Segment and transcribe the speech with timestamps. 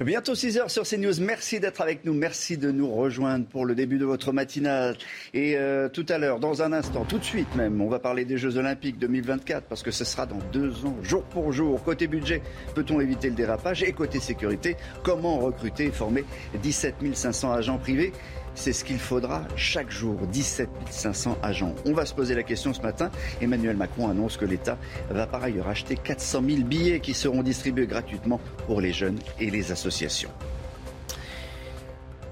[0.00, 1.20] Bientôt 6 heures sur CNews.
[1.20, 2.14] Merci d'être avec nous.
[2.14, 4.96] Merci de nous rejoindre pour le début de votre matinale.
[5.34, 8.24] Et euh, tout à l'heure, dans un instant, tout de suite même, on va parler
[8.24, 11.82] des Jeux Olympiques 2024 parce que ce sera dans deux ans, jour pour jour.
[11.82, 12.42] Côté budget,
[12.76, 13.82] peut-on éviter le dérapage?
[13.82, 16.24] Et côté sécurité, comment recruter et former
[16.62, 18.12] 17 500 agents privés?
[18.58, 21.74] C'est ce qu'il faudra chaque jour, 17 500 agents.
[21.86, 23.10] On va se poser la question ce matin.
[23.40, 24.76] Emmanuel Macron annonce que l'État
[25.10, 29.50] va par ailleurs acheter 400 000 billets qui seront distribués gratuitement pour les jeunes et
[29.50, 30.30] les associations.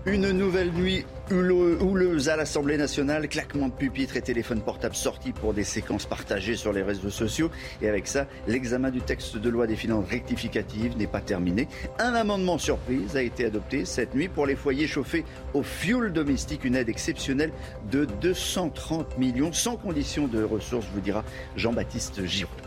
[0.06, 5.52] Une nouvelle nuit houleuse à l'Assemblée nationale, claquement de pupitres et téléphone portable sortis pour
[5.52, 7.50] des séquences partagées sur les réseaux sociaux.
[7.82, 11.66] Et avec ça, l'examen du texte de loi des finances rectificatives n'est pas terminé.
[11.98, 15.24] Un amendement surprise a été adopté cette nuit pour les foyers chauffés
[15.54, 17.50] au fioul domestique, une aide exceptionnelle
[17.90, 21.24] de 230 millions sans condition de ressources, vous dira
[21.56, 22.65] Jean-Baptiste Giraud.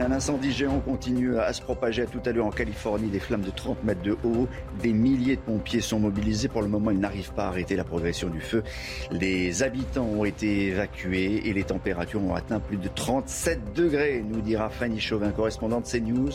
[0.00, 3.10] Un incendie géant continue à se propager à tout à l'heure en Californie.
[3.10, 4.48] Des flammes de 30 mètres de haut.
[4.82, 6.48] Des milliers de pompiers sont mobilisés.
[6.48, 8.62] Pour le moment, ils n'arrivent pas à arrêter la progression du feu.
[9.10, 14.40] Les habitants ont été évacués et les températures ont atteint plus de 37 degrés, nous
[14.40, 16.30] dira Fanny Chauvin, correspondante CNews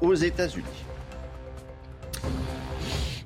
[0.00, 0.64] aux États-Unis.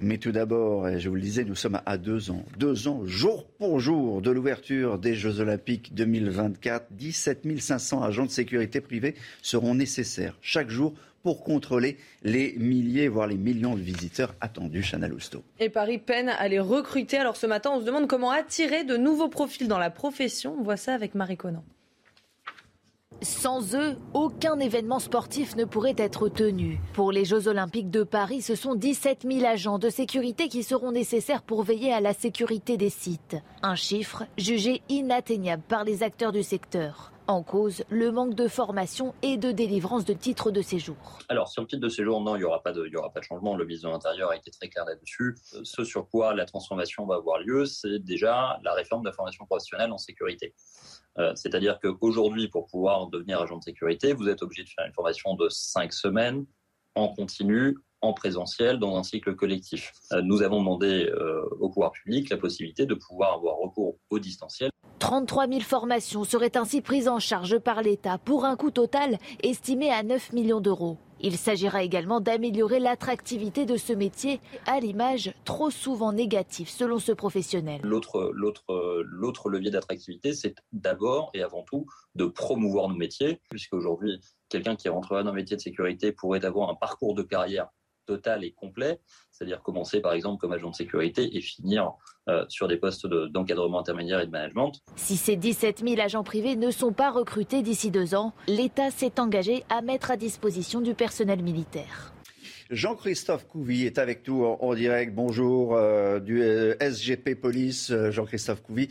[0.01, 3.47] Mais tout d'abord, je vous le disais, nous sommes à deux ans, deux ans jour
[3.59, 6.87] pour jour de l'ouverture des Jeux Olympiques 2024.
[6.93, 13.27] 17 500 agents de sécurité privée seront nécessaires chaque jour pour contrôler les milliers, voire
[13.27, 15.43] les millions de visiteurs attendus, Chana Lousteau.
[15.59, 17.19] Et Paris peine à les recruter.
[17.19, 20.55] Alors ce matin, on se demande comment attirer de nouveaux profils dans la profession.
[20.59, 21.65] On voit ça avec Marie Conan.
[23.21, 26.81] Sans eux, aucun événement sportif ne pourrait être tenu.
[26.93, 30.93] Pour les Jeux Olympiques de Paris, ce sont 17 000 agents de sécurité qui seront
[30.93, 33.37] nécessaires pour veiller à la sécurité des sites.
[33.63, 37.13] Un chiffre jugé inatteignable par les acteurs du secteur.
[37.27, 41.19] En cause, le manque de formation et de délivrance de titres de séjour.
[41.29, 43.55] Alors, sur le titre de séjour, non, il n'y aura, pas de, changement.
[43.55, 45.35] Le ministre de l'Intérieur a été très clair là-dessus.
[45.55, 49.13] Euh, ce sur quoi la transformation va avoir lieu, c'est déjà la réforme de la
[49.13, 50.55] formation professionnelle en sécurité.
[51.19, 54.93] Euh, c'est-à-dire qu'aujourd'hui, pour pouvoir devenir agent de sécurité, vous êtes obligé de faire une
[54.93, 56.47] formation de cinq semaines
[56.95, 59.93] en continu, en présentiel, dans un cycle collectif.
[60.13, 61.11] Euh, nous avons demandé
[61.61, 64.71] au pouvoir public la possibilité de pouvoir avoir recours au distanciel.
[64.99, 69.91] 33 000 formations seraient ainsi prises en charge par l'État pour un coût total estimé
[69.91, 70.99] à 9 millions d'euros.
[71.21, 77.13] Il s'agira également d'améliorer l'attractivité de ce métier à l'image trop souvent négative selon ce
[77.13, 77.81] professionnel.
[77.83, 78.33] L'autre,
[79.49, 85.25] levier d'attractivité, c'est d'abord et avant tout de promouvoir nos métiers, puisqu'aujourd'hui, quelqu'un qui rentrerait
[85.25, 87.69] dans un métier de sécurité pourrait avoir un parcours de carrière
[88.09, 91.93] total et complet, c'est-à-dire commencer par exemple comme agent de sécurité et finir
[92.29, 94.73] euh, sur des postes d'encadrement intermédiaire et de management.
[94.97, 99.21] Si ces 17 000 agents privés ne sont pas recrutés d'ici deux ans, l'État s'est
[99.21, 102.15] engagé à mettre à disposition du personnel militaire.
[102.71, 105.15] Jean-Christophe Couvi est avec nous en, direct.
[105.15, 108.89] Bonjour euh, du euh, SGP Police, euh, Jean-Christophe Couvi.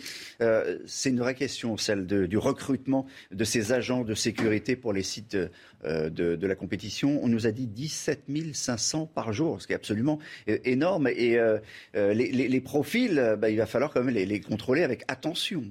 [0.88, 5.38] c'est une vraie question, celle du recrutement de ces agents de sécurité pour les sites
[5.86, 7.20] de, la compétition.
[7.24, 11.08] On nous a dit 17 500 par jour, ce qui est absolument énorme.
[11.08, 11.40] Et
[11.94, 15.64] les, profils, bah, il va falloir quand même les contrôler avec attention.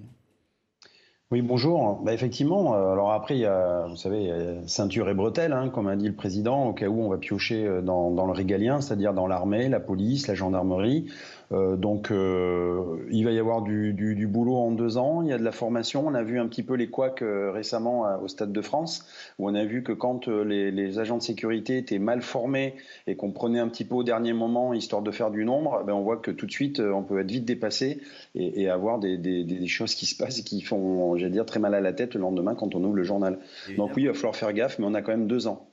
[1.33, 2.03] Oui, bonjour.
[2.05, 4.33] Bah, effectivement, euh, alors après, il y a, vous savez,
[4.69, 7.67] ceinture et bretelles, hein, comme a dit le président, au cas où on va piocher
[7.67, 11.07] euh, dans, dans le régalien, c'est-à-dire dans l'armée, la police, la gendarmerie.
[11.53, 15.23] Euh, donc, euh, il va y avoir du, du, du, boulot en deux ans.
[15.23, 16.05] Il y a de la formation.
[16.07, 19.07] On a vu un petit peu les couacs euh, récemment au Stade de France,
[19.39, 22.75] où on a vu que quand les, les agents de sécurité étaient mal formés
[23.07, 25.93] et qu'on prenait un petit peu au dernier moment, histoire de faire du nombre, ben
[25.93, 28.01] on voit que tout de suite, on peut être vite dépassé
[28.35, 31.47] et, et avoir des, des, des, choses qui se passent et qui font, j'allais dire,
[31.47, 33.39] très mal à la tête le lendemain quand on ouvre le journal.
[33.77, 35.67] Donc oui, il va falloir faire gaffe, mais on a quand même deux ans.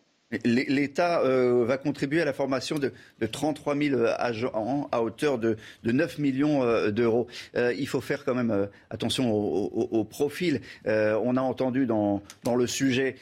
[0.44, 2.91] L'État euh, va contribuer à la formation de,
[3.25, 7.27] 33 000 euh, agents à hauteur de, 9 millions euh, d'euros.
[7.55, 10.61] il faut faire quand même attention au, profil.
[10.85, 12.21] on a entendu dans,
[12.55, 13.16] le sujet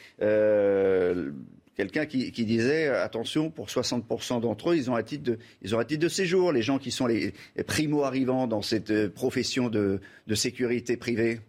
[1.75, 6.61] quelqu'un qui, disait attention pour 60% d'entre eux ils ont un titre de séjour les
[6.61, 7.33] gens qui sont les
[7.67, 9.99] primo arrivants dans cette profession de
[10.35, 11.39] sécurité privée.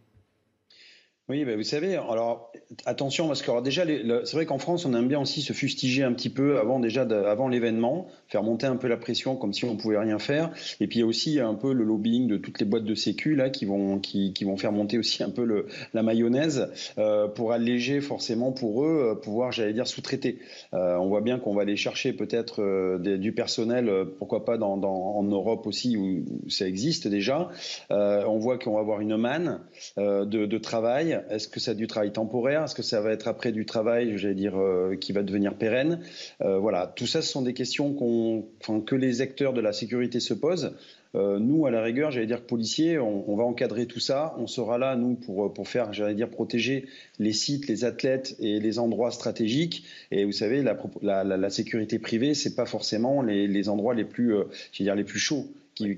[1.33, 2.53] Oui, ben vous savez, alors
[2.85, 6.13] attention parce que déjà, c'est vrai qu'en France, on aime bien aussi se fustiger un
[6.13, 9.77] petit peu avant déjà, avant l'événement, faire monter un peu la pression comme si on
[9.77, 10.51] pouvait rien faire.
[10.79, 12.95] Et puis il y a aussi un peu le lobbying de toutes les boîtes de
[12.95, 17.53] sécu là qui vont qui, vont faire monter aussi un peu la mayonnaise euh, pour
[17.53, 20.39] alléger forcément pour eux euh, pouvoir, j'allais dire, sous-traiter.
[20.75, 25.67] Euh, on voit bien qu'on va aller chercher peut-être du personnel, pourquoi pas en Europe
[25.67, 27.49] aussi où ça existe déjà.
[27.89, 29.61] on voit qu'on va avoir une manne
[29.97, 32.65] de travail Est-ce que c'est du travail temporaire?
[32.65, 34.55] Est-ce que ça va être après du travail, j'allais dire,
[35.01, 36.01] qui va devenir pérenne?
[36.41, 40.73] Voilà, tout ça, ce sont des questions que les acteurs de la sécurité se posent.
[41.15, 44.35] Euh, nous, à la rigueur, j'allais dire policiers, on, va encadrer tout ça.
[44.39, 46.87] On sera là, nous, pour, faire, j'allais dire, protéger
[47.19, 49.85] les sites, les athlètes et les endroits stratégiques.
[50.11, 54.45] Et vous savez, la, sécurité privée, c'est pas forcément les, endroits les plus, euh,
[54.79, 55.47] dire, les plus chauds.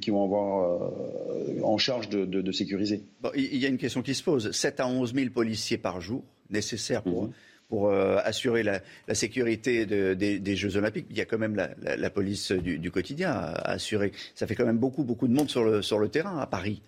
[0.00, 3.02] Qui, vont avoir euh, en charge de, sécuriser.
[3.34, 4.50] il y a une question qui se pose.
[4.50, 7.32] 7 à 11 000 policiers par jour nécessaires pour, mhm
[7.68, 8.80] pour euh, assurer la,
[9.14, 11.06] sécurité des, Jeux Olympiques.
[11.10, 14.12] Il y a quand même la, police du, quotidien à, assurer.
[14.34, 15.64] Ça fait quand même beaucoup, beaucoup de monde sur
[15.98, 16.82] le terrain à Paris.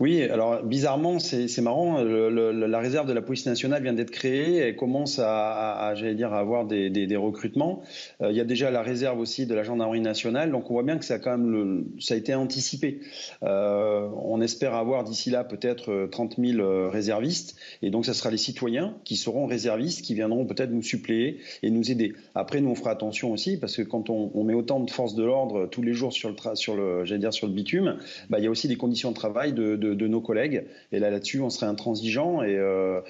[0.00, 2.00] Oui, alors bizarrement, c'est marrant.
[2.00, 6.38] la réserve de la police nationale vient d'être créée et commence à, j'allais dire, à
[6.38, 7.82] avoir des, recrutements.
[8.22, 10.84] Euh, il y a déjà la réserve aussi de la gendarmerie nationale, donc on voit
[10.84, 13.00] bien que ça a quand même ça a été anticipé.
[13.42, 18.30] Euh, on espère avoir d'ici là peut-être 30 euh, 000 réservistes, et donc ça sera
[18.30, 22.12] les citoyens qui seront réservistes, qui viendront peut-être nous suppléer et nous aider.
[22.36, 25.24] Après, nous on fera attention aussi parce que quand on, met autant de forces de
[25.24, 27.96] l'ordre tous les jours sur le, sur le, dire sur le bitume,
[28.30, 30.64] bah, il y a aussi des conditions de travail de, nos collègues.
[30.92, 32.42] Et là, là-dessus, on serait intransigeant.
[32.42, 33.00] Et euh,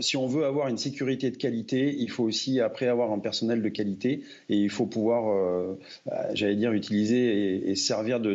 [0.00, 3.62] si on veut avoir une sécurité de qualité, il faut aussi après avoir un personnel
[3.62, 4.22] de qualité.
[4.48, 8.34] Et il faut pouvoir, euh, bah, j'allais dire, utiliser et, servir de,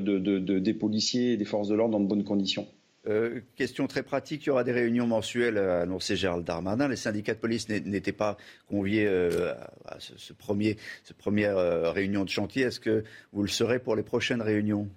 [0.60, 2.68] des policiers et des forces de l'ordre dans de bonnes conditions.
[3.08, 6.88] Euh, question très pratique, il y aura des réunions mensuelles, a annoncé Gérald Darmanin.
[6.88, 8.38] Les syndicats de police n'étaient pas
[8.70, 11.58] conviés à ce, premier, cette première
[11.94, 12.64] réunion de chantier.
[12.64, 13.04] Est-ce que
[13.34, 14.88] vous le serez pour les prochaines réunions?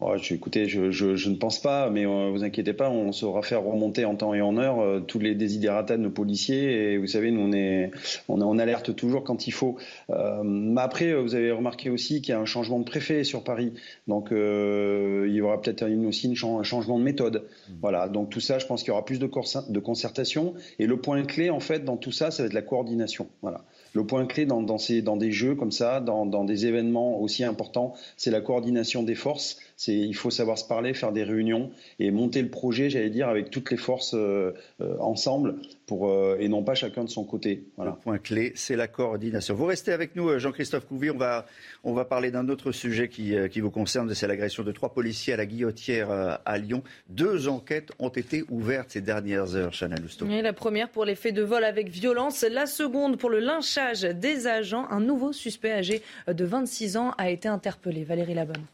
[0.00, 3.62] Oh, écoutez, je, ne pense pas, mais ne euh, vous inquiétez pas, on saura faire
[3.62, 6.92] remonter en temps et en heure euh, tous les désidératas de nos policiers.
[6.92, 7.92] Et vous savez, nous, on, est,
[8.28, 9.76] on, alerte toujours quand il faut.
[10.10, 13.44] Euh, mais après, vous avez remarqué aussi qu'il y a un changement de préfet sur
[13.44, 13.72] Paris.
[14.08, 17.44] Donc, il y aura peut-être aussi un changement de méthode.
[17.68, 17.72] Mmh.
[17.80, 18.08] Voilà.
[18.08, 20.54] Donc, tout ça, je pense qu'il y aura plus de, de concertation.
[20.80, 23.28] Et le point clé, en fait, dans tout ça, ça va être la coordination.
[23.42, 23.64] Voilà.
[23.92, 27.20] Le point clé dans, dans, ces, dans des jeux comme ça, dans, dans des événements
[27.20, 29.60] aussi importants, c'est la coordination des forces.
[29.76, 33.28] C'est, il faut savoir se parler, faire des réunions et monter le projet, j'allais dire,
[33.28, 35.56] avec toutes les forces euh, euh, ensemble
[35.86, 37.64] pour, euh, et non pas chacun de son côté.
[37.76, 37.92] Voilà.
[37.92, 39.54] Le point clé, c'est la coordination.
[39.54, 41.10] Vous restez avec nous, Jean-Christophe Couvi.
[41.10, 41.46] On va,
[41.82, 45.34] on va parler d'un autre sujet qui, qui vous concerne, c'est l'agression de trois policiers
[45.34, 46.10] à la guillotière
[46.44, 46.82] à Lyon.
[47.08, 50.26] Deux enquêtes ont été ouvertes ces dernières heures, Chanel Lousteau.
[50.26, 54.46] la première pour les faits de vol avec violence, la seconde pour le lynchage des
[54.46, 54.86] agents.
[54.90, 58.04] Un nouveau suspect âgé de 26 ans a été interpellé.
[58.04, 58.64] Valérie Labonne.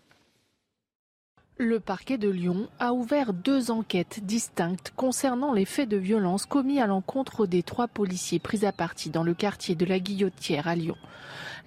[1.63, 6.81] Le parquet de Lyon a ouvert deux enquêtes distinctes concernant les faits de violence commis
[6.81, 10.75] à l'encontre des trois policiers pris à partie dans le quartier de la Guillotière à
[10.75, 10.97] Lyon.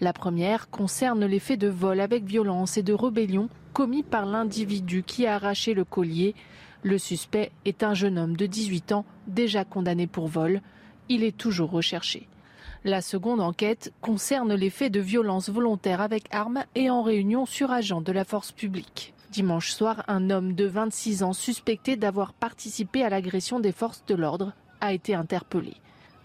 [0.02, 5.04] La première concerne les faits de vol avec violence et de rébellion commis par l'individu
[5.04, 6.34] qui a arraché le collier.
[6.82, 10.62] Le suspect est un jeune homme de 18 ans déjà condamné pour vol.
[11.08, 12.28] Il est toujours recherché.
[12.84, 17.70] La seconde enquête concerne les faits de violence volontaire avec armes et en réunion sur
[17.70, 19.14] agents de la force publique.
[19.34, 24.14] Dimanche soir, un homme de 26 ans suspecté d'avoir participé à l'agression des forces de
[24.14, 25.74] l'ordre a été interpellé.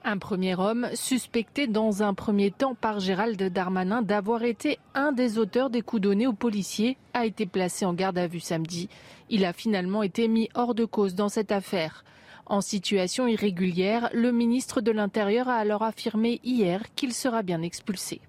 [0.04, 5.38] Un premier homme, suspecté dans un premier temps par Gérald Darmanin d'avoir été un des
[5.38, 8.90] auteurs des coups donnés aux policiers, a été placé en garde à vue samedi.
[9.30, 12.04] Il a finalement été mis hors de cause dans cette affaire.
[12.44, 18.20] En situation irrégulière, le ministre de l'Intérieur a alors affirmé hier qu'il sera bien expulsé.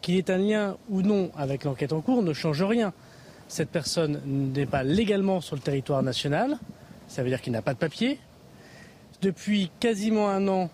[0.00, 2.92] Qu'il ait un lien ou non avec l'enquête en cours ne change rien.
[3.52, 6.58] Cette personne n'est pas légalement sur le territoire national,
[7.06, 8.18] ça veut dire qu'il n'a pas de papier.
[9.20, 10.70] Depuis quasiment un an,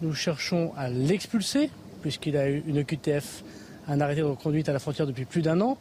[0.00, 1.68] nous cherchons à l'expulser,
[2.00, 3.44] puisqu'il a eu une QTF,
[3.88, 5.76] un arrêté de reconduite à la frontière depuis plus d'un an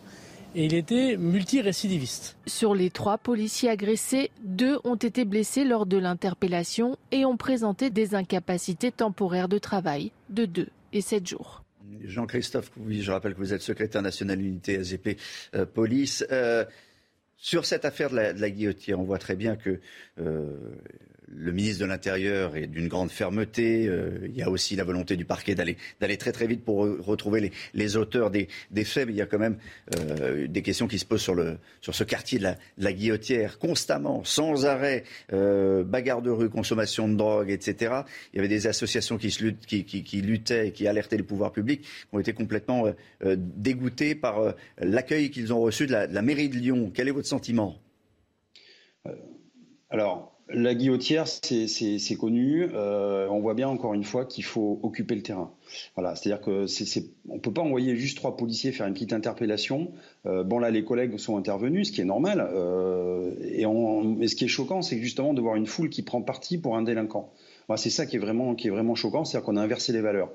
[0.54, 2.36] et il était multirécidiviste.
[2.46, 7.90] Sur les trois policiers agressés, deux ont été blessés lors de l'interpellation et ont présenté
[7.90, 11.63] des incapacités temporaires de travail de 2 et 7 jours.
[12.04, 15.18] Jean-Christophe, je rappelle que vous êtes secrétaire national unité SGP
[15.56, 16.26] euh, Police.
[16.32, 16.66] Euh,
[17.38, 19.82] sur cette affaire de la, guillotière, on voit très bien que
[20.20, 20.76] euh,
[21.36, 23.88] le ministre de l'Intérieur est d'une grande fermeté.
[23.88, 25.78] Euh, il y a aussi la volonté du parquet d'aller
[26.18, 28.48] très très vite pour retrouver les, auteurs des,
[28.84, 29.08] faits.
[29.08, 29.58] Mais il y a quand même
[29.96, 34.24] euh, des questions qui se posent sur, le, sur ce quartier de la, Guillotière, constamment,
[34.24, 38.02] sans arrêt, euh, bagarre de rue, consommation de drogue, etc.
[38.34, 39.30] Il y avait des associations qui,
[40.22, 42.86] luttaient et qui alertaient les pouvoirs publics, qui ont été complètement
[43.24, 46.92] dégoûtés par l'accueil qu'ils ont reçu de la, de la mairie de Lyon.
[46.94, 47.80] Quel est votre sentiment?
[49.90, 52.68] Alors, la guillotière, c'est connu.
[52.74, 55.52] Euh, on voit bien encore une fois qu'il faut occuper le terrain.
[55.96, 59.92] Voilà, c'est-à-dire que c'est, on peut pas envoyer juste trois policiers faire une petite interpellation.
[60.26, 62.46] Euh, bon là, les collègues sont intervenus, ce qui est normal.
[62.54, 66.22] Euh, et mais ce qui est choquant, c'est justement de voir une foule qui prend
[66.22, 67.32] parti pour un délinquant.
[67.78, 70.30] c'est ça qui est vraiment qui est vraiment choquant, c'est-à-dire qu'on a inversé les valeurs.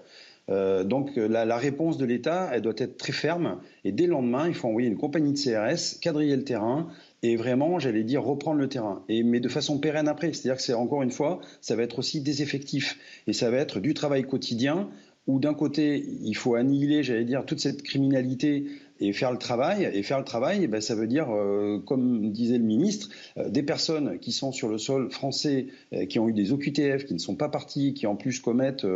[0.49, 3.61] donc la, la, réponse de l'État, elle doit être très ferme.
[3.85, 6.89] Et dès le lendemain, il faut envoyer une compagnie de CRS, quadriller le terrain,
[7.23, 9.03] et vraiment, j'allais dire, reprendre le terrain.
[9.09, 10.33] Et, mais de façon pérenne après.
[10.33, 12.99] C'est-à-dire que c'est encore une fois, ça va être aussi des effectifs.
[13.27, 14.89] Et ça va être du travail quotidien
[15.27, 18.67] où d'un côté, il faut annihiler, j'allais dire, toute cette criminalité
[19.01, 19.89] et faire le travail.
[19.93, 23.49] Et faire le travail, eh ben, ça veut dire, euh, comme disait le ministre, euh,
[23.49, 27.15] des personnes qui sont sur le sol français, euh, qui ont eu des OQTF, qui
[27.15, 28.87] ne sont pas partis, qui en plus commettent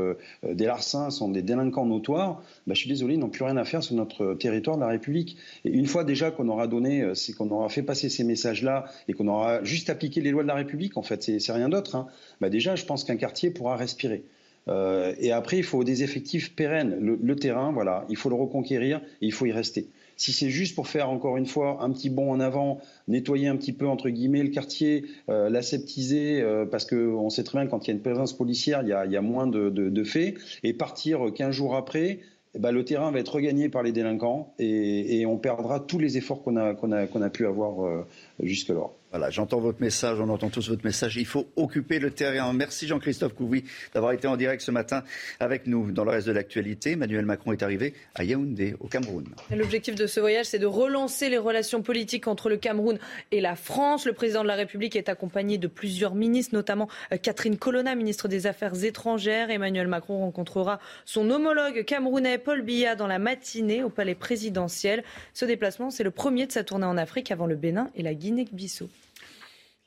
[0.42, 2.42] des larcins, sont des délinquants notoires.
[2.66, 4.88] Ben, je suis désolé, ils n'ont plus rien à faire sur notre territoire de la
[4.88, 5.36] République.
[5.64, 9.12] Et une fois déjà qu'on aura donné, c'est qu'on aura fait passer ces messages-là et
[9.12, 11.96] qu'on aura juste appliqué les lois de la République, en fait, c'est rien d'autre.
[11.96, 12.06] Hein.
[12.40, 14.24] Ben, déjà, je pense qu'un quartier pourra respirer.
[14.68, 16.96] Euh, et après, il faut des effectifs pérennes.
[17.00, 19.88] Le, terrain, voilà, il faut le reconquérir et il faut y rester.
[20.16, 23.56] Si c'est juste pour faire encore une fois un petit bond en avant, nettoyer un
[23.56, 27.70] petit peu entre guillemets le quartier, euh, l'aseptiser, euh, parce qu'on sait très bien que
[27.70, 31.32] quand il y a une présence policière, il y a, moins de, faits, et partir
[31.34, 32.20] 15 jours après,
[32.54, 36.18] eh ben, le terrain va être regagné par les délinquants et, on perdra tous les
[36.18, 38.04] efforts qu'on a, qu'on a, pu avoir
[38.40, 38.90] jusque-là.
[39.12, 41.18] Voilà, j'entends votre message, on entend tous votre message.
[41.18, 42.50] Il faut occuper le terrain.
[42.54, 45.04] Merci Jean-Christophe Couvi d'avoir été en direct ce matin
[45.38, 45.92] avec nous.
[45.92, 49.26] Dans le reste de l'actualité, Emmanuel Macron est arrivé à Yaoundé, au Cameroun.
[49.54, 52.98] L'objectif de ce voyage, c'est de relancer les relations politiques entre le Cameroun
[53.32, 54.06] et la France.
[54.06, 58.28] Le président de la République est accompagné de plusieurs ministres, notamment euh, Catherine Colonna, ministre
[58.28, 59.50] des Affaires étrangères.
[59.50, 65.04] Emmanuel Macron rencontrera son homologue camerounais Paul Biya dans la matinée au palais présidentiel.
[65.34, 68.14] Ce déplacement, c'est le premier de sa tournée en Afrique avant le Bénin et la
[68.14, 68.88] Guinée-Bissau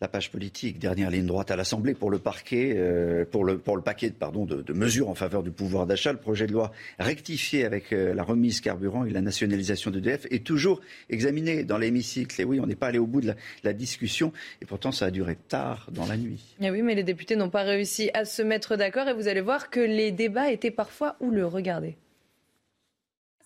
[0.01, 2.19] la page politique, dernière ligne droite à l'Assemblée pour le
[2.53, 6.11] euh, le, le paquet de, mesures en faveur du pouvoir d'achat.
[6.11, 10.45] Le projet de loi rectifié avec euh, la remise carburant et la nationalisation d'EDF est
[10.45, 12.41] toujours examiné dans l'hémicycle.
[12.41, 13.33] Et oui, on n'est pas allé au bout de
[13.63, 16.55] la, discussion et pourtant ça a duré tard dans la nuit.
[16.59, 19.41] Eh oui, mais les députés n'ont pas réussi à se mettre d'accord et vous allez
[19.41, 21.45] voir que les débats étaient parfois houleux.
[21.45, 21.95] Regardez.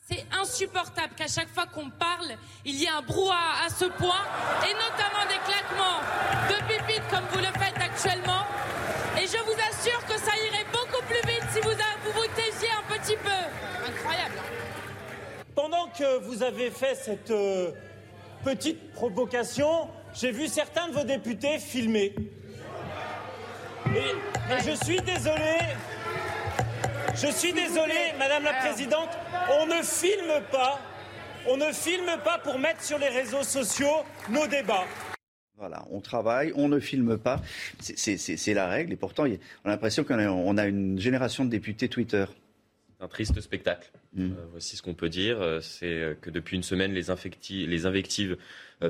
[0.10, 2.32] C'est insupportable qu'à chaque fois qu'on parle,
[2.66, 4.24] il y ait un brouhaha à ce point,
[4.68, 6.01] et notamment des claquements
[6.50, 8.42] de pipites comme vous le faites actuellement.
[9.22, 12.70] Et je vous assure que ça irait beaucoup plus vite si vous vous, vous taisiez
[12.72, 13.30] un petit peu.
[13.88, 14.34] Incroyable.
[15.54, 17.72] Pendant que vous avez fait cette euh,
[18.44, 22.16] petite provocation, j'ai vu certains de vos députés filmer.
[23.86, 25.60] et je suis désolé.
[27.16, 29.10] Je suis désolé, Madame la Présidente,
[29.62, 30.80] on ne filme pas,
[31.48, 34.86] on ne filme pas pour mettre sur les réseaux sociaux nos débats.
[35.58, 37.42] Voilà, on travaille, on ne filme pas.
[37.80, 38.94] C'est la règle.
[38.94, 42.25] Et pourtant, on a l'impression qu'on a, une génération de députés Twitter.
[43.01, 43.89] Un triste spectacle.
[44.13, 44.24] Mm.
[44.24, 45.41] Euh, voici ce qu'on peut dire.
[45.41, 47.06] Euh, c'est euh, que depuis une semaine, les,
[47.65, 48.38] les invectives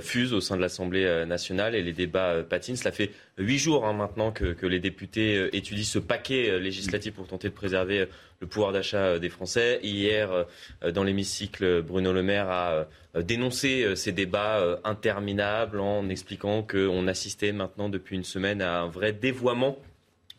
[0.01, 2.75] fusent au sein de l'Assemblée nationale et les débats patinent.
[2.75, 7.49] Cela fait huit jours hein, maintenant que, les députés étudient ce paquet législatif pour tenter
[7.49, 8.07] de préserver
[8.39, 9.79] le pouvoir d'achat des Français.
[9.81, 10.45] Hier,
[10.93, 12.87] dans l'hémicycle, Bruno Le Maire a
[13.23, 19.11] dénoncé ces débats interminables en expliquant qu'on assistait maintenant depuis une semaine à un vrai
[19.11, 19.79] dévoiement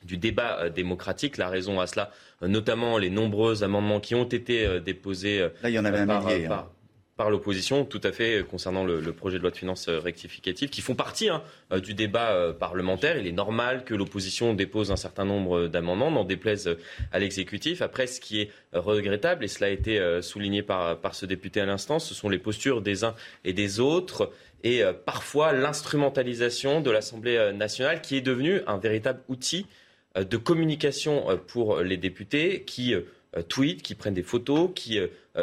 [0.04, 1.38] du débat démocratique.
[1.38, 2.12] La raison à cela,
[2.48, 6.26] notamment les nombreux amendements qui ont été euh, déposés Là, il y en avait par,
[6.26, 6.66] un millier, hein.
[7.16, 10.80] par, l'opposition, tout à fait, concernant le, projet de loi de finances euh, rectificative, qui
[10.80, 11.42] font partie hein,
[11.72, 13.18] euh, du débat parlementaire.
[13.18, 16.76] Il est normal que l'opposition dépose un certain nombre d'amendements, n'en déplaise
[17.12, 17.82] à l'exécutif.
[17.82, 21.66] Après, ce qui est regrettable, et cela a été souligné par, par ce député à
[21.66, 24.30] l'instant, ce sont les postures des uns et des autres
[24.62, 29.79] et parfois l'instrumentalisation de l'Assemblée nationale qui est devenue un véritable outil euh,
[30.16, 33.02] de communication euh, pour les députés qui euh,
[33.48, 34.98] tweetent, qui prennent des photos, qui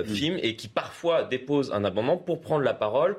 [0.06, 3.16] filment et qui parfois déposent un amendement pour prendre la parole,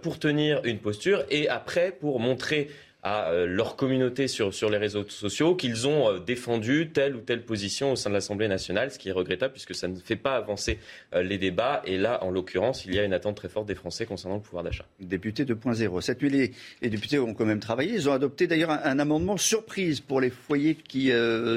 [0.00, 2.70] pour tenir une posture et après pour montrer
[3.02, 7.20] à euh, leur communauté sur, sur les réseaux sociaux qu'ils ont euh, défendu telle ou
[7.20, 10.14] telle position au sein de l'Assemblée nationale, ce qui est regrettable puisque ça ne fait
[10.14, 10.78] pas avancer
[11.14, 11.82] euh, les débats.
[11.84, 14.42] Et là, en l'occurrence, il y a une attente très forte des Français concernant le
[14.42, 14.84] pouvoir d'achat.
[15.00, 16.00] Député 2.0.
[16.00, 17.94] Cette nuit, les, députés ont quand même travaillé.
[17.94, 21.10] Ils ont adopté d'ailleurs un, amendement surprise pour les foyers qui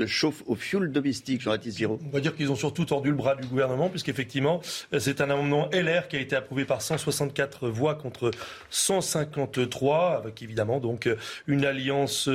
[0.07, 1.99] chauffent au fioul domestique, Jean-Baptiste Giraud.
[2.05, 4.61] On va dire qu'ils ont surtout tordu le bras du gouvernement puisqu'effectivement,
[4.97, 8.31] c'est un amendement LR qui a été approuvé par 164 voix contre
[8.69, 11.07] 153, avec évidemment donc
[11.47, 12.29] une alliance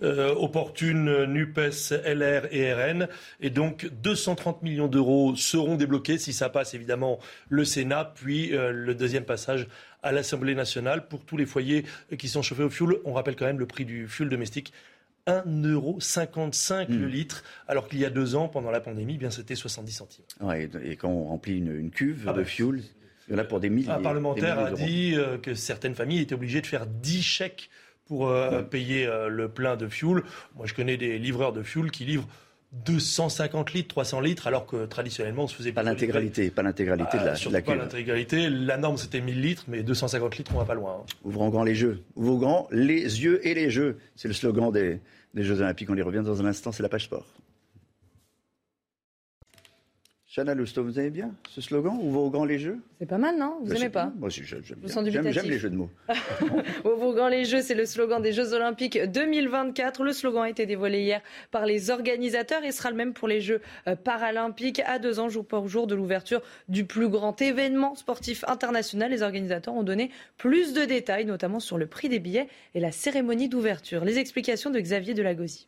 [0.00, 3.08] opportune NUPES, LR et RN.
[3.40, 8.94] Et donc 230 millions d'euros seront débloqués si ça passe évidemment le Sénat, puis le
[8.94, 9.66] deuxième passage
[10.02, 11.84] à l'Assemblée nationale pour tous les foyers
[12.18, 13.00] qui sont chauffés au fioul.
[13.04, 14.72] On rappelle quand même le prix du fioul domestique
[15.26, 17.10] 1,55€ le hmm.
[17.10, 20.24] litre, alors qu'il y a deux ans, pendant la pandémie, eh bien c'était 70 centimes.
[20.84, 22.82] et quand on remplit une, cuve ah de bah, fuel,
[23.28, 23.90] il y en a pour des milliers.
[23.90, 27.70] Un parlementaire a dit euh, que certaines familles étaient obligées de faire 10 chèques
[28.06, 30.22] pour euh, payer euh, le plein de fuel.
[30.56, 32.28] Moi, je connais des livreurs de fuel qui livrent
[32.84, 37.24] 250 litres, 300 litres, alors que traditionnellement on se faisait pas l'intégralité, pas l'intégralité de
[37.24, 38.50] la, ah, Pas l'intégralité.
[38.50, 40.98] La norme c'était 1000 litres, mais 250 litres on va pas loin.
[41.00, 41.06] Hein.
[41.24, 43.98] Ouvrons grand les jeux, ouvrons grand les yeux et les jeux.
[44.16, 45.00] C'est le slogan des,
[45.34, 45.88] des Jeux Olympiques.
[45.90, 46.72] On y revient dans un instant.
[46.72, 47.26] C'est la page sport.
[50.36, 52.78] Chana Lousteau, vous aimez bien ce slogan Ouvre les jeux?
[52.98, 53.56] C'est pas mal, non?
[53.62, 54.44] Vous n'aimez pas Moi, j'aime
[55.22, 55.88] J'aime les jeux de mots.
[56.84, 60.04] Ouvre les jeux, c'est le slogan des Jeux Olympiques 2024.
[60.04, 63.40] Le slogan a été dévoilé hier par les organisateurs et sera le même pour les
[63.40, 67.94] Jeux euh, paralympiques à deux ans, jour pour jour, de l'ouverture du plus grand événement
[67.94, 69.10] sportif international.
[69.10, 72.92] Les organisateurs ont donné plus de détails, notamment sur le prix des billets et la
[72.92, 74.04] cérémonie d'ouverture.
[74.04, 75.66] Les explications de Xavier Delagosi.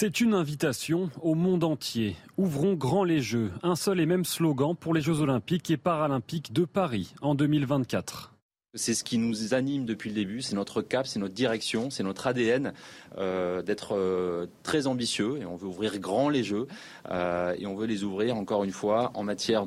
[0.00, 2.16] C'est une invitation au monde entier.
[2.38, 3.52] Ouvrons grand les Jeux.
[3.62, 8.32] Un seul et même slogan pour les Jeux olympiques et paralympiques de Paris en 2024.
[8.72, 12.02] C'est ce qui nous anime depuis le début, c'est notre cap, c'est notre direction, c'est
[12.02, 12.72] notre ADN
[13.18, 16.66] euh, d'être euh, très ambitieux et on veut ouvrir grand les jeux
[17.10, 19.66] euh, et on veut les ouvrir encore une fois en matière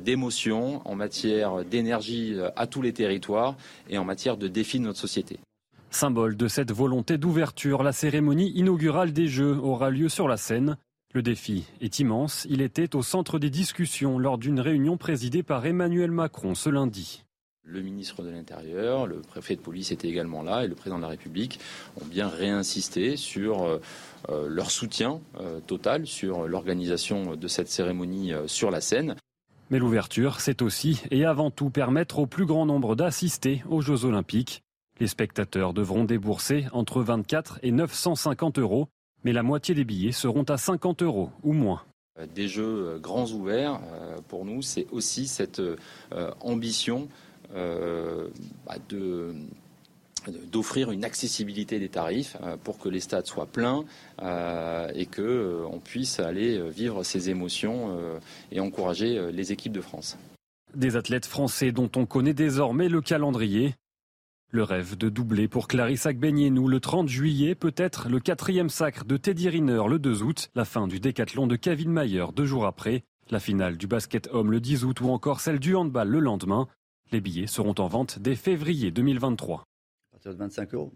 [0.00, 3.54] d'émotion, en matière d'énergie à tous les territoires
[3.88, 5.38] et en matière de défis de notre société.
[5.94, 10.78] Symbole de cette volonté d'ouverture, la cérémonie inaugurale des Jeux aura lieu sur la scène.
[11.12, 12.46] Le défi est immense.
[12.48, 17.24] Il était au centre des discussions lors d'une réunion présidée par Emmanuel Macron ce lundi.
[17.64, 21.02] Le ministre de l'Intérieur, le préfet de police étaient également là et le président de
[21.02, 21.60] la République
[22.00, 23.78] ont bien réinsisté sur euh,
[24.30, 29.14] euh, leur soutien euh, total sur l'organisation de cette cérémonie sur la scène.
[29.70, 34.06] Mais l'ouverture, c'est aussi et avant tout permettre au plus grand nombre d'assister aux Jeux
[34.06, 34.62] olympiques.
[35.02, 38.86] Les spectateurs devront débourser entre 24 et 950 euros,
[39.24, 41.82] mais la moitié des billets seront à 50 euros ou moins.
[42.20, 45.60] Euh, des jeux euh, grands ouverts, euh, pour nous, c'est aussi cette
[46.40, 47.08] ambition
[47.52, 48.76] bah,
[50.52, 53.84] d'offrir une accessibilité des tarifs pour que les stades soient pleins
[54.94, 57.98] et qu'on puisse aller vivre ces émotions
[58.52, 60.16] et encourager les équipes de France.
[60.76, 63.74] Des athlètes français dont on connaît désormais le calendrier.
[64.54, 69.16] Le rêve de doubler pour Clarisse Agbenienou le 30 juillet, peut-être le quatrième sacre de
[69.16, 73.02] Teddy Riner le 2 août, la fin du décathlon de Kevin Mayer deux jours après,
[73.30, 76.68] la finale du basket homme le 10 août ou encore celle du handball le lendemain.
[77.12, 79.60] Les billets seront en vente dès février 2023.
[79.60, 79.64] À
[80.10, 80.92] partir de 25 euros.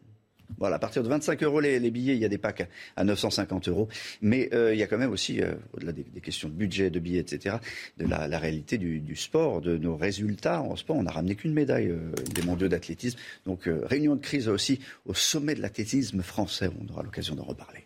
[0.59, 3.68] Voilà, à partir de 25 euros les, billets, il y a des packs à 950
[3.68, 3.88] euros.
[4.22, 6.98] Mais euh, il y a quand même aussi, euh, au-delà des, questions de budget, de
[6.98, 7.56] billets, etc.,
[7.98, 10.96] de la, réalité du, sport, de nos résultats en sport.
[10.96, 13.18] On n'a ramené qu'une médaille euh, des mondiaux d'athlétisme.
[13.44, 16.70] Donc réunion de crise aussi au sommet de l'athlétisme français.
[16.80, 17.86] On aura l'occasion d'en reparler.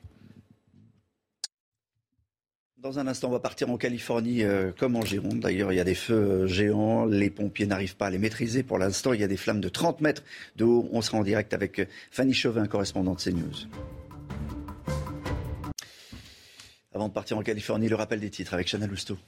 [2.82, 5.40] Dans un instant, on va partir en Californie euh, comme en Gironde.
[5.40, 7.04] D'ailleurs, il y a des feux euh, géants.
[7.04, 8.62] Les pompiers n'arrivent pas à les maîtriser.
[8.62, 10.22] Pour l'instant, il y a des flammes de 30 mètres
[10.56, 10.88] de haut.
[10.90, 13.68] On sera en direct avec euh, Fanny Chauvin, correspondante CNews.
[16.94, 19.18] Avant de partir en Californie, le rappel des titres avec Chana Lousteau.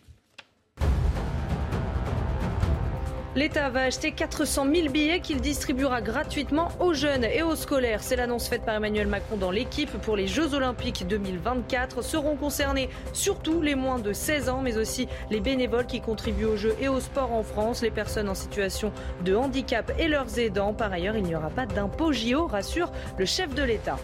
[3.35, 8.03] L'État va acheter 400 000 billets qu'il distribuera gratuitement aux jeunes et aux scolaires.
[8.03, 12.03] C'est l'annonce faite par Emmanuel Macron dans l'équipe pour les Jeux Olympiques 2024.
[12.03, 16.59] Seront concernés surtout les moins de 16 ans, mais aussi les bénévoles qui contribuent aux
[16.59, 18.92] Jeux et au sport en France, les personnes en situation
[19.25, 20.75] de handicap et leurs aidants.
[20.75, 23.97] Par ailleurs, il n'y aura pas d'impôt JO, rassure le chef de l'État.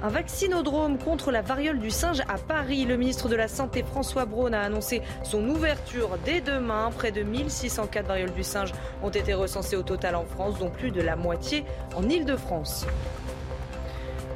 [0.00, 2.84] Un vaccinodrome contre la variole du singe à Paris.
[2.84, 6.92] Le ministre de la Santé François Braun a annoncé son ouverture dès demain.
[6.96, 10.60] Près de 1600 cas de variole du singe ont été recensés au total en France,
[10.60, 11.64] dont plus de la moitié
[11.96, 12.86] en Île-de-France.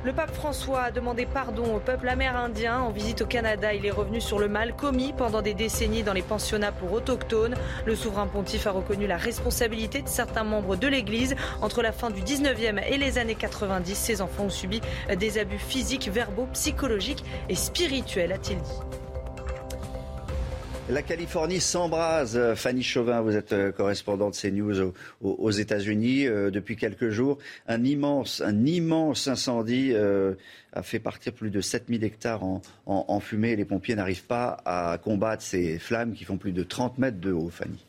[0.05, 3.73] Le pape François a demandé pardon au peuple amérindien en visite au Canada.
[3.73, 7.55] Il est revenu sur le mal commis pendant des décennies dans les pensionnats pour autochtones.
[7.87, 11.37] Le souverain pontife a reconnu la responsabilité de certains membres de l'Église.
[11.61, 14.81] Entre la fin du 19e et les années 90, ces enfants ont subi
[15.17, 19.02] des abus physiques, verbaux, psychologiques et spirituels, a-t-il dit.
[20.93, 22.39] La Californie s'embrase.
[22.55, 27.39] Fanny Chauvin, vous êtes euh, correspondante CNews aux, aux États-Unis euh, depuis quelques jours.
[27.67, 30.35] Un immense, un immense incendie euh,
[30.75, 33.57] a fait partir plus de 7000 hectares en, en fumée.
[33.57, 37.33] Les pompiers n'arrivent pas à combattre ces flammes qui font plus de 30 mètres de
[37.33, 37.83] haut, Fanny.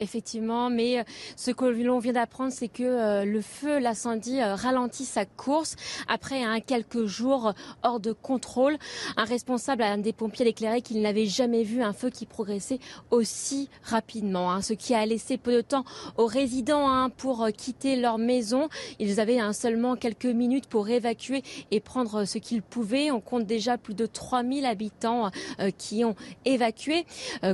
[0.00, 1.02] Effectivement, mais euh,
[1.34, 5.74] ce que l'on vient d'apprendre, c'est que euh, le feu, l'incendie euh, ralentit sa course
[6.06, 8.78] après un quelques jours hors de contrôle.
[9.16, 12.78] Un responsable, un des pompiers déclaré qu'il n'avait jamais vu un feu qui progressait
[13.10, 15.84] aussi rapidement, hein, ce qui a laissé peu de temps
[16.16, 18.68] aux résidents hein, pour quitter leur maison.
[19.00, 23.10] Ils avaient hein, seulement quelques minutes pour évacuer et prendre ce qu'ils pouvaient.
[23.10, 25.30] On compte déjà plus de 3000 habitants
[25.76, 27.04] qui ont évacué.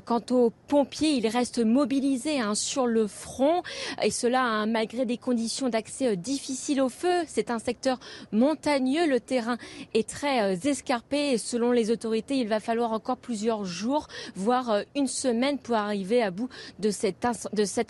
[0.04, 3.62] quant aux pompiers, ils restent mobilisés Hein, sur le front.
[4.02, 7.22] Et cela hein, malgré des conditions d'accès euh, difficiles au feu.
[7.26, 7.98] C'est un secteur
[8.32, 9.56] montagneux, le terrain
[9.92, 11.32] est très euh, escarpé.
[11.32, 15.76] Et selon les autorités, il va falloir encore plusieurs jours, voire euh, une semaine pour
[15.76, 17.24] arriver à bout de cet,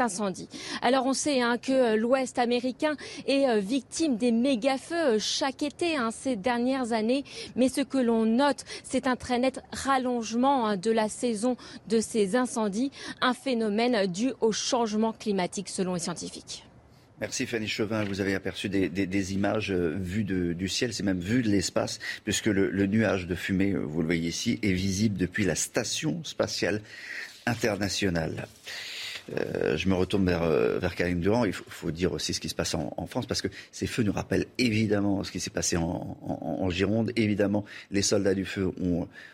[0.01, 0.49] incendie.
[0.83, 6.93] Alors on sait hein, que l'Ouest américain est victime des méga-feux chaque été ces dernières
[6.93, 7.25] années,
[7.57, 11.57] mais ce que l'on note, c'est un très net rallongement de la saison
[11.89, 16.65] de ces incendies, un phénomène dû au changement climatique selon les scientifiques.
[17.21, 18.05] Merci Fanny Chauvin.
[18.05, 22.47] Vous avez aperçu des, images euh, vues du ciel, c'est même vu de l'espace, puisque
[22.47, 26.83] le, nuage de fumée, euh, vous le voyez ici, est visible depuis la station spatiale
[27.47, 28.49] internationale.
[29.39, 31.45] Euh, je me retourne vers, vers Karim Durand.
[31.45, 34.13] Il faut, dire aussi ce qui se passe en, France, parce que ces feux nous
[34.13, 37.13] rappellent évidemment ce qui s'est passé en, Gironde.
[37.17, 38.71] Évidemment, les soldats du feu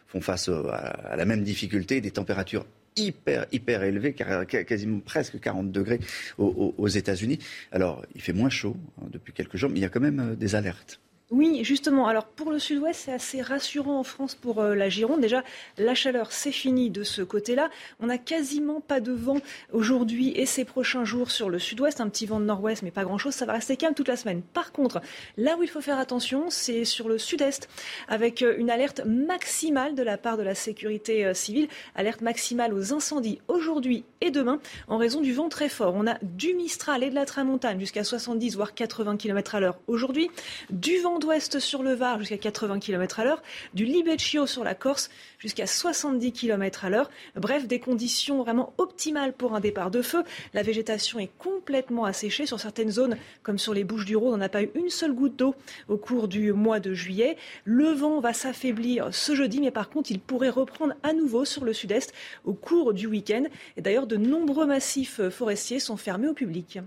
[0.07, 6.00] font face à la même difficulté, des températures hyper, hyper élevé, quasiment presque 40 degrés
[6.38, 7.38] aux, États-Unis.
[7.72, 10.20] Alors, il fait moins chaud hein, depuis quelques jours, mais il y a quand même
[10.20, 11.00] euh, des alertes.
[11.31, 12.09] Oui, justement.
[12.09, 15.21] Alors pour le sud-ouest, c'est assez rassurant en France pour euh, la Gironde.
[15.21, 15.45] Déjà,
[15.79, 17.71] la chaleur, c'est fini de ce côté-là.
[18.01, 19.38] On n'a quasiment pas de vent
[19.73, 22.01] aujourd'hui et ces prochains jours sur le sud-ouest.
[22.01, 23.33] Un petit vent de nord-ouest, mais pas grand-chose.
[23.33, 24.43] Ça va rester calme toute la semaine.
[24.43, 25.01] Par contre,
[25.37, 27.69] là où il faut faire attention, c'est sur le sud-est,
[28.09, 31.69] avec euh, une alerte maximale de la part de la sécurité euh, civile.
[31.95, 35.95] Alerte maximale aux incendies aujourd'hui et demain en raison du vent très fort.
[35.95, 39.79] On a du Mistral et de la Tramontane jusqu'à 70 voire 80 km à l'heure
[39.87, 40.29] aujourd'hui.
[40.71, 43.43] Du vent d'ouest sur le Var jusqu'à 80 km à l'heure,
[43.75, 47.11] du Libeccio sur la Corse jusqu'à 70 km à l'heure.
[47.37, 50.25] Bref, des conditions vraiment optimales pour un départ de feu.
[50.55, 54.35] La végétation est complètement asséchée sur certaines zones, comme sur les Bouches du Rhône.
[54.35, 55.55] On n'a pas eu une seule goutte d'eau
[55.89, 57.37] au cours du mois de juillet.
[57.65, 61.65] Le vent va s'affaiblir ce jeudi, mais par contre, il pourrait reprendre à nouveau sur
[61.65, 62.13] le sud-est
[62.45, 63.45] au cours du week-end.
[63.77, 66.81] Et d'ailleurs, de nombreux massifs forestiers sont fermés au public.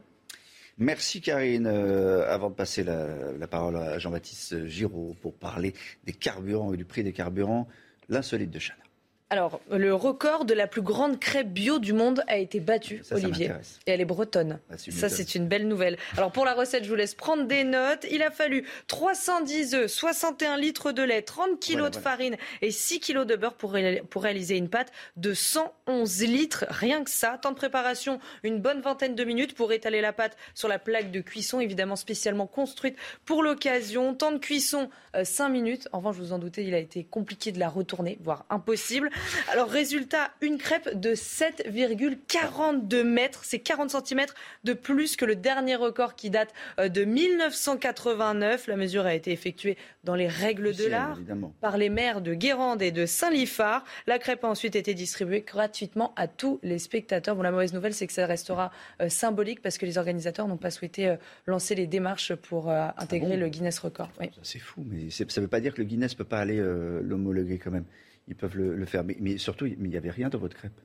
[0.77, 1.67] Merci Karine.
[1.67, 5.73] Euh, avant de passer la, parole à Jean-Baptiste Giraud pour parler
[6.05, 7.67] des carburants et du prix des carburants,
[8.09, 8.82] l'insolite de Chana.
[9.29, 13.51] Alors, le record de la plus grande crêpe bio du monde a été battu, Olivier.
[13.87, 14.59] et elle est bretonne.
[14.69, 15.97] Ah, ça, c'est une belle nouvelle.
[16.17, 18.05] Alors, pour la recette, je vous laisse prendre des notes.
[18.11, 22.99] Il a fallu 310 œufs, 61 litres de lait, 30 kilos de farine et 6
[22.99, 23.75] kilos de beurre pour,
[24.09, 26.65] pour réaliser une pâte de 111 litres.
[26.69, 27.39] Rien que ça.
[27.41, 31.11] Temps de préparation, une bonne vingtaine de minutes pour étaler la pâte sur la plaque
[31.11, 34.13] de cuisson, évidemment spécialement construite pour l'occasion.
[34.13, 34.89] Temps de cuisson,
[35.23, 35.87] 5 euh, minutes.
[35.91, 39.09] En revanche, je vous en doutez, il a été compliqué de la retourner, voire impossible.
[39.51, 43.41] Alors, résultat, une crêpe de 7,42 mètres.
[43.43, 44.25] C'est 40 cm
[44.63, 48.67] de plus que le dernier record qui date euh, de 1989.
[48.67, 51.19] La mesure a été effectuée dans les règles de l'art
[51.61, 53.83] par les maires de Guérande et de Saint-Lifard.
[54.07, 57.35] La crêpe a ensuite été distribuée gratuitement à tous les spectateurs.
[57.35, 60.57] Bon, la mauvaise nouvelle, c'est que ça restera euh, symbolique parce que les organisateurs n'ont
[60.57, 64.09] pas souhaité euh, lancer les démarches pour intégrer ah le Guinness Record.
[64.41, 66.61] C'est fou, mais ça ne veut pas dire que le Guinness ne peut pas aller
[67.01, 67.85] l'homologuer quand même
[68.27, 69.03] ils peuvent le, faire.
[69.03, 70.79] Mais, surtout, il n'y avait rien dans votre crêpe.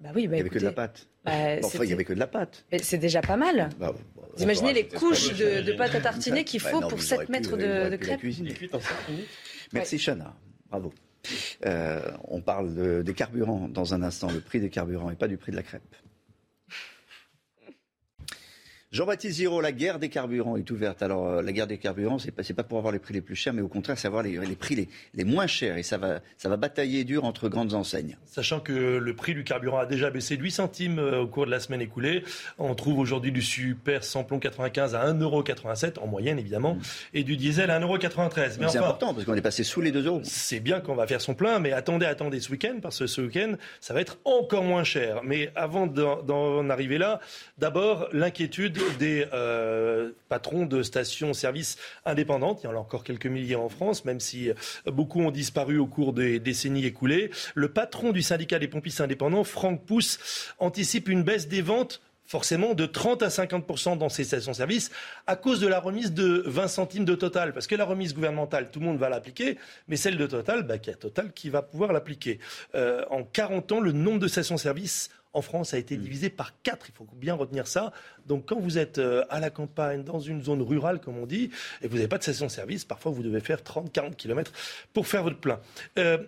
[0.00, 1.06] Bah oui, bah il n'y avait que de la pâte.
[1.24, 1.32] Bah,
[1.62, 2.64] enfin, il n'y avait que de la pâte.
[2.82, 3.70] C'est déjà pas mal.
[3.78, 3.94] Bah,
[4.36, 7.96] Vous imaginez les couches de, pâte à tartiner qu'il faut pour 7 mètres de, de
[7.96, 8.20] crêpe
[9.72, 10.34] Merci Chana,
[10.68, 10.92] bravo.
[11.64, 15.36] Euh, on parle des carburants dans un instant, le prix des carburants et pas du
[15.36, 15.82] prix de la crêpe.
[18.94, 21.02] Jean-Baptiste Giraud, la guerre des carburants est ouverte.
[21.02, 23.34] Alors, euh, la guerre des carburants, c'est pas, pas pour avoir les prix les plus
[23.34, 25.76] chers, mais au contraire, c'est avoir les, prix les, moins chers.
[25.78, 28.16] Et ça va, ça va batailler dur entre grandes enseignes.
[28.24, 31.44] Sachant que le prix du carburant a déjà baissé de 8 centimes euh, au cours
[31.44, 32.22] de la semaine écoulée.
[32.56, 36.80] On trouve aujourd'hui du super samplon 95 à 1,87€ en moyenne, évidemment, mm.
[37.14, 38.58] et du diesel à 1,93€.
[38.60, 40.20] Mais c'est important, parce qu'on est passé sous les 2 euros.
[40.22, 43.22] C'est bien qu'on va faire son plein, mais attendez, attendez ce week-end, parce que ce
[43.22, 45.22] week-end, ça va être encore moins cher.
[45.24, 47.18] Mais avant d'en arriver là,
[47.58, 52.60] d'abord, l'inquiétude des euh, patrons de stations-service indépendantes.
[52.62, 54.50] Il y en a encore quelques milliers en France, même si
[54.86, 57.30] beaucoup ont disparu au cours des décennies écoulées.
[57.54, 60.18] Le patron du syndicat des pompistes indépendants, Franck Pousse,
[60.58, 64.90] anticipe une baisse des ventes forcément de 30 à 50 dans ces stations-service
[65.26, 67.52] à cause de la remise de 20 centimes de Total.
[67.52, 70.76] Parce que la remise gouvernementale, tout le monde va l'appliquer, mais celle de Total, bah,
[70.84, 72.38] y a Total qui va pouvoir l'appliquer.
[72.74, 76.86] Euh, en 40 ans, le nombre de stations-service en France a été divisé par 4.
[76.88, 77.92] Il faut bien retenir ça.
[78.26, 81.50] Donc quand vous êtes euh, à la campagne, dans une zone rurale, comme on dit,
[81.82, 84.52] et vous n'avez pas de station-service, parfois vous devez faire 30, 40 km
[84.92, 85.60] pour faire votre plein.
[85.98, 86.18] Euh,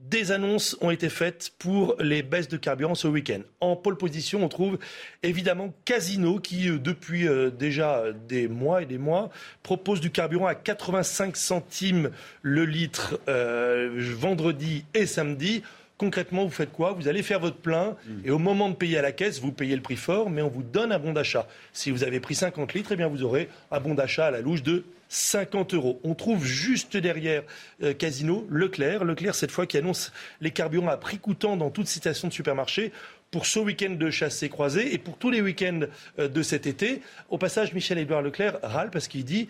[0.00, 3.40] des annonces ont été faites pour les baisses de carburant ce week-end.
[3.60, 4.78] En pole position, on trouve
[5.22, 9.28] évidemment Casino qui, euh, depuis déjà des mois et des mois,
[9.62, 15.62] propose du carburant à 85 centimes le litre euh, vendredi et samedi.
[16.00, 16.92] Concrètement, vous faites quoi?
[16.92, 18.10] Vous allez faire votre plein mmh.
[18.24, 20.48] et au moment de payer à la caisse, vous payez le prix fort, mais on
[20.48, 21.46] vous donne un bon d'achat.
[21.74, 24.40] Si vous avez pris 50 litres, eh bien vous aurez un bon d'achat à la
[24.40, 26.00] louche de 50 euros.
[26.02, 27.42] On trouve juste derrière
[27.82, 29.04] euh, Casino Leclerc.
[29.04, 30.10] Leclerc, cette fois, qui annonce
[30.40, 32.92] les carburants à prix coûtant dans toute citation de supermarché
[33.30, 35.80] pour ce week-end de chasse et croisée et pour tous les week-ends
[36.18, 37.02] euh, de cet été.
[37.28, 39.48] Au passage, Michel-Édouard Leclerc râle parce qu'il dit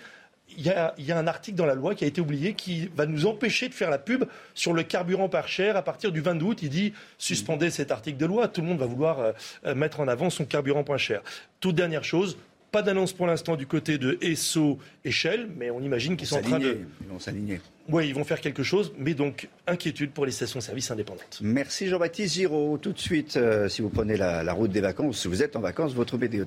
[0.57, 3.27] il y, a, un article dans la loi qui a été oublié qui va nous
[3.27, 6.59] empêcher de faire la pub sur le carburant par cher à partir du 22 août.
[6.63, 9.35] Il dit suspendez cet article de loi, tout le monde va vouloir
[9.65, 11.23] euh, mettre en avant son carburant point cher.
[11.61, 12.37] Toute dernière chose,
[12.71, 16.37] pas d'annonce pour l'instant du côté de Esso et Shell, mais on imagine qu'ils sont
[16.37, 16.79] en train de.
[17.01, 17.61] Ils vont s'aligner.
[17.89, 21.41] Oui, ils vont faire quelque chose, mais donc inquiétude pour les stations-service indépendantes.
[21.43, 22.79] Merci Jean-Baptiste Giraud.
[22.79, 25.61] Tout de suite, euh, si vous prenez la, route des vacances, si vous êtes en
[25.61, 26.45] vacances, votre météo,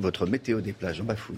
[0.00, 1.36] votre météo des plages, on bafouille.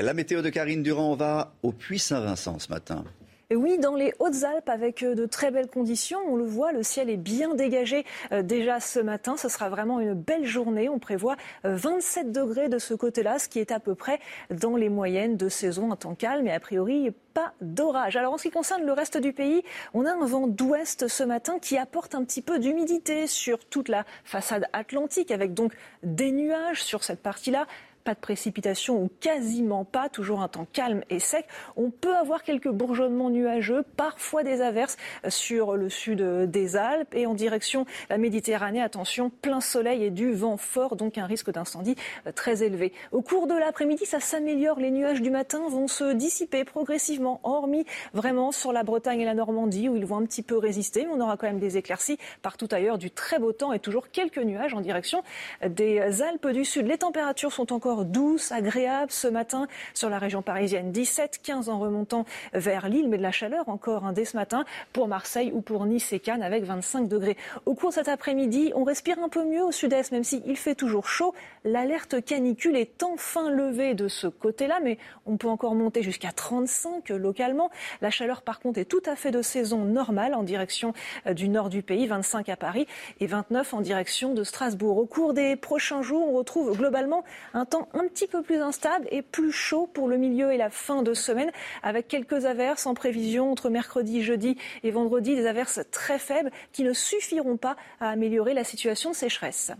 [0.00, 3.04] La météo de Karine Durand va au Puy-Saint-Vincent ce matin.
[3.50, 6.82] Et oui, dans les Hautes-Alpes, avec euh, de très belles conditions, on le voit, le
[6.82, 9.36] ciel est bien dégagé euh, déjà ce matin.
[9.36, 10.88] Ce sera vraiment une belle journée.
[10.88, 14.76] On prévoit 27 euh, degrés de ce côté-là, ce qui est à peu près dans
[14.76, 16.46] les moyennes de saison en temps calme.
[16.46, 18.16] Et a priori, pas d'orage.
[18.16, 19.62] Alors en ce qui concerne le reste du pays,
[19.94, 23.88] on a un vent d'ouest ce matin qui apporte un petit peu d'humidité sur toute
[23.88, 27.66] la façade atlantique, avec donc des nuages sur cette partie-là,
[28.04, 31.46] pas de précipitations ou quasiment pas, toujours un temps calme et sec.
[31.76, 34.96] On peut avoir quelques bourgeonnements nuageux, parfois des averses
[35.28, 38.82] sur le sud des Alpes et en direction la Méditerranée.
[38.82, 41.96] Attention, plein soleil et du vent fort, donc un risque d'incendie
[42.34, 42.92] très élevé.
[43.12, 44.80] Au cours de l'après-midi, ça s'améliore.
[44.80, 47.84] Les nuages du matin vont se dissiper progressivement, hormis
[48.14, 51.04] vraiment sur la Bretagne et la Normandie où ils vont un petit peu résister.
[51.04, 54.10] Mais on aura quand même des éclaircies partout ailleurs, du très beau temps et toujours
[54.10, 55.22] quelques nuages en direction
[55.68, 56.86] des Alpes du Sud.
[56.86, 60.92] Les températures sont encore douce, agréable ce matin sur la région parisienne.
[60.92, 64.64] 17, 15 en remontant vers Lille, mais de la chaleur encore hein, dès ce matin
[64.92, 67.36] pour Marseille ou pour Nice et Cannes avec 25 degrés.
[67.66, 70.74] Au cours de cet après-midi, on respire un peu mieux au sud-est, même s'il fait
[70.74, 71.34] toujours chaud.
[71.64, 77.08] L'alerte canicule est enfin levée de ce côté-là, mais on peut encore monter jusqu'à 35
[77.10, 77.70] localement.
[78.00, 80.92] La chaleur, par contre, est tout à fait de saison normale en direction
[81.26, 82.86] euh, du nord du pays, 25 à Paris
[83.20, 84.98] et 29 en direction de Strasbourg.
[84.98, 89.06] Au cours des prochains jours, on retrouve globalement un temps un petit peu plus instable
[89.10, 91.50] et plus chaud pour le milieu et la fin de semaine,
[91.82, 96.82] avec quelques averses en prévision entre mercredi, jeudi et vendredi, des averses très faibles qui
[96.82, 99.72] ne suffiront pas à améliorer la situation de sécheresse.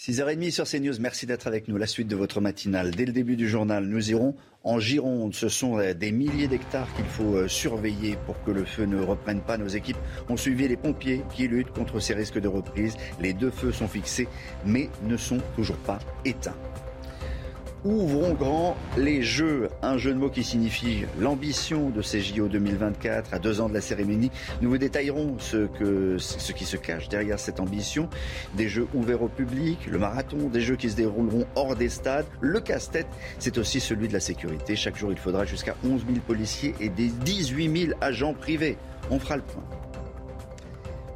[0.00, 1.76] 6h30 sur CNews, merci d'être avec nous.
[1.76, 2.90] La suite de votre matinale.
[2.92, 5.34] Dès le début du journal, nous irons en Gironde.
[5.34, 9.02] Ce sont euh, des milliers d'hectares qu'il faut euh, surveiller pour que le feu ne
[9.02, 9.56] reprenne pas.
[9.58, 12.96] Nos équipes ont suivi les pompiers qui luttent contre ces risques de reprise.
[13.20, 14.28] Les deux feux sont fixés
[14.64, 16.56] mais ne sont toujours pas éteints.
[17.82, 23.32] Ouvrons grand les Jeux, un jeu de mots qui signifie l'ambition de ces JO 2024
[23.32, 24.30] à deux ans de la cérémonie.
[24.60, 28.10] Nous vous détaillerons ce, que, ce qui se cache derrière cette ambition.
[28.54, 32.26] Des Jeux ouverts au public, le marathon, des Jeux qui se dérouleront hors des stades.
[32.42, 34.76] Le casse-tête, c'est aussi celui de la sécurité.
[34.76, 38.76] Chaque jour, il faudra jusqu'à 11 000 policiers et des 18 000 agents privés.
[39.10, 39.64] On fera le point.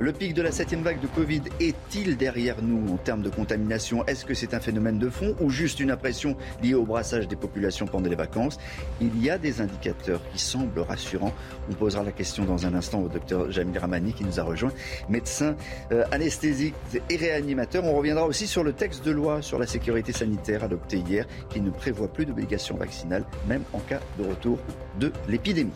[0.00, 4.04] Le pic de la septième vague de Covid est-il derrière nous en termes de contamination?
[4.07, 7.37] Est-ce que c'est un phénomène de fond ou juste une impression liée au brassage des
[7.37, 8.59] populations pendant les vacances?
[9.00, 11.33] Il y a des indicateurs qui semblent rassurants.
[11.70, 14.72] On posera la question dans un instant au docteur Jamil Ramani qui nous a rejoint,
[15.09, 15.54] médecin
[15.92, 16.74] euh, anesthésiste
[17.09, 17.85] et réanimateur.
[17.85, 21.61] On reviendra aussi sur le texte de loi sur la sécurité sanitaire adopté hier qui
[21.61, 24.59] ne prévoit plus d'obligation vaccinale même en cas de retour
[24.98, 25.70] de l'épidémie.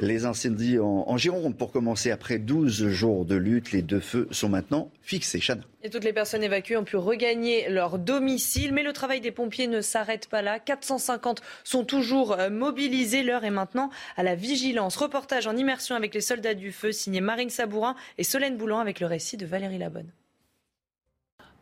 [0.00, 4.48] Les incendies en, Gironde, pour commencer, après 12 jours de lutte, les deux feux sont
[4.48, 5.38] maintenant fixés.
[5.40, 5.62] Chana.
[5.84, 9.68] Et toutes les personnes évacuées ont pu regagner leur domicile, mais le travail des pompiers
[9.68, 10.58] ne s'arrête pas là.
[10.58, 13.22] 450 sont toujours euh, mobilisés.
[13.22, 14.96] L'heure est maintenant à la vigilance.
[14.96, 18.98] Reportage en immersion avec les soldats du feu, signé Marine Sabourin et Solène Boulan avec
[18.98, 20.10] le récit de Valérie Labonne.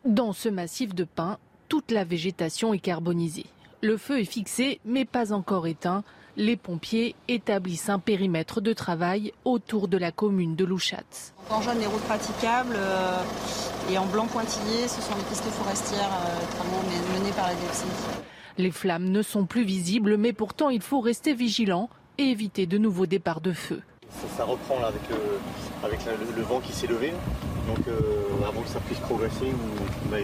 [0.05, 1.37] Dans ce massif de pins,
[1.69, 3.45] toute la végétation est carbonisée.
[3.81, 6.03] Le feu est fixé, mais pas encore éteint
[6.35, 11.33] les pompiers établissent un périmètre de travail autour de la commune de Louchatz.
[11.49, 13.21] En jaune, les routes praticables euh,
[13.91, 17.85] et en blanc pointillé, ce sont les pistes forestières euh, menées par la DFC.
[18.57, 22.77] Les flammes ne sont plus visibles, mais pourtant il faut rester vigilant et éviter de
[22.77, 23.81] nouveaux départs de feu.
[24.37, 24.91] Ça, reprend là,
[25.83, 25.99] avec,
[26.35, 27.13] le, vent qui s'est levé.
[27.67, 27.99] Donc euh,
[28.47, 29.47] avant que ça puisse progresser,
[30.05, 30.17] on va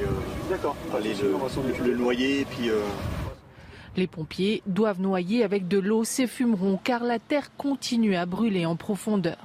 [0.97, 2.69] aller le, le, noyer et puis
[3.95, 8.65] les pompiers doivent noyer avec de l'eau ces fumerons car la terre continue à brûler
[8.65, 9.37] en profondeur.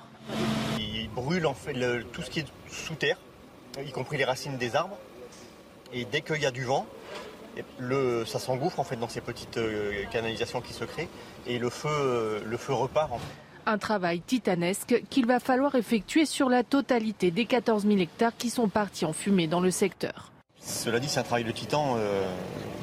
[0.78, 1.74] Ils brûlent en fait
[2.12, 3.18] tout ce qui est sous terre,
[3.84, 4.98] y compris les racines des arbres.
[5.92, 6.86] Et dès qu'il y a du vent,
[7.78, 11.08] le, ça s'engouffre en fait dans ces petites euh, canalisations qui se créent
[11.46, 13.10] et le feu, euh, le feu repart.
[13.66, 18.50] Un travail titanesque qu'il va falloir effectuer sur la totalité des 14 000 hectares qui
[18.50, 20.33] sont partis en fumée dans le secteur.
[20.64, 22.24] Cela dit, c'est un travail de titan euh,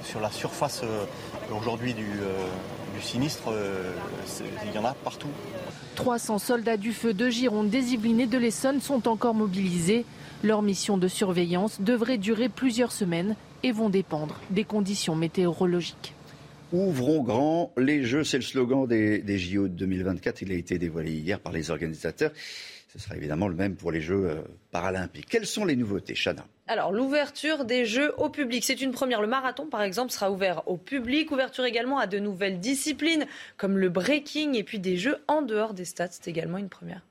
[0.03, 0.83] sur la surface
[1.51, 2.47] aujourd'hui du, euh,
[3.01, 3.91] sinistre, euh,
[4.65, 5.27] il y en a partout.
[5.95, 10.05] 300 soldats du feu de Gironde, des Yvelines et de l'Essonne sont encore mobilisés.
[10.43, 16.13] Leur mission de surveillance devrait durer plusieurs semaines et vont dépendre des conditions météorologiques.
[16.71, 20.41] Ouvrons grand les Jeux, c'est le slogan des, des JO de 2024.
[20.41, 22.31] Il a été dévoilé hier par les organisateurs.
[22.93, 24.41] Ce sera évidemment le même pour les Jeux euh,
[24.71, 25.27] paralympiques.
[25.29, 26.45] Quelles sont les nouveautés, Chana?
[26.71, 29.19] Alors, l'ouverture des Jeux au public, c'est une première.
[29.19, 31.29] Le marathon, par exemple, sera ouvert au public.
[31.29, 33.25] Ouverture également à de nouvelles disciplines,
[33.57, 36.13] comme le breaking, et puis des Jeux en dehors des stades.
[36.13, 37.01] C'est également une première.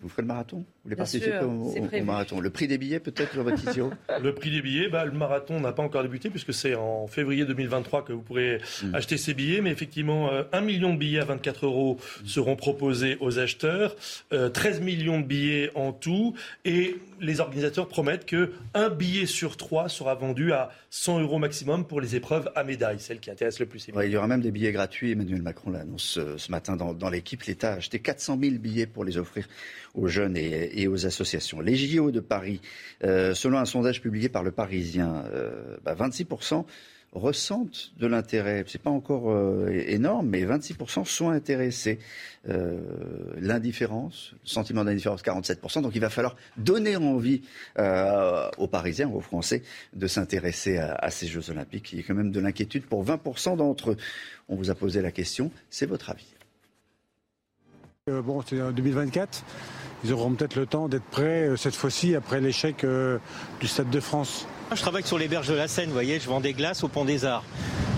[0.00, 0.64] Vous ferez le marathon?
[0.84, 3.78] Voulez participer au, marathon Le prix des billets, peut-être, Jean-Baptiste
[4.22, 7.44] Le prix des billets, bah, le marathon n'a pas encore débuté, puisque c'est en février
[7.44, 8.94] 2023 que vous pourrez hmm.
[8.94, 9.60] acheter ces billets.
[9.60, 13.96] Mais effectivement, euh, un million de billets à 24 euros seront proposés aux acheteurs,
[14.30, 16.34] 13 euh, millions de billets en tout.
[16.64, 22.00] Et les organisateurs promettent qu'un billet sur trois sera vendu à 100 euros maximum pour
[22.00, 23.86] les épreuves à médaille, celles qui intéressent le plus.
[23.88, 25.12] il y aura même des billets gratuits.
[25.12, 27.42] Emmanuel Macron l'annonce euh, ce matin dans, dans l'équipe.
[27.42, 29.46] L'État a acheté 400 000 billets pour les offrir
[29.94, 31.60] aux jeunes et, aux associations.
[31.60, 32.60] Les JO de Paris,
[33.04, 35.24] euh, selon un sondage publié par le Parisien,
[35.86, 36.64] 26% euh, bah,
[37.12, 38.64] ressentent de l'intérêt.
[38.68, 41.98] C'est pas encore euh, énorme, mais 26% sont intéressés.
[43.36, 45.82] L'indifférence, le sentiment d'indifférence, 47%.
[45.82, 47.42] Donc il va falloir donner envie
[47.76, 51.92] aux Parisiens, aux Français, de s'intéresser à, à, ces Jeux Olympiques.
[51.92, 53.96] Il y a quand même de l'inquiétude pour 20% d'entre eux.
[54.48, 55.50] On vous a posé la question.
[55.68, 56.26] C'est votre avis
[58.24, 59.44] Bon, c'est en 2024.
[60.04, 63.18] Ils auront peut-être le temps d'être prêts euh, cette fois-ci après l'échec euh,
[63.60, 64.46] du Stade de France.
[64.74, 66.88] Je travaille sur les berges de la Seine, vous voyez, je vends des glaces au
[66.88, 67.44] Pont des Arts.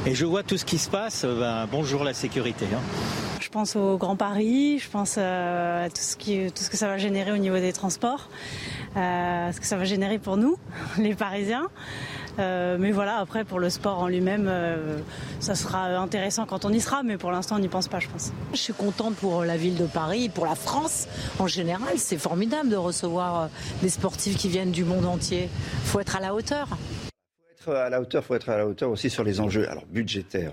[0.04, 2.66] Et je vois tout ce qui se passe, euh, ben, bonjour la sécurité.
[2.74, 2.80] Hein.
[3.40, 6.88] Je pense au Grand Paris, je pense à tout ce, qui, tout ce que ça
[6.88, 8.30] va générer au niveau des transports,
[8.94, 10.56] ce que ça va générer pour nous,
[10.98, 11.68] les Parisiens.
[12.38, 14.98] Euh, mais voilà, après pour le sport en lui-même, euh,
[15.40, 18.08] ça sera intéressant quand on y sera, mais pour l'instant on n'y pense pas, je
[18.08, 18.32] pense.
[18.52, 21.98] Je suis contente pour la ville de Paris, pour la France en général.
[21.98, 23.46] C'est formidable de recevoir euh,
[23.82, 25.48] des sportifs qui viennent du monde entier.
[25.52, 26.68] Il faut être à la hauteur.
[27.58, 29.68] Il faut être à la hauteur, faut être à la hauteur aussi sur les enjeux,
[29.68, 30.52] alors budgétaires,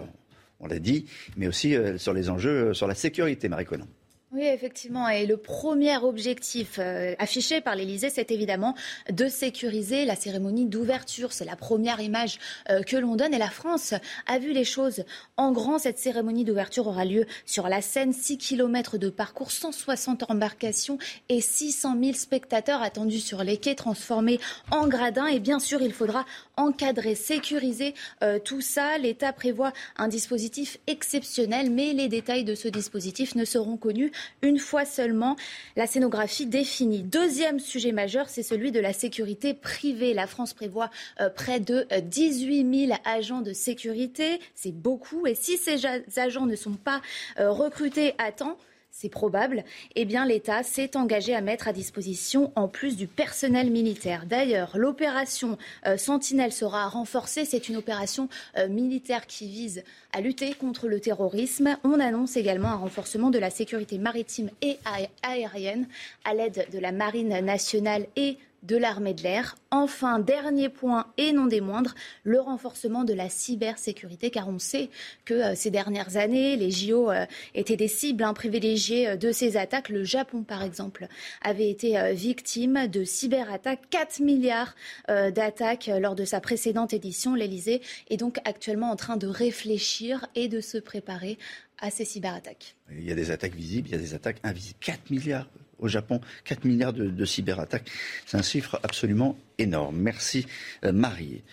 [0.60, 1.06] on l'a dit,
[1.38, 3.88] mais aussi sur les enjeux sur la sécurité, Marie Conan.
[4.32, 5.10] Oui, effectivement.
[5.10, 8.76] Et le premier objectif euh, affiché par l'Élysée, c'est évidemment
[9.12, 11.34] de sécuriser la cérémonie d'ouverture.
[11.34, 12.38] C'est la première image
[12.70, 13.34] euh, que l'on donne.
[13.34, 13.96] Et la France
[14.28, 15.04] a vu les choses
[15.36, 15.80] en grand.
[15.80, 18.14] Cette cérémonie d'ouverture aura lieu sur la Seine.
[18.14, 24.40] 6 km de parcours, 160 embarcations et 600 000 spectateurs attendus sur les quais transformés
[24.70, 25.26] en gradins.
[25.26, 26.24] Et bien sûr, il faudra
[26.56, 29.00] encadrer, sécuriser euh, tout ça.
[29.00, 34.60] L'État prévoit un dispositif exceptionnel, mais les détails de ce dispositif ne seront connus une
[34.60, 35.36] fois seulement
[35.76, 37.04] la scénographie définie.
[37.04, 40.14] Deuxième sujet majeur, c'est celui de la sécurité privée.
[40.14, 44.40] La France prévoit euh, près de 18 euh, 000 agents de sécurité.
[44.56, 45.28] C'est beaucoup.
[45.28, 45.86] Et si ces
[46.18, 47.02] agents ne sont pas
[47.40, 48.58] euh, recrutés à temps,
[48.92, 49.64] c'est probable,
[49.96, 54.26] eh bien l'État s'est engagé à mettre à disposition en plus du personnel militaire.
[54.26, 57.46] D'ailleurs, l'opération euh, Sentinelle sera renforcée.
[57.46, 61.78] C'est une opération euh, militaire qui vise à lutter contre le terrorisme.
[61.84, 64.78] On annonce également un renforcement de la sécurité maritime et
[65.24, 65.88] aérienne
[66.26, 69.56] à l'aide de la Marine nationale et de l'armée de l'air.
[69.72, 74.90] Enfin, dernier point et non des moindres, le renforcement de la cybersécurité, car on sait
[75.26, 79.32] que euh, ces dernières années, les JO euh, étaient des cibles hein, privilégiées euh, de
[79.32, 79.90] ces attaques.
[79.90, 81.08] Le Japon, par exemple,
[81.42, 83.90] avait été victime de cyberattaques.
[83.90, 84.76] 4 milliards
[85.08, 87.36] d'attaques lors de sa précédente édition.
[87.36, 91.38] L'Elysée est donc actuellement en train de réfléchir et de se préparer
[91.80, 92.76] à ces cyberattaques.
[92.92, 94.80] Il y a des attaques visibles, il y a des attaques invisibles.
[94.82, 95.48] 4 milliards
[95.80, 97.90] au Japon, 4 milliards de, cyberattaques.
[98.26, 99.98] C'est un chiffre absolument énorme.
[99.98, 100.46] Merci
[100.86, 101.44] euh, Marie.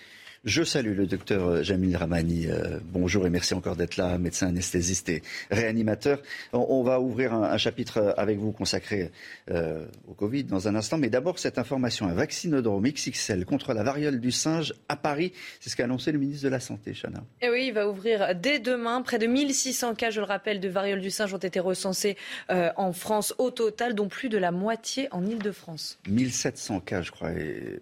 [0.46, 2.46] Je salue le docteur Jamil Ramani.
[2.46, 6.22] Euh, bonjour et merci encore d'être là, médecin anesthésiste et réanimateur.
[6.52, 9.10] On, va ouvrir un, chapitre avec vous consacré
[9.50, 10.98] euh, au Covid dans un instant.
[10.98, 15.32] Mais d'abord, cette information, un vaccinodrome XXL contre la variole du singe à Paris.
[15.58, 17.24] C'est ce qu'a annoncé le ministre de la Santé, Chana.
[17.42, 19.02] Et eh oui, il va ouvrir dès demain.
[19.02, 22.16] Près de 1600 cas, je le rappelle, de variole du singe ont été recensés
[22.52, 25.98] euh, en France au total, dont plus de la moitié en Ile-de-France.
[26.08, 27.30] 1700 cas, je crois,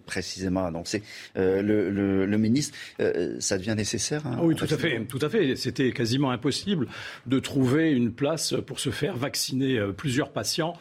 [0.07, 1.03] précisément annoncé
[1.35, 2.54] le, le, le ministre
[2.99, 5.03] euh, ça devient nécessaire hein, Oui, tout à fait.
[5.05, 5.55] Tout à fait.
[5.55, 6.87] C'était quasiment impossible
[7.25, 9.77] de trouver une place pour se faire vacciner.
[9.77, 10.73] Euh, plusieurs patients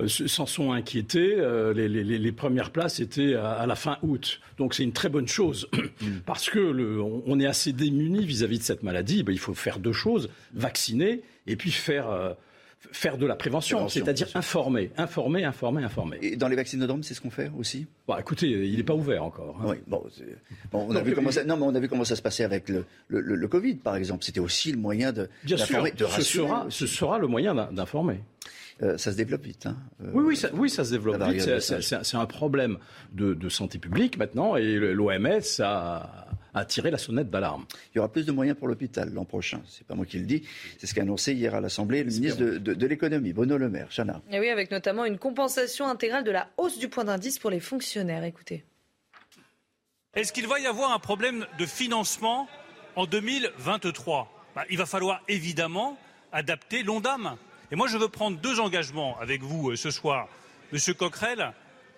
[0.00, 1.36] euh, s'en sont inquiétés.
[1.74, 4.40] Les, premières places étaient à, la fin août.
[4.58, 5.68] Donc c'est une très bonne chose
[6.26, 9.22] parce que le, on, est assez démunis vis-à-vis de cette maladie.
[9.22, 12.36] Ben, il faut faire deux choses vacciner et puis faire
[12.92, 16.18] faire de la prévention, c'est-à-dire informer, informer, informer, informer.
[16.22, 17.86] Et dans les vaccinodromes, c'est ce qu'on fait aussi?
[18.08, 19.58] Bah, Écoutez, il n'est pas ouvert encore.
[19.60, 19.66] Hein.
[19.68, 20.02] Oui, bon,
[20.72, 22.68] on, a vu comment ça, non, mais on a vu comment ça se passait avec
[22.68, 24.24] le, le, Covid, par exemple.
[24.24, 28.20] C'était aussi le moyen de, Bien sûr, de ce sera, ce sera le moyen d'informer.
[28.82, 29.66] Euh, ça se développe vite.
[29.66, 31.60] Hein, euh, oui, oui ça, oui, ça se développe vite.
[31.60, 32.78] C'est un problème
[33.12, 37.64] de, de, santé publique maintenant, et l'OMS a a tiré la sonnette d'alarme.
[37.92, 39.60] Il y aura plus de moyens pour l'hôpital l'an prochain.
[39.68, 40.42] C'est pas moi qui le dis.
[40.78, 43.88] C'est ce qu'a annoncé hier à l'Assemblée le ministre de, l'économie, Bruno Le Maire.
[43.90, 44.20] Chana.
[44.30, 47.60] Et oui, avec notamment une compensation intégrale de la hausse du point d'indice pour les
[47.60, 48.24] fonctionnaires.
[48.24, 48.64] Écoutez.
[50.14, 52.48] Est-ce qu'il va y avoir un problème de financement
[52.96, 55.96] en 2023 bah, Il va falloir évidemment
[56.32, 57.36] adapter l'ONDAM.
[57.70, 60.28] Et moi, je veux prendre deux engagements avec vous euh, ce soir.
[60.72, 61.52] Monsieur Coquerel,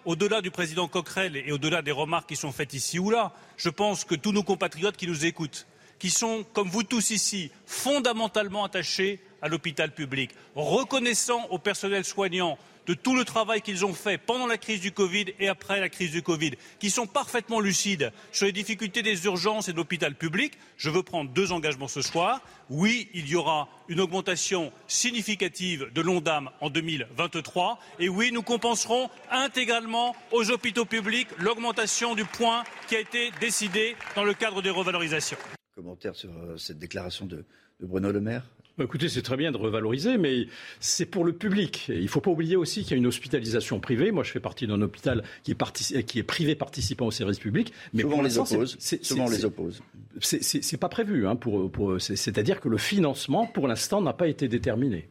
[0.04, 3.68] au-delà du président Coquerel et au-delà des remarques qui sont faites ici ou là, je
[3.68, 5.66] pense que tous nos compatriotes qui nous écoutent,
[5.98, 12.58] qui sont, comme vous tous ici, fondamentalement attachés à l'hôpital public, reconnaissant au personnel soignant
[12.86, 15.88] de tout le travail qu'ils ont fait pendant la crise du Covid et après la
[15.88, 20.14] crise du Covid, qui sont parfaitement lucides sur les difficultés des urgences et de l'hôpital
[20.14, 22.40] public, je veux prendre deux engagements ce soir.
[22.70, 29.10] Oui, il y aura une augmentation significative de l'ONDAM en 2023 et oui, nous compenserons
[29.30, 34.70] intégralement aux hôpitaux publics l'augmentation du point qui a été décidé dans le cadre des
[34.70, 35.38] revalorisations.
[35.74, 37.44] Commentaire sur euh, cette déclaration de
[37.80, 38.44] Bruno Le Maire
[38.80, 40.46] écoutez, c'est très bien de revaloriser, mais
[40.80, 41.86] c'est pour le public.
[41.88, 44.10] il ne faut pas oublier aussi qu'il y a une hospitalisation privée.
[44.10, 47.72] Moi, je fais partie d'un hôpital qui est, qui est privé participant au service public.
[47.92, 48.76] Mais Souvent, on les oppose.
[49.02, 49.82] Souvent, les oppose.
[50.20, 51.26] C'est pas prévu.
[51.26, 55.08] Hein, pour, pour, C'est-à-dire que le financement, pour l'instant, n'a pas été déterminé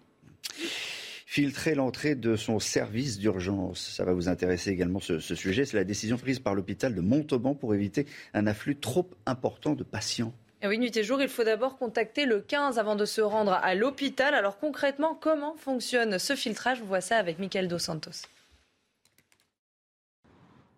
[1.32, 3.80] filtrer l'entrée de son service d'urgence.
[3.96, 5.64] Ça va vous intéresser également ce, ce sujet.
[5.64, 9.84] C'est la décision prise par l'hôpital de Montauban pour éviter un afflux trop important de
[9.86, 10.34] patients.
[10.64, 13.54] Eh oui, nuit et jour, il faut d'abord contacter le 15 avant de se rendre
[13.54, 14.36] à l'hôpital.
[14.36, 16.80] Alors concrètement, comment fonctionne ce filtrage?
[16.80, 18.28] Vous voyez ça avec Michael Dos Santos.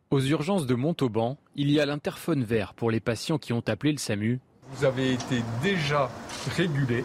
[0.10, 3.92] Aux urgences de Montauban, il y a l'interphone vert pour les patients qui ont appelé
[3.92, 4.40] le SAMU.
[4.70, 6.10] Vous avez été déjà
[6.56, 7.04] régulé.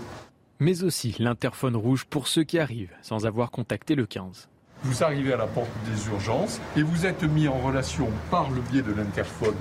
[0.60, 4.48] Mais aussi l'interphone rouge pour ceux qui arrivent sans avoir contacté le 15.
[4.84, 8.60] Vous arrivez à la porte des urgences et vous êtes mis en relation par le
[8.60, 9.56] biais de l'interphone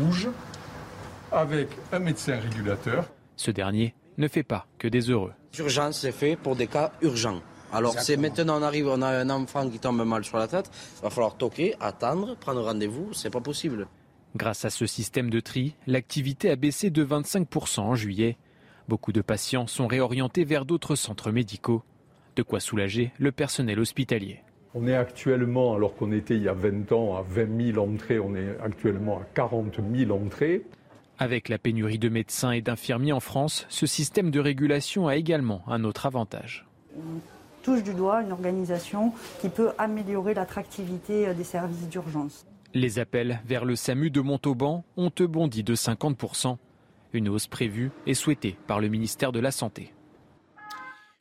[0.00, 0.28] rouge
[1.32, 3.10] avec un médecin régulateur.
[3.36, 5.32] Ce dernier ne fait pas que des heureux.
[5.56, 7.40] L'urgence, c'est fait pour des cas urgents.
[7.72, 10.70] Alors c'est maintenant on arrive, on a un enfant qui tombe mal sur la tête,
[10.98, 13.88] il va falloir toquer, attendre, prendre rendez-vous, c'est pas possible.
[14.36, 18.36] Grâce à ce système de tri, l'activité a baissé de 25% en juillet.
[18.88, 21.82] Beaucoup de patients sont réorientés vers d'autres centres médicaux.
[22.36, 24.40] De quoi soulager le personnel hospitalier.
[24.74, 28.18] On est actuellement, alors qu'on était il y a 20 ans à 20 000 entrées,
[28.18, 30.62] on est actuellement à 40 000 entrées.
[31.18, 35.62] Avec la pénurie de médecins et d'infirmiers en France, ce système de régulation a également
[35.66, 36.66] un autre avantage.
[36.96, 37.20] On
[37.62, 42.44] touche du doigt une organisation qui peut améliorer l'attractivité euh, des services d'urgence.
[42.74, 46.56] Les appels vers le SAMU de Montauban ont bondi de 50%.
[47.12, 49.92] Une hausse prévue et souhaitée par le ministère de la Santé.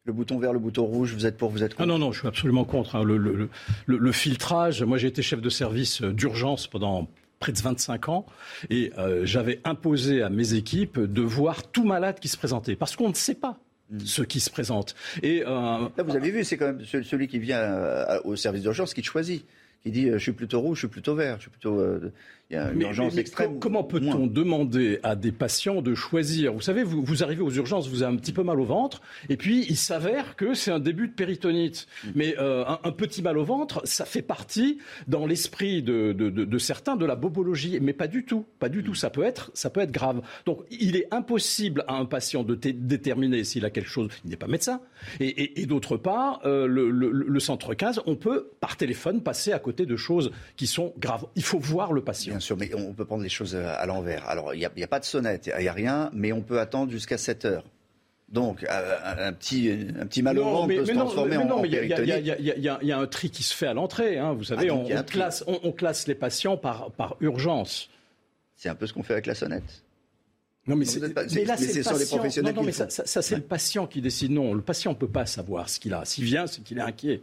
[0.05, 2.11] Le bouton vert, le bouton rouge, vous êtes pour, vous êtes contre Ah non, non,
[2.11, 2.95] je suis absolument contre.
[2.95, 3.03] Hein.
[3.03, 3.17] Le,
[3.85, 7.07] le, filtrage, moi j'ai été chef de service d'urgence pendant
[7.41, 8.25] près de 25 ans,
[8.69, 12.95] et euh, j'avais imposé à mes équipes de voir tout malade qui se présentait, parce
[12.95, 13.99] qu'on ne sait pas hmm.
[14.05, 14.95] ce qui se présente.
[15.21, 18.61] Et euh, Là, vous avez vu, c'est quand même celui qui vient euh, au service
[18.61, 19.45] d'urgence qui choisit
[19.83, 21.83] qui dit je suis plutôt rouge, je suis plutôt vert, je suis plutôt.
[22.52, 23.60] Il y a une urgence extrême.
[23.60, 26.52] Comment peut-on demander à des patients de choisir?
[26.52, 29.02] Vous savez, vous, vous, arrivez aux urgences, vous avez un petit peu mal au ventre,
[29.30, 31.88] et puis il s'avère que c'est un début de péritonite.
[32.04, 32.10] Mm.
[32.14, 36.30] Mais euh, un, un, petit mal au ventre, ça fait partie dans l'esprit de, de,
[36.30, 38.45] de, de, certains de la bobologie, mais pas du tout.
[38.60, 38.95] Pas du tout.
[38.95, 40.22] Ça peut être, ça peut être grave.
[40.45, 44.10] Donc il est impossible à un patient de déterminer s'il a quelque chose.
[44.26, 44.82] Il n'est pas médecin.
[45.22, 49.22] Et, et, et d'autre part, euh, le, le, le centre 15, on peut par téléphone
[49.22, 51.26] passer à côté de choses qui sont graves.
[51.38, 52.40] Il faut voir le patient.
[52.41, 54.27] Sûr, mais on peut prendre les choses à l'envers.
[54.27, 56.59] Alors, il n'y a, a, pas de sonnette, il n'y a rien, mais on peut
[56.59, 57.65] attendre jusqu'à 7 heures.
[58.31, 59.69] Donc, un petit,
[59.99, 62.97] un petit mal au ventre peut se transformer mais, en, non, mais Il y, a
[62.97, 64.17] un tri qui se fait à l'entrée.
[64.17, 64.33] Hein.
[64.33, 67.89] Vous savez, ah, on, on, classe, on, on, classe, les patients par, par urgence.
[68.55, 69.83] C'est un peu ce qu'on fait avec la sonnette.
[70.65, 72.53] Non, mais, c'est, pas, mais là, c'est, sur les professionnels.
[72.55, 73.41] Non, non mais ça, ça, ça c'est ouais.
[73.41, 74.31] le patient qui décide.
[74.31, 76.05] Non, le patient ne peut pas savoir ce qu'il a.
[76.05, 77.21] S'il vient, c'est qu'il est inquiet.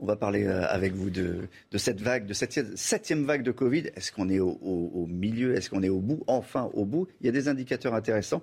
[0.00, 3.52] On va parler euh, avec vous de, de cette vague, de cette septième vague de
[3.52, 3.90] Covid.
[3.94, 5.54] Est-ce qu'on est au, au, au milieu?
[5.54, 6.22] Est-ce qu'on est au bout?
[6.26, 7.06] Enfin au bout.
[7.20, 8.42] Il y a des indicateurs intéressants,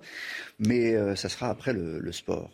[0.58, 2.50] mais euh, ça sera après le, le sport.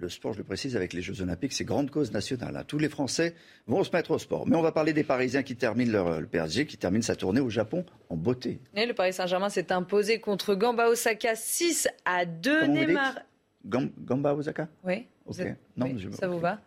[0.00, 2.56] le sport, je le précise, avec les Jeux Olympiques, c'est grande cause nationale.
[2.56, 2.64] Hein.
[2.66, 3.34] Tous les Français
[3.66, 4.46] vont se mettre au sport.
[4.46, 7.40] Mais on va parler des Parisiens qui terminent leur, le PSG, qui termine sa tournée
[7.40, 8.60] au Japon en beauté.
[8.74, 12.60] Et le Paris Saint-Germain s'est imposé contre Gamba Osaka 6 à 2.
[12.60, 13.14] Comment Neymar.
[13.64, 15.06] Gamba Osaka Oui.
[15.26, 15.42] Okay.
[15.42, 15.56] Êtes...
[15.76, 16.10] Non, oui, je...
[16.10, 16.58] ça vous va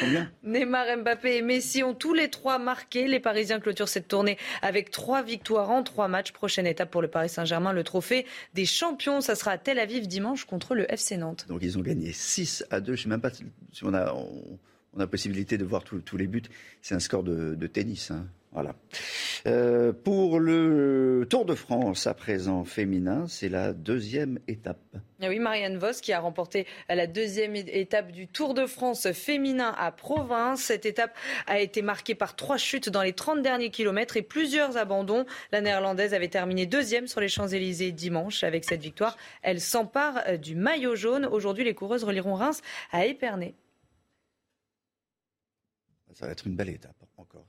[0.00, 3.08] Combien Neymar, Mbappé et Messi ont tous les trois marqué.
[3.08, 6.32] Les Parisiens clôturent cette tournée avec trois victoires en trois matchs.
[6.32, 9.20] Prochaine étape pour le Paris Saint-Germain, le trophée des champions.
[9.20, 11.46] Ça sera à Tel Aviv dimanche contre le FC Nantes.
[11.48, 12.94] Donc ils ont gagné 6 à 2.
[12.94, 13.44] Je ne sais même pas si
[13.82, 14.58] on a, on,
[14.94, 16.42] on a possibilité de voir tous, les buts.
[16.82, 18.10] C'est un score de, tennis.
[18.10, 18.26] Hein.
[18.52, 18.74] Voilà.
[19.46, 24.80] Euh, pour le Tour de France à présent féminin, c'est la deuxième étape.
[25.20, 29.74] Ah oui, Marianne Vos qui a remporté la deuxième étape du Tour de France féminin
[29.76, 30.56] à Provins.
[30.56, 31.14] Cette étape
[31.46, 35.26] a été marquée par trois chutes dans les 30 derniers kilomètres et plusieurs abandons.
[35.52, 38.44] La néerlandaise avait terminé deuxième sur les Champs-Élysées dimanche.
[38.44, 41.26] Avec cette victoire, elle s'empare du maillot jaune.
[41.26, 42.62] Aujourd'hui, les coureuses relieront Reims
[42.92, 43.54] à Épernay.
[46.18, 47.46] Ça va être une belle étape encore.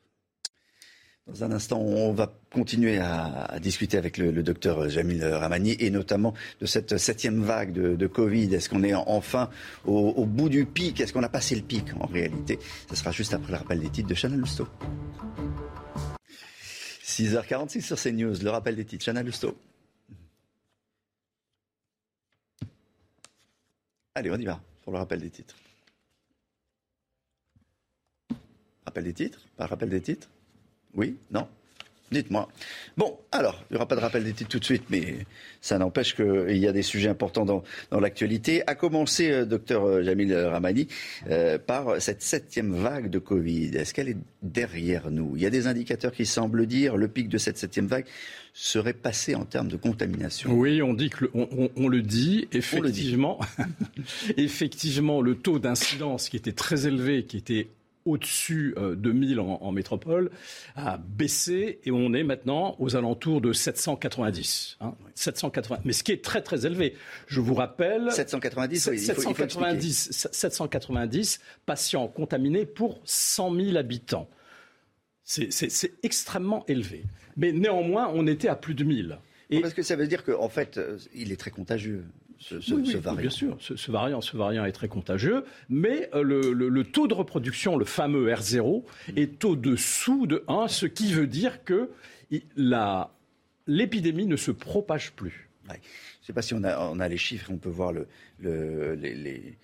[1.25, 6.35] Dans un instant, on va continuer à, discuter avec le, docteur Jamil Ramani et notamment
[6.61, 8.53] de cette septième vague de, Covid.
[8.53, 9.49] Est-ce qu'on est enfin
[9.85, 11.01] au, au, bout du pic?
[11.01, 12.59] Est-ce qu'on a passé le pic en réalité?
[12.91, 14.67] Ce sera juste après le rappel des titres de Chanel Lousteau.
[17.03, 19.05] 6h46 sur CNews, le rappel des titres.
[19.05, 19.57] Chanel Lousteau.
[24.13, 25.55] Allez, on y va pour le rappel des titres.
[28.89, 29.39] Rappel des titres?
[29.55, 30.27] Pas rappel des titres?
[30.95, 31.15] Oui?
[31.29, 31.47] Non?
[32.11, 32.49] Dites-moi.
[32.97, 35.27] Bon, alors, il n'y aura pas de rappel des titres tout de suite, mais
[35.61, 38.63] ça n'empêche qu'il y a des sujets importants dans, dans l'actualité.
[38.65, 40.87] À commencer, euh, docteur Jamil Ramani,
[41.29, 43.75] euh, par cette septième vague de Covid.
[43.75, 45.33] Est-ce qu'elle est derrière nous?
[45.35, 48.05] Il y a des indicateurs qui semblent dire le pic de cette septième vague
[48.53, 50.51] serait passé en termes de contamination.
[50.51, 53.39] Oui, on dit que le, on, on, on, le dit effectivement.
[53.77, 54.33] Le dit.
[54.37, 57.67] effectivement, le taux d'incidence qui était très élevé, qui était
[58.09, 60.31] au-dessus euh, de 1000 en, en, métropole,
[60.75, 64.77] a baissé et on est maintenant aux alentours de 790.
[64.81, 65.79] Hein, 780.
[65.85, 66.95] Mais ce qui est très très élevé.
[67.27, 68.11] Je vous rappelle.
[68.11, 74.29] 790, 790, il faut, 790 patients contaminés pour 100 000 habitants.
[75.23, 77.03] C'est extrêmement élevé.
[77.37, 79.19] Mais néanmoins, on était à plus de 1000.
[79.51, 79.61] Et...
[79.61, 82.05] Parce que ça veut dire qu'en fait, euh, il est très contagieux.
[82.39, 83.21] Ce, ce, oui, oui, ce, variant.
[83.21, 87.07] Bien sûr, ce, variant, ce variant est très contagieux, mais euh, le, le, le, taux
[87.07, 88.83] de reproduction, le fameux R0,
[89.17, 91.89] est au-dessous de 1, ce qui veut dire que
[93.67, 95.49] l'épidémie ne se propage plus.
[95.69, 95.79] Ouais.
[95.81, 98.07] Je ne sais pas si on a, on a, les chiffres, on peut voir le,
[98.95, 99.57] les, les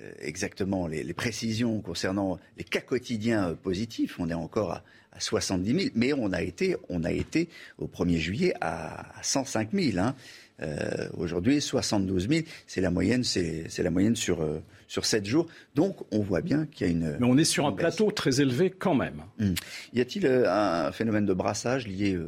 [0.00, 4.18] euh, exactement les, les, précisions concernant les cas quotidiens positifs.
[4.18, 4.82] On est encore à,
[5.12, 7.48] à 70 000, mais on a été, on a été
[7.78, 9.98] au 1er juillet à, à 105 000.
[9.98, 10.14] Hein.
[10.62, 15.46] Euh, Aujourd'hui, 72 000, c'est la moyenne, c'est la moyenne sur euh, sur 7 jours.
[15.74, 17.16] Donc, on voit bien qu'il y a une.
[17.18, 19.22] Mais on est sur un plateau très élevé quand même.
[19.40, 19.54] Hum.
[19.92, 22.18] Y a-t-il euh, un phénomène de brassage lié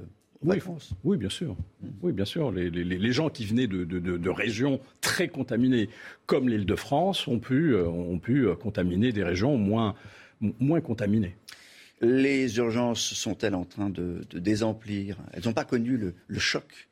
[0.43, 0.59] oui,
[1.05, 1.57] oui, bien sûr.
[2.03, 2.53] Oui, bien sûr.
[2.53, 5.89] Les, les, les gens qui venaient de, de, de, de, régions très contaminées,
[6.27, 9.95] comme l'Île-de-France, ont pu, ont pu contaminer des régions moins,
[10.61, 11.35] moins contaminées.
[12.03, 15.17] Les urgences sont-elles en train de, désemplir?
[15.33, 16.89] Elles n'ont pas connu le, le choc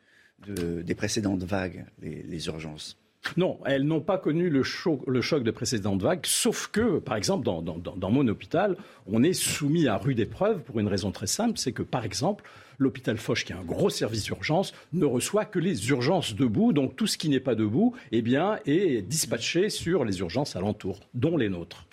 [0.47, 2.99] de, des précédentes vagues, les, urgences
[3.37, 7.45] Non, elles n'ont pas connu le choc, le de précédentes vagues, sauf que, par exemple,
[7.45, 8.77] dans, mon hôpital,
[9.07, 12.45] on est soumis à rude épreuve pour une raison très simple, c'est que, par exemple,
[12.79, 16.97] l'hôpital Foch, qui a un gros service d'urgence, ne reçoit que les urgences debout, donc
[16.97, 21.37] tout ce qui n'est pas debout, eh bien, est dispatché sur les urgences alentours, dont
[21.37, 21.87] les nôtres.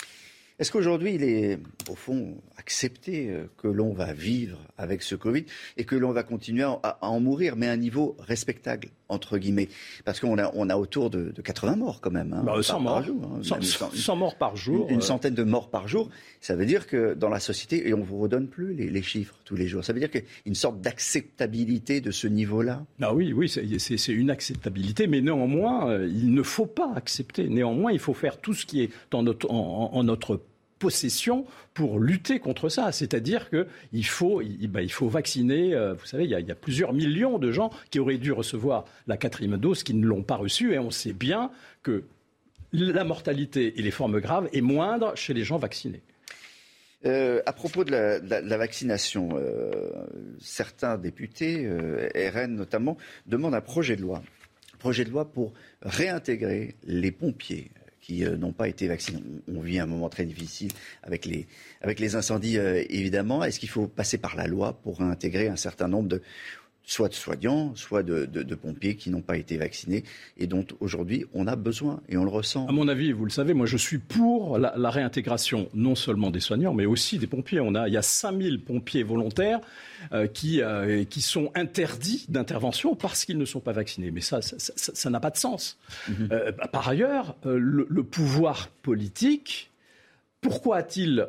[0.60, 1.58] Est-ce qu'aujourd'hui, il est,
[1.90, 5.46] au fond, accepté euh, que l'on va vivre avec ce Covid
[5.78, 9.70] et que l'on va continuer à, en mourir, mais à un niveau respectable, entre guillemets?
[10.04, 12.36] Parce qu'on a, on a autour de, 80 morts quand même.
[12.62, 13.40] 100 hein, morts par jour.
[13.94, 14.88] 100, morts par jour.
[14.90, 15.02] Une, euh.
[15.02, 16.10] centaine de morts par jour.
[16.42, 19.36] Ça veut dire que dans la société, et on ne vous redonne plus les, chiffres
[19.46, 22.84] tous les jours, ça veut dire qu'il y a une sorte d'acceptabilité de ce niveau-là?
[23.02, 27.48] Ah oui, oui, c'est une acceptabilité, mais néanmoins, euh, il ne faut pas accepter.
[27.48, 30.42] Néanmoins, il faut faire tout ce qui est en notre, en notre
[30.80, 32.92] possession pour lutter contre ça.
[32.92, 37.38] C'est-à-dire qu'il faut, bah, il, faut vacciner, euh, vous savez, il y, a, plusieurs millions
[37.38, 40.80] de gens qui auraient dû recevoir la quatrième dose qui ne l'ont pas reçue et
[40.80, 41.52] on sait bien
[41.84, 42.06] que
[42.72, 46.02] la mortalité et les formes graves est moindre chez les gens vaccinés.
[47.06, 49.90] Euh, à propos de la, vaccination, euh,
[50.40, 51.70] certains députés,
[52.16, 54.22] RN notamment, demandent un projet de loi.
[54.80, 57.72] projet de loi pour réintégrer les pompiers,
[58.12, 59.24] euh, n'ont pas été vaccinés.
[59.54, 60.72] On vit un moment très difficile
[61.04, 61.48] avec les,
[61.82, 63.44] avec les incendies, euh, évidemment.
[63.44, 66.22] Est-ce qu'il faut passer par la loi pour intégrer un certain nombre de,
[66.90, 70.04] soit de soignants, soit de, pompiers qui n'ont pas été vaccinés
[70.38, 72.68] et dont aujourd'hui on a besoin et on le ressent.
[72.68, 76.40] À mon avis, vous le savez, moi je suis pour la, réintégration non seulement des
[76.40, 77.60] soignants, mais aussi des pompiers.
[77.60, 79.60] On a, il y a 5000 pompiers volontaires
[80.14, 84.10] euh, qui, euh, qui sont interdits d'intervention parce qu'ils ne sont pas vaccinés.
[84.10, 85.78] Mais ça, ça n'a pas de sens.
[86.08, 86.30] Mhm.
[86.32, 89.70] Euh, par ailleurs, le, le, pouvoir politique,
[90.42, 91.28] pourquoi a-t-il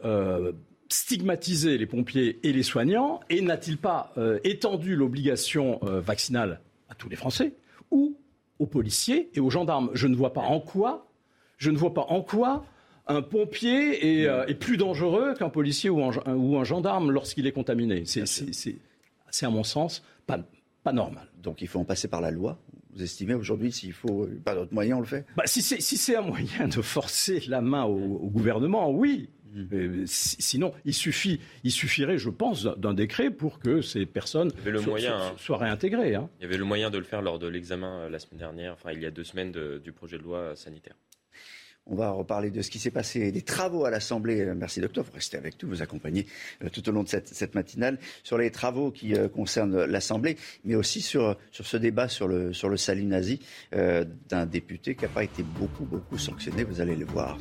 [0.92, 6.94] stigmatiser les pompiers et les soignants et n'a-t-il pas euh, étendu l'obligation euh, vaccinale à
[6.94, 7.54] tous les Français
[7.90, 8.16] ou
[8.58, 9.90] aux policiers et aux gendarmes?
[9.94, 11.08] Je ne vois pas en quoi,
[11.56, 12.64] je ne vois pas en quoi
[13.06, 17.52] un pompier est, euh, plus dangereux qu'un policier ou un, ou un gendarme lorsqu'il est
[17.52, 18.04] contaminé.
[18.04, 20.38] C'est à mon sens pas,
[20.82, 21.28] pas normal.
[21.38, 22.58] Donc il faut en passer par la loi
[22.92, 25.24] vous estimez aujourd'hui s'il faut pas d'autres moyens, on le fait?
[25.36, 29.30] Bah, Si c'est un moyen de forcer la main au gouvernement, oui.
[29.52, 29.64] Mmh.
[29.72, 35.34] Euh, sinon, il, suffit, il suffirait, je pense, d'un décret pour que ces personnes hein.
[35.36, 36.14] soient, réintégrées.
[36.14, 36.28] Hein.
[36.38, 38.74] Il y avait le moyen de le faire lors de l'examen euh, la semaine dernière,
[38.74, 40.94] enfin il y a deux semaines du projet de loi sanitaire.
[41.86, 44.42] On va reparler de ce qui s'est passé, des travaux à l'Assemblée.
[44.42, 46.26] Euh, merci docteur, vous restez avec nous, vous accompagnez
[46.72, 51.36] tout au long de cette, matinale sur les travaux qui concernent l'Assemblée, mais aussi sur,
[51.50, 53.40] sur ce débat sur le, sur le salut nazi
[53.72, 57.38] d'un député qui n'a pas été beaucoup, beaucoup sanctionné, vous allez le voir.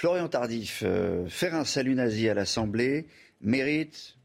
[0.00, 3.04] Florian Tardif, euh, faire un salut nazi à l'Assemblée
[3.42, 4.16] mérite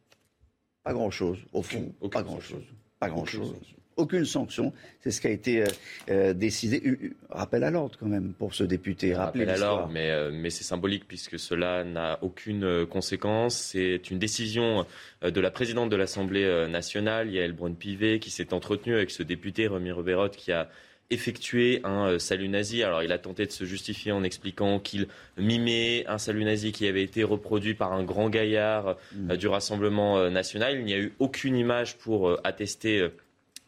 [0.86, 2.64] pas grand-chose, au fond, pas grand-chose.
[2.98, 3.54] Pas grand-chose.
[3.98, 4.72] Aucune sanction.
[5.02, 5.68] C'est ce qui a été euh,
[6.10, 7.12] euh, décidé.
[7.30, 9.14] Rappel à l'ordre quand même pour ce député.
[9.16, 13.58] Rappel à l'ordre, mais, mais c'est symbolique puisque cela n'a aucune conséquence.
[13.58, 14.86] C'est une décision
[15.24, 19.92] de la présidente de l'Assemblée nationale, Yael Braun-Pivet, qui s'est entretenue avec ce député, Remy
[19.92, 20.70] Roberotte, qui a
[21.10, 22.84] effectué un euh, salut nazi.
[22.84, 26.88] Alors il a tenté de se justifier en expliquant qu'il mimait un salut nazi qui
[26.88, 29.38] avait été reproduit par un grand gaillard euh, mm.
[29.38, 30.80] du Rassemblement euh, national.
[30.80, 33.08] Il n'y a eu aucune image pour attester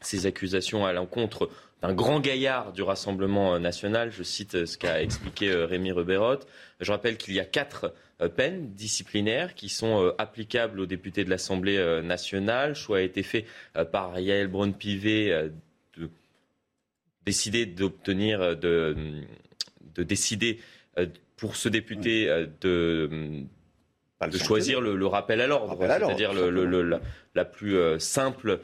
[0.01, 1.49] ces accusations à l'encontre
[1.81, 4.11] d'un grand gaillard du Rassemblement national.
[4.11, 6.47] Je cite ce qu'a expliqué Rémi Reberotte.
[6.79, 7.93] Je rappelle qu'il y a quatre
[8.35, 12.69] peines disciplinaires qui sont applicables aux députés de l'Assemblée nationale.
[12.69, 13.45] Le choix a été fait
[13.91, 15.51] par Yael Braun-Pivet
[17.27, 18.95] décider d'obtenir, euh, de,
[19.95, 20.59] de, décider
[20.97, 23.09] euh, pour ce député euh, de,
[24.21, 26.99] de choisir le, rappel à l'ordre, c'est-à-dire la,
[27.35, 28.61] la, plus simple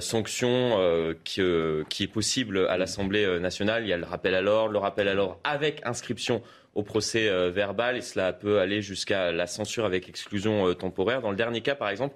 [0.00, 0.76] sanction
[1.24, 1.40] qui,
[1.88, 3.84] qui, est possible à l'Assemblée nationale.
[3.84, 6.42] Il y a le rappel à l'ordre, le rappel à l'ordre avec inscription
[6.74, 11.22] au procès verbal, et cela peut aller jusqu'à la censure avec exclusion temporaire.
[11.22, 12.14] Dans le dernier cas, par exemple,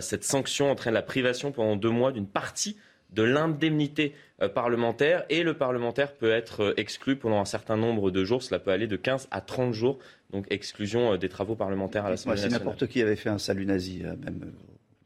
[0.00, 2.76] cette sanction entraîne la privation pendant deux mois d'une partie
[3.14, 8.10] de l'indemnité euh, parlementaire et le parlementaire peut être euh, exclu pendant un certain nombre
[8.10, 8.42] de jours.
[8.42, 9.98] Cela peut aller de 15 à 30 jours.
[10.30, 12.60] Donc exclusion euh, des travaux parlementaire à l'Assemblée nationale.
[12.60, 14.52] Si n'importe qui avait fait un salut nazi, même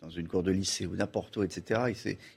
[0.00, 1.92] dans une cour de lycée ou n'importe où, etc.,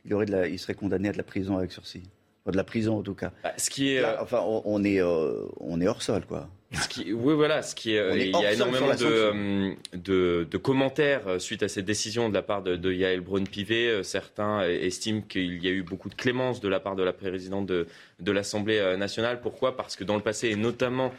[0.05, 2.03] il, aurait il serait condamné à de la prison avec sursis
[2.47, 3.31] de la prison en tout cas.
[3.43, 6.49] Bah, ce qui est, enfin, on, est, on est hors sol, quoi.
[6.73, 7.61] Ce qui, oui, voilà.
[7.63, 11.83] Ce qui est, il y a énormément de, de, de, commentaires euh, suite à cette
[11.85, 13.87] décision de la part de, de Yael Braun-Pivet.
[13.87, 17.11] Euh, certains estiment qu'il y a eu beaucoup de clémence de la part de la
[17.11, 17.87] présidente de,
[18.21, 19.41] de l'Assemblée euh, nationale.
[19.41, 19.75] Pourquoi?
[19.75, 21.11] Parce que dans le passé, et notamment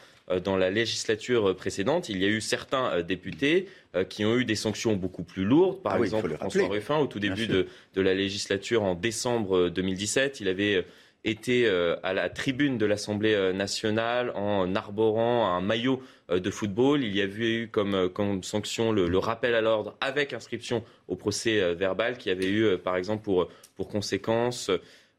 [0.44, 3.66] dans la législature précédente, il y a eu certains députés
[4.08, 5.82] qui ont eu des sanctions beaucoup plus lourdes.
[5.82, 6.68] Par Ah oui, exemple, François.
[6.68, 10.86] Ruffin, au tout début de, de la législature en décembre 2017, il avait
[11.24, 16.50] été euh, à la tribune de l'Assemblée euh, nationale en arborant un maillot euh, de
[16.50, 17.04] football.
[17.04, 22.18] Il y avait eu comme, sanction le, rappel à l'ordre avec inscription au procès verbal
[22.18, 23.48] qui avait eu, par exemple, pour,
[23.88, 24.70] conséquence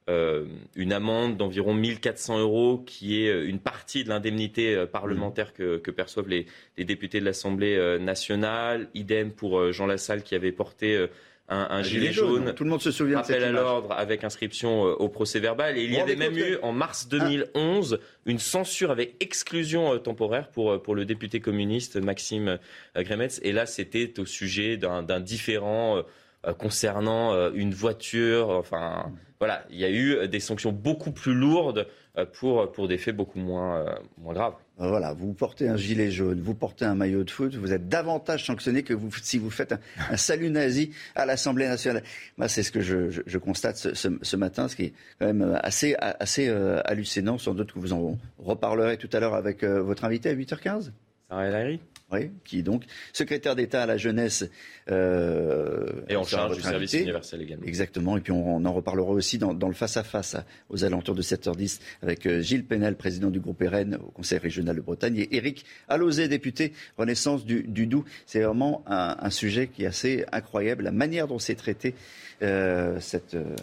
[0.08, 6.45] une amende d'environ 1400 euros qui est une partie de l'indemnité parlementaire que, perçoivent les,
[6.78, 8.89] les députés de l'Assemblée nationale.
[8.93, 11.08] Idem pour Jean Lassalle qui avait porté
[11.50, 12.54] un, un gilet, jaune.
[12.54, 15.39] Tout le monde se souvient de cette Rappel à l'ordre avec inscription euh, au procès
[15.39, 15.78] verbal.
[15.78, 20.50] Et il y avait même eu en mars 2011 une censure avec exclusion euh, temporaire
[20.50, 22.60] pour, euh, pour le député communiste Maxime
[22.96, 23.39] Grémetz.
[23.44, 26.04] Et là, c'était au sujet d'un euh,
[26.52, 28.50] concernant euh, une voiture.
[28.50, 31.88] Enfin, voilà, il y a eu euh, des sanctions beaucoup plus lourdes
[32.18, 34.54] euh, pour, pour des faits beaucoup moins, euh, moins graves.
[34.78, 38.44] Voilà, vous portez un gilet jaune, vous portez un maillot de foot, vous êtes davantage
[38.46, 39.76] sanctionné que vous, si vous faites
[40.10, 42.02] un, salut nazi à l'Assemblée nationale.
[42.38, 45.96] Moi, c'est ce que je, constate ce, ce- matin, ce qui est quand même assez,
[46.00, 47.38] assez euh, hallucinant.
[47.38, 50.89] Sans doute que vous en reparlerez tout à l'heure avec euh, votre invité à 8h15.
[51.34, 51.70] Sarah
[52.12, 54.46] Oui, qui est donc secrétaire d'État à la jeunesse.
[54.92, 57.66] euh, Et en charge du service universel également.
[57.66, 58.18] Exactement.
[58.18, 61.22] Et puis on, on en reparlera aussi dans, dans le face-à-face à- aux alentours de
[61.24, 65.36] 7h10 avec euh, Gilles Pénel, président du groupe RN au Conseil régional de Bretagne, et
[65.36, 68.06] Éric Alauzet, député Renaissance du, du Doubs.
[68.28, 70.84] C'est vraiment un, un sujet qui est assez incroyable.
[70.84, 71.96] La manière dont c'est traité,
[72.44, 73.56] euh, cette euh,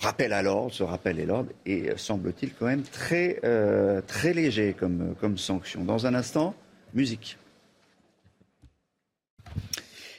[0.00, 4.74] rappel à l'ordre, ce rappel à l'ordre, est, semble-t-il, quand même très, euh, très léger
[4.78, 5.84] comme, comme sanction.
[5.84, 6.54] Dans un instant,
[6.94, 7.36] musique.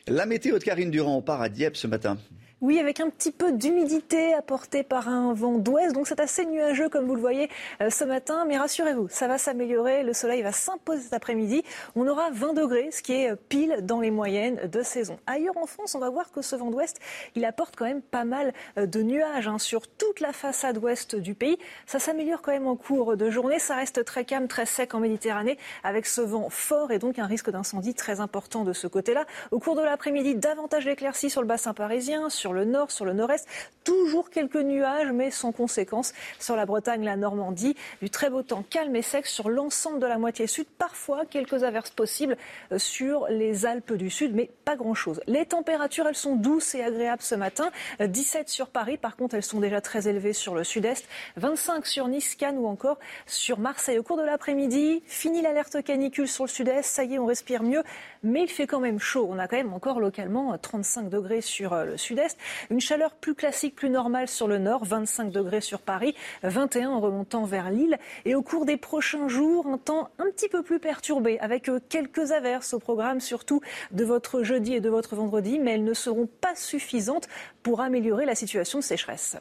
[0.08, 2.18] La météo de Karine Durand, on part à Dieppe ce matin.
[2.62, 6.88] Oui, avec un petit peu d'humidité apportée par un vent d'ouest, donc c'est assez nuageux
[6.88, 7.50] comme vous le voyez
[7.82, 11.64] euh, ce matin, mais rassurez-vous, ça va s'améliorer, le soleil va s'imposer cet après-midi,
[11.98, 15.20] on aura 20 degrés, ce qui est euh, pile dans les moyennes de saison.
[15.28, 17.02] Ailleurs en France, on va voir que ce vent d'ouest,
[17.36, 21.18] il apporte quand même pas mal euh, de nuages hein, sur toute la façade ouest
[21.18, 21.58] du pays.
[21.86, 25.02] Ça s'améliore quand même en cours de journée, ça reste très calme, très sec en
[25.02, 29.26] Méditerranée, avec ce vent fort et donc un risque d'incendie très important de ce côté-là.
[29.52, 33.48] Au cours de l'après-midi, davantage d'éclaircies sur le bassin parisien, le nord, sur le nord-est.
[33.84, 37.76] Toujours quelques nuages, mais sans conséquence sur la Bretagne, la Normandie.
[38.02, 40.66] Du très beau temps calme et sec sur l'ensemble de la moitié sud.
[40.78, 42.38] Parfois, quelques averses possibles
[42.72, 45.22] euh, sur les Alpes du Sud, mais pas grand-chose.
[45.28, 47.72] Les températures, elles sont douces et agréables ce matin.
[48.02, 51.06] Euh, 17 sur Paris, par contre, elles sont déjà très élevées sur le sud-est.
[51.38, 54.00] 25 sur Nice, Cannes ou encore sur Marseille.
[54.00, 56.84] Au cours de l'après-midi, fini l'alerte canicule sur le sud-est.
[56.84, 57.84] Ça y est, on respire mieux,
[58.24, 59.28] mais il fait quand même chaud.
[59.30, 62.35] On a quand même encore localement 35 degrés sur euh, le sud-est.
[62.70, 67.00] Une chaleur plus classique, plus normale sur le nord, 25 degrés sur Paris, 21 en
[67.00, 67.98] remontant vers Lille.
[68.26, 71.80] Et au cours des prochains jours, un temps un petit peu plus perturbé, avec euh,
[71.90, 73.62] quelques averses au programme, surtout
[73.92, 77.28] de votre jeudi et de votre vendredi, mais elles ne seront pas suffisantes
[77.64, 79.38] pour améliorer la situation de sécheresse.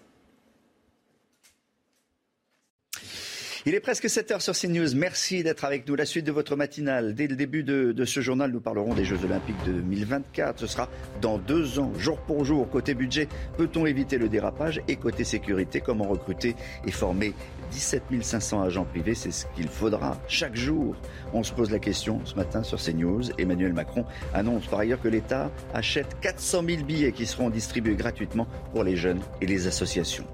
[3.66, 4.94] Il est presque 7 heures sur CNews.
[4.94, 5.94] Merci d'être avec nous.
[5.94, 7.14] La suite de votre matinale.
[7.14, 10.60] Dès le début de, ce journal, nous parlerons des Jeux Olympiques de 2024.
[10.60, 10.90] Ce sera
[11.22, 12.68] dans deux ans, jour pour jour.
[12.68, 14.82] Côté budget, peut-on éviter le dérapage?
[14.86, 16.56] Et côté sécurité, comment recruter
[16.86, 17.32] et former
[17.70, 19.14] 17 500 agents privés?
[19.14, 20.94] C'est ce qu'il faudra chaque jour.
[21.32, 23.30] On se pose la question ce matin sur CNews.
[23.38, 24.04] Emmanuel Macron
[24.34, 28.96] annonce par ailleurs que l'État achète 400 000 billets qui seront distribués gratuitement pour les
[28.96, 30.26] jeunes et les associations.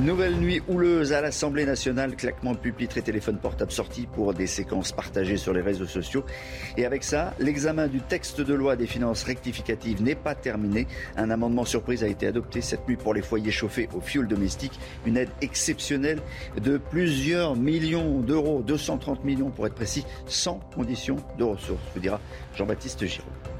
[0.00, 4.46] Nouvelle nuit houleuse à l'Assemblée nationale, claquement de pupitre et téléphone portable sortis pour des
[4.46, 6.22] séquences partagées sur les réseaux sociaux.
[6.76, 10.86] Et avec ça, l'examen du texte de loi des finances rectificatives n'est pas terminé.
[11.16, 14.78] Un amendement surprise a été adopté cette nuit pour les foyers chauffés au fioul domestique.
[15.06, 16.20] Une aide exceptionnelle
[16.62, 22.20] de plusieurs millions d'euros, 230 millions pour être précis, sans condition de ressources, vous dira
[22.54, 23.55] Jean-Baptiste Giraud.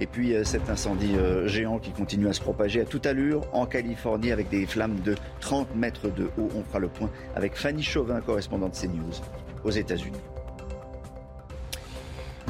[0.00, 3.42] Et puis euh, cet incendie euh, géant qui continue à se propager à toute allure
[3.52, 6.48] en Californie avec des flammes de 30 mètres de haut.
[6.56, 9.20] On fera le point avec Fanny Chauvin, correspondante CNews
[9.64, 10.20] aux États-Unis.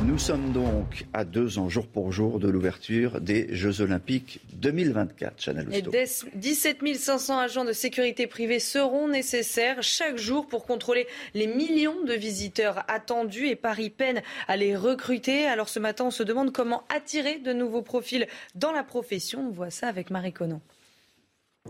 [0.06, 5.40] Nous sommes donc à deux ans, jour pour jour, de l'ouverture des Jeux Olympiques 2024,
[5.40, 5.90] Chanel Et Housteau.
[5.90, 6.06] des-
[6.38, 12.14] 17 500 agents de sécurité privée seront nécessaires chaque jour pour contrôler les millions de
[12.14, 15.46] visiteurs attendus et Paris peine à les recruter.
[15.46, 19.46] Alors ce matin, on se demande comment attirer de nouveaux profils dans la profession.
[19.48, 20.60] On voit ça avec Marie Conan.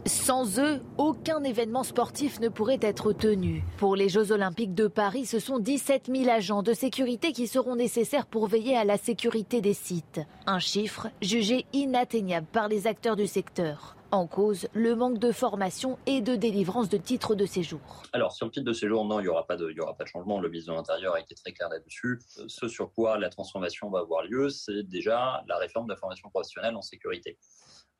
[0.07, 3.65] Sans eux, aucun événement sportif ne pourrait être tenu.
[3.77, 7.77] Pour les Jeux Olympiques de Paris, ce sont 17 000 agents de sécurité qui seront
[7.77, 10.21] nécessaires pour veiller à la sécurité des sites.
[10.47, 13.97] Un chiffre jugé inatteignable par les acteurs du secteur.
[14.11, 18.03] En cause, le manque de formation et de délivrance de titres de séjour.
[18.15, 19.71] Alors, sur le titre de séjour, non, il n'y aura, pas de,
[20.07, 20.41] changement.
[20.41, 22.19] Le ministre de l'Intérieur a été très clair là-dessus.
[22.39, 25.99] Euh, ce sur quoi la transformation va avoir lieu, c'est déjà la réforme de la
[25.99, 27.37] formation professionnelle en sécurité.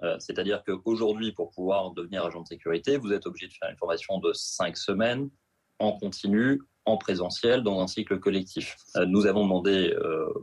[0.03, 3.77] Euh, c'est-à-dire qu'aujourd'hui, pour pouvoir devenir agent de sécurité, vous êtes obligé de faire une
[3.77, 5.29] formation de cinq semaines
[5.79, 8.77] en continu, en présentiel, dans un cycle collectif.
[8.97, 9.95] Euh, nous avons demandé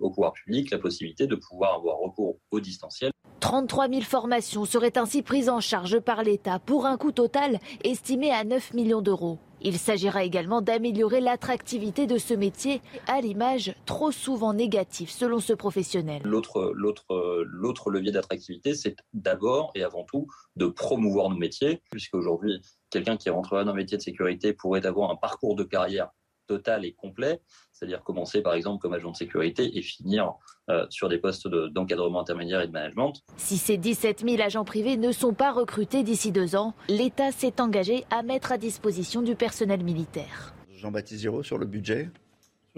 [0.02, 3.12] au pouvoir public la possibilité de pouvoir avoir recours au distanciel
[3.46, 8.32] 33 000 formations seraient ainsi prises en charge par l'État pour un coût total estimé
[8.32, 9.38] à 9 millions d'euros.
[9.68, 15.54] Il s'agira également d'améliorer l'attractivité de ce métier à l'image trop souvent négative selon ce
[15.54, 16.22] professionnel.
[16.24, 22.62] L'autre, levier d'attractivité, c'est d'abord et avant tout de promouvoir nos métiers, puisqu'aujourd'hui,
[22.92, 26.12] quelqu'un qui rentrera dans un métier de sécurité pourrait avoir un parcours de carrière
[26.48, 27.42] total et complet,
[27.72, 30.34] c'est-à-dire commencer par exemple comme agent de sécurité et finir
[30.70, 33.14] euh, sur des postes d'encadrement intermédiaire et de management.
[33.38, 37.62] Si ces 17 000 agents privés ne sont pas recrutés d'ici deux ans, l'État s'est
[37.62, 40.54] engagé à mettre à disposition du personnel militaire.
[40.72, 42.10] Jean-Baptiste Giraud sur le budget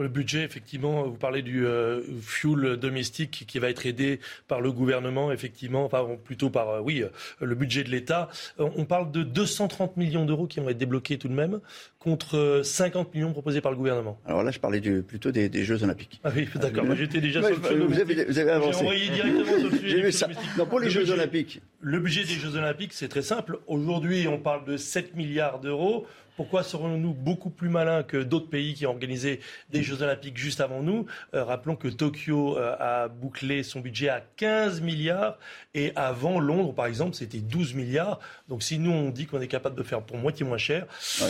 [0.03, 4.71] le budget, effectivement, vous parlez du euh, fuel domestique qui va être aidé par le
[4.71, 7.09] gouvernement, effectivement, enfin plutôt par, euh, oui, euh,
[7.45, 8.29] le budget de l'État.
[8.59, 11.59] on parle de 230 millions d'euros qui vont être débloqués tout de même,
[11.99, 14.19] contre 50 millions proposés par le gouvernement.
[14.25, 16.21] Alors là, je parlais du, plutôt des, Jeux Olympiques.
[16.23, 18.73] Ah oui, d'accord, j'étais déjà sur le vous, avez, vous avez avancé.
[18.73, 20.01] J'ai envoyé directement sur le sujet.
[20.01, 20.27] vu ça.
[20.57, 21.61] Non, pour les Jeux Olympiques.
[21.81, 23.59] Le budget des Jeux Olympiques, c'est très simple.
[23.67, 26.05] Aujourd'hui, on parle de 7 milliards d'euros.
[26.37, 29.39] Pourquoi serons-nous beaucoup plus malins que d'autres pays qui ont organisé
[29.71, 34.09] des Jeux Olympiques juste avant nous euh, Rappelons que Tokyo euh, a bouclé son budget
[34.09, 35.39] à 15 milliards
[35.73, 38.19] et avant Londres, par exemple, c'était 12 milliards.
[38.49, 40.85] Donc si nous, on dit qu'on est capable de faire pour moitié moins cher,
[41.23, 41.29] euh,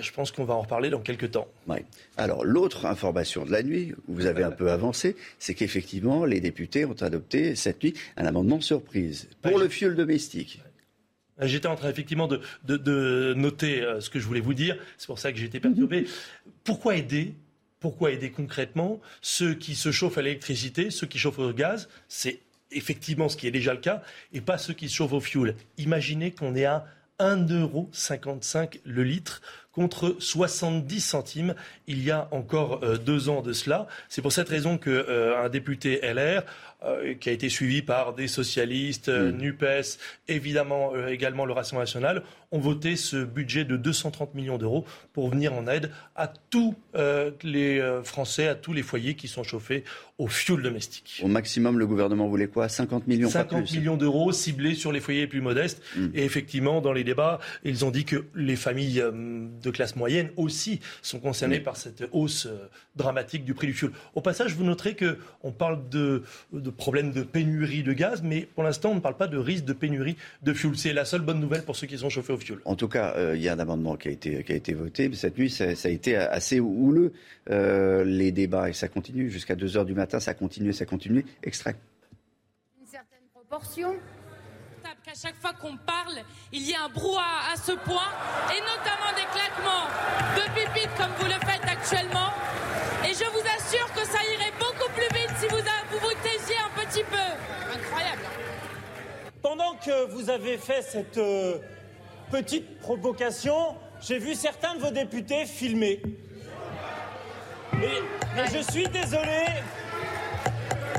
[0.00, 1.48] je pense qu'on va en reparler dans quelques temps.
[2.16, 6.86] Alors l'autre information de la nuit, vous avez un peu avancé, c'est qu'effectivement, les députés
[6.86, 10.60] ont adopté cette nuit un amendement surprise pour le fioul domestique.
[11.40, 14.76] J'étais en train effectivement de, noter euh, ce que je voulais vous dire.
[14.96, 16.06] C'est pour ça que j'ai été perturbé.
[16.64, 17.34] Pourquoi aider?
[17.78, 21.88] Pourquoi aider concrètement ceux qui se chauffent à l'électricité, ceux qui chauffent au gaz?
[22.08, 25.20] C'est effectivement ce qui est déjà le cas, et pas ceux qui se chauffent au
[25.20, 25.54] fioul.
[25.78, 26.86] Imaginez qu'on est à
[27.20, 29.42] 1,55€ le litre
[29.76, 31.54] contre 70 centimes
[31.86, 33.86] il y a encore euh, deux ans de cela.
[34.08, 36.42] C'est pour cette raison qu'un euh, député LR
[36.84, 39.38] euh, qui a été suivi par des socialistes, mm.
[39.38, 39.98] NUPES,
[40.28, 42.22] évidemment euh, également le Rassemblement national,
[42.52, 46.74] ont voté ce budget de 230 millions d'euros pour venir en aide à tous
[47.42, 49.84] les Français, à tous les foyers qui sont chauffés
[50.18, 51.20] au fioul domestique.
[51.24, 52.68] Au maximum, le gouvernement voulait quoi?
[52.68, 55.82] 50 millions 50 millions d'euros ciblés sur les foyers les plus modestes.
[55.96, 56.06] Mm.
[56.14, 59.02] Et effectivement, dans les débats, ils ont dit que les familles
[59.66, 61.64] de classe moyenne aussi sont concernées mm.
[61.64, 62.48] par cette hausse
[62.94, 63.92] dramatique du prix du fioul.
[64.14, 68.62] Au passage, vous noterez qu'on parle de de problème de pénurie de gaz, mais pour
[68.62, 70.76] l'instant, on ne parle pas de risque de pénurie de fioul.
[70.76, 72.60] C'est la seule bonne nouvelle pour ceux qui sont chauffés au fioul.
[72.64, 74.74] En tout cas, euh, il y a un amendement qui a été, qui a été
[74.74, 75.08] voté.
[75.08, 77.12] Mais cette nuit, ça, a été assez houleux,
[77.50, 81.24] euh, les débats, et ça continue jusqu'à 2 heures du matin, ça continue, ça continue.
[81.42, 81.76] Extrait.
[82.80, 83.94] Une certaine proportion
[85.06, 86.18] qu'à chaque fois qu'on parle,
[86.52, 88.10] il y a un brouhaha à ce point,
[88.50, 89.86] et notamment des claquements
[90.34, 92.30] de pipites comme vous le faites actuellement.
[93.04, 96.56] Et je vous assure que ça irait beaucoup plus vite si vous vous, vous taisiez
[96.58, 97.16] un petit peu.
[97.72, 98.22] Incroyable.
[99.42, 101.58] Pendant que vous avez fait cette euh,
[102.32, 106.02] petite provocation, j'ai vu certains de vos députés filmer.
[107.74, 109.46] mais je suis désolé.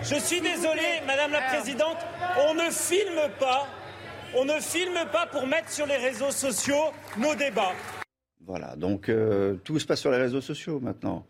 [0.01, 1.97] Je suis désolé, Madame la Présidente,
[2.47, 3.67] on ne filme pas
[4.35, 7.73] on ne filme pas pour mettre sur les réseaux sociaux nos débats.
[8.45, 11.25] Voilà, donc euh, tout se passe sur les réseaux sociaux maintenant.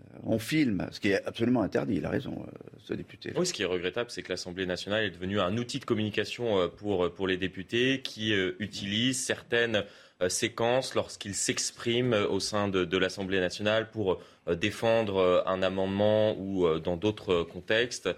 [0.00, 3.32] Euh, on filme, ce qui est absolument interdit, il a raison, euh, ce député.
[3.36, 6.68] Oui, ce qui est regrettable, c'est que l'Assemblée nationale est devenue un outil de communication
[6.76, 9.84] pour, pour les députés qui utilisent certaines
[10.28, 16.96] séquences lorsqu'ils s'expriment au sein de, de l'Assemblée nationale pour défendre un amendement ou dans
[16.96, 18.08] d'autres contextes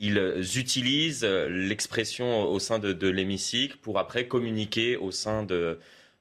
[0.00, 5.78] ils utilisent l'expression au sein de, l'hémicycle pour après communiquer au sein de,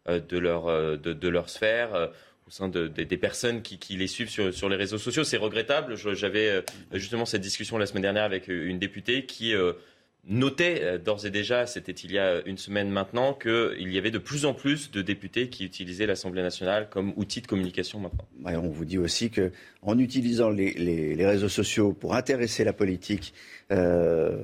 [0.07, 2.07] euh, leur, euh, de, leur sphère euh,
[2.47, 5.23] au sein des personnes qui, les suivent sur, les réseaux sociaux.
[5.23, 5.95] C'est regrettable.
[5.95, 6.63] J'avais
[6.93, 9.53] justement cette discussion la semaine dernière avec une députée qui
[10.30, 14.11] notait euh, d'ores et déjà, c'était il y a une semaine maintenant, qu'il y avait
[14.11, 18.25] de plus en plus de députés qui utilisaient l'Assemblée nationale comme outil de communication maintenant.
[18.45, 23.34] on vous dit aussi qu'en utilisant les, réseaux sociaux pour intéresser la politique,
[23.71, 24.38] euh,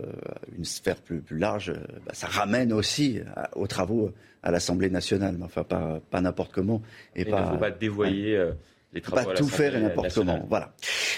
[0.57, 1.73] une sphère plus, large,
[2.05, 3.19] bah, ça ramène aussi
[3.55, 4.11] aux travaux
[4.43, 6.81] à l'Assemblée nationale, mais enfin pas, n'importe comment.
[7.15, 8.35] Et il ne faut pas dévoyer.
[8.35, 8.51] Euh,
[8.95, 10.43] les travaux pas à tout faire et n'importe comment.
[10.49, 10.73] Voilà.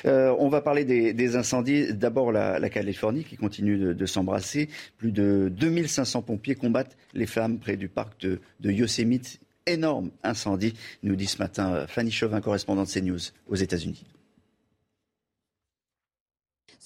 [0.06, 1.94] Euh, on va parler des, des incendies.
[1.94, 4.68] D'abord la, la Californie qui continue de, de s'embrasser.
[4.98, 9.40] Plus de 2500 pompiers combattent les flammes près du parc de, de Yosemite.
[9.68, 10.74] Énorme incendie,
[11.04, 14.06] nous dit ce matin euh, Fanny Chauvin, correspondante CNews aux États-Unis.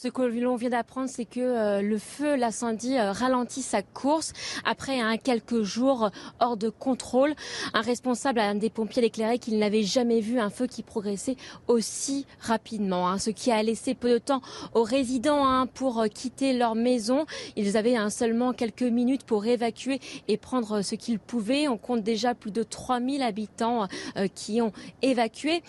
[0.04, 4.34] Ce que l'on vient d'apprendre, c'est que euh, le feu, l'incendie euh, ralentit sa course
[4.66, 7.36] après un quelques jours euh, hors de contrôle.
[7.76, 11.36] Un responsable, un des pompiers, a déclaré qu'il n'avait jamais vu un feu qui progressait
[11.68, 14.42] aussi rapidement, hein, ce qui a laissé peu de temps
[14.74, 17.28] aux résidents hein, pour quitter leur maison.
[17.56, 21.68] Ils avaient hein, seulement quelques minutes pour évacuer et prendre ce qu'ils pouvaient.
[21.68, 23.88] On compte déjà plus de 3000 habitants
[24.34, 24.72] qui ont
[25.04, 25.62] évacué.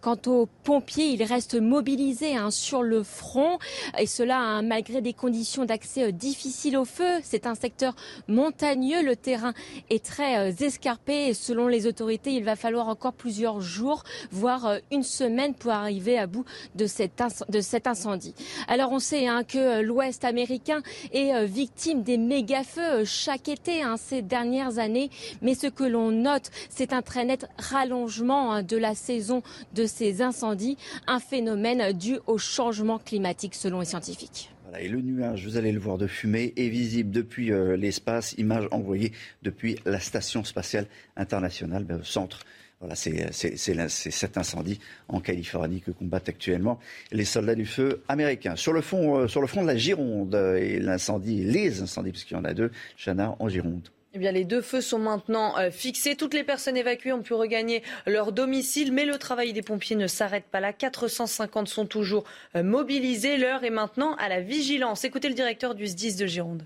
[0.00, 3.60] Quant aux pompiers, ils restent mobilisés hein, sur le front
[3.98, 7.20] et cela hein, malgré des conditions d'accès euh, difficiles au feu.
[7.22, 7.94] C'est un secteur
[8.28, 9.52] montagneux, le terrain
[9.90, 11.28] est très euh, escarpé.
[11.28, 15.72] Et selon les autorités, il va falloir encore plusieurs jours, voire euh, une semaine pour
[15.72, 18.34] arriver à bout de cet, de cet incendie.
[18.68, 24.22] Alors on sait hein, que l'Ouest américain est victime des méga-feux chaque été hein, ces
[24.22, 25.10] dernières années,
[25.42, 29.42] mais ce que l'on note, c'est un très net rallongement de la saison
[29.74, 34.48] de ces incendies, un phénomène dû au changement climatique selon les scientifiques.
[34.78, 38.68] Et le nuage, vous allez le voir de fumée, est visible depuis euh, l'espace, image
[38.70, 39.10] envoyée
[39.42, 40.86] depuis la station spatiale
[41.16, 42.38] internationale, ben, au centre.
[42.78, 46.78] Voilà, c'est cet incendie en Californie que combattent actuellement
[47.10, 48.54] les soldats du feu américains.
[48.54, 52.34] Sur le, euh, sur le front de la Gironde euh, et l'incendie, les incendies, puisqu'il
[52.34, 53.88] y en a deux, Chana en Gironde.
[54.18, 56.16] Eh les deux feux sont maintenant euh, fixés.
[56.16, 60.06] Toutes les personnes évacuées ont pu regagner leur domicile, mais le travail des pompiers ne
[60.06, 60.72] s'arrête pas là.
[60.72, 63.36] 450 sont toujours euh, mobilisés.
[63.36, 65.04] L'heure est maintenant à la vigilance.
[65.04, 66.64] Écoutez le directeur du SDIS de Gironde.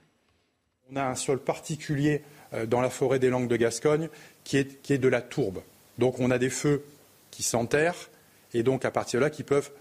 [0.93, 2.23] On a un sol particulier
[2.55, 4.09] euh, dans la forêt des Langues de Gascogne
[4.45, 5.61] qui est, qui est de la tourbe.
[5.99, 6.85] Donc on a des feux
[7.33, 8.11] qui s'enterrent
[8.55, 9.73] et donc à partir de là qui peuvent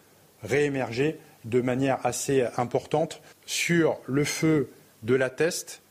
[0.41, 3.21] réémerger de manière assez importante.
[3.45, 4.69] Sur le feu
[5.03, 5.81] de la teste,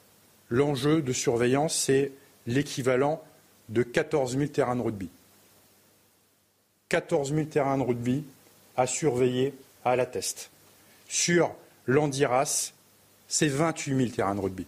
[0.49, 2.13] l'enjeu de surveillance, c'est
[2.47, 3.23] l'équivalent
[3.69, 5.09] de 14 000 terrains de rugby.
[6.89, 8.25] 14 000 terrains de rugby
[8.77, 10.51] à surveiller à la teste.
[11.09, 11.55] Sur
[11.87, 12.73] l'Andiras,
[13.27, 14.67] c'est 28 000 terrains de rugby.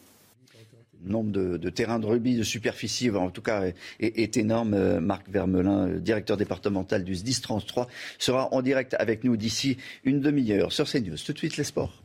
[1.02, 3.64] Le nombre de, terrains de rugby, de superficie, en tout cas,
[4.00, 4.74] est, énorme.
[4.74, 9.78] Euh, Marc Vermelin, euh, directeur départemental du SDIS 33, sera en direct avec nous d'ici
[10.04, 11.16] une demi-heure sur CNews.
[11.16, 12.02] Tout de suite, les sports.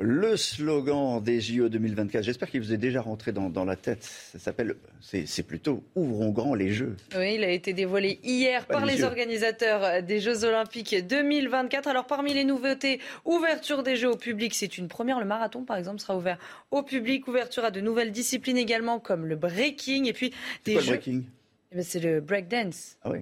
[0.00, 4.02] Le slogan des JO 2024, j'espère qu'il vous est déjà rentré dans, dans la tête.
[4.02, 6.96] Ça s'appelle, c'est plutôt Ouvrons grand les Jeux.
[7.16, 9.04] Oui, il a été dévoilé hier Pas par les yeux.
[9.04, 11.86] organisateurs des Jeux Olympiques 2024.
[11.86, 15.20] Alors, parmi les nouveautés, ouverture des Jeux au public, c'est une première.
[15.20, 16.38] Le marathon, par exemple, sera ouvert
[16.72, 17.28] au public.
[17.28, 20.06] Ouverture à de nouvelles disciplines également, comme le breaking.
[20.06, 20.32] Et puis,
[20.64, 20.92] C'est des quoi le Jeux.
[20.94, 21.22] breaking?
[21.70, 22.96] Eh ben, c'est le breakdance.
[23.04, 23.20] Ah oui.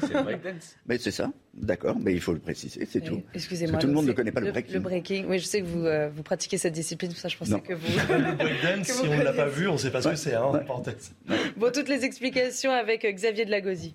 [0.00, 0.76] C'est le breakdance.
[0.86, 3.22] Mais c'est ça, d'accord, mais il faut le préciser, c'est tout.
[3.34, 3.72] Excusez-moi.
[3.72, 4.74] Parce que tout le monde ne connaît pas le breaking.
[4.74, 5.24] Le breaking.
[5.26, 7.60] Oui, je sais que vous, euh, vous pratiquez cette discipline, pour ça je pensais Non.
[7.60, 7.86] que vous.
[8.08, 10.16] Le breakdance, si vous on ne l'a pas vu, on ne sait pas ce que
[10.16, 11.12] c'est, hein, en parenthèse.
[11.56, 13.94] Bon, toutes les explications avec euh, Xavier Delagozie.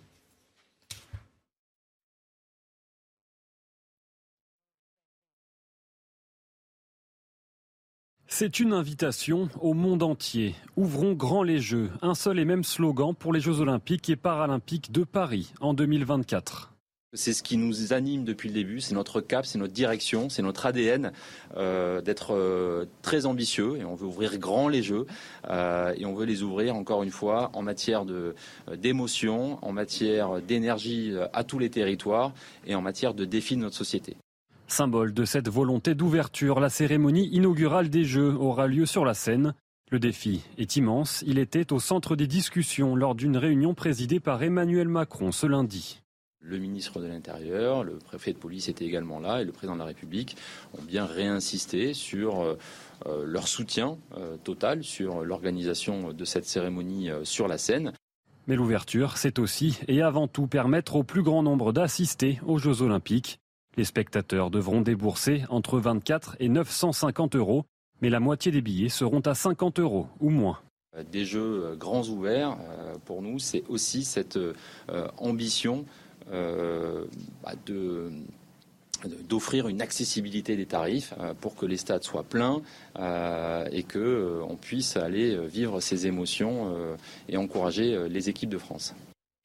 [8.28, 10.56] C'est une invitation au monde entier.
[10.76, 14.92] Ouvrons grand les Jeux, un seul et même slogan pour les Jeux olympiques et paralympiques
[14.92, 16.75] de Paris en 2024.
[17.16, 20.42] C'est ce qui nous anime depuis le début, c'est notre cap, c'est notre direction, c'est
[20.42, 21.12] notre ADN
[21.58, 25.06] euh, d'être euh, très ambitieux et on veut ouvrir grand les jeux
[25.50, 28.06] euh, et on veut les ouvrir encore une fois en matière
[28.76, 32.34] d'émotion, en matière d'énergie à tous les territoires
[32.68, 34.16] et en matière de défis de notre société.
[34.68, 39.54] Symbole de cette volonté d'ouverture, la cérémonie inaugurale des Jeux aura lieu sur la scène.
[39.92, 41.24] Le défi est immense.
[41.28, 46.02] Il était au centre des discussions lors d'une réunion présidée par Emmanuel Macron ce lundi.
[46.48, 49.80] Le ministre de l'Intérieur, le préfet de police était également là et le président de
[49.80, 50.38] la République
[50.78, 52.56] ont bien réinsisté sur euh,
[53.08, 57.94] euh, leur soutien euh, total sur l'organisation de cette cérémonie sur la scène.
[58.46, 62.84] Mais l'ouverture, c'est aussi et avant tout permettre au plus grand nombre d'assister aux Jeux
[62.84, 63.40] olympiques.
[63.76, 67.66] Les spectateurs devront débourser entre 24 et 950 euros,
[68.04, 70.60] mais la moitié des billets seront à 50 euros ou moins.
[71.12, 72.56] Des jeux grands ouverts,
[73.04, 74.40] pour nous, c'est aussi cette
[75.18, 75.86] ambition
[76.32, 78.12] bah, de
[79.30, 82.62] d'offrir une accessibilité des tarifs euh, pour que les stades soient pleins
[82.98, 86.96] euh, et que euh, on puisse aller euh, vivre ces émotions euh,
[87.30, 88.96] et encourager euh, les équipes de France.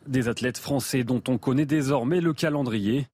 [0.06, 3.06] Des athlètes français dont on connaît désormais le calendrier.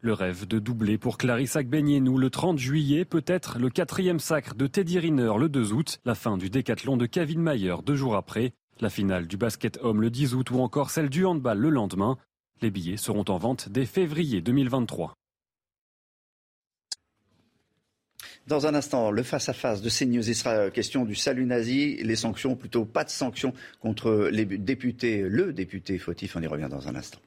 [0.00, 4.68] Le rêve de doubler pour Clarisse Agbenienou le 30 juillet, peut-être le quatrième sacre de
[4.68, 8.52] Teddy Riner le 2 août, la fin du décathlon de Kevin Mayer deux jours après.
[8.80, 12.16] La finale du basket homme le 10 août ou encore celle du handball le lendemain.
[12.60, 15.14] Les billets seront en vente dès février 2023.
[18.46, 22.56] Dans un instant, le face-à-face de CNews, il sera question du salut nazi, les sanctions,
[22.56, 26.94] plutôt pas de sanctions contre les députés, le député fautif, on y revient dans un
[26.94, 27.20] instant.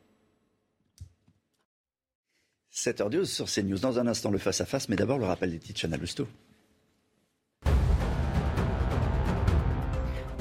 [2.73, 3.77] 7h12 sur CNews.
[3.77, 6.27] Dans un instant, le face-à-face, mais d'abord le rappel des titres, Lousteau.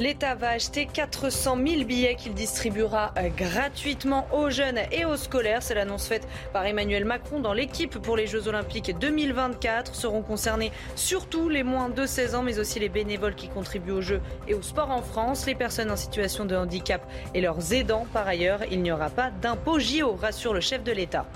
[0.00, 5.62] L'État va acheter 400 000 billets qu'il distribuera euh, gratuitement aux jeunes et aux scolaires.
[5.62, 9.94] C'est l'annonce faite par Emmanuel Macron dans l'équipe pour les Jeux Olympiques 2024.
[9.94, 14.00] Seront concernés surtout les moins de 16 ans, mais aussi les bénévoles qui contribuent aux
[14.00, 18.06] Jeux et au sport en France, les personnes en situation de handicap et leurs aidants.
[18.14, 21.26] Par ailleurs, il n'y aura pas d'impôt JO, rassure le chef de l'État.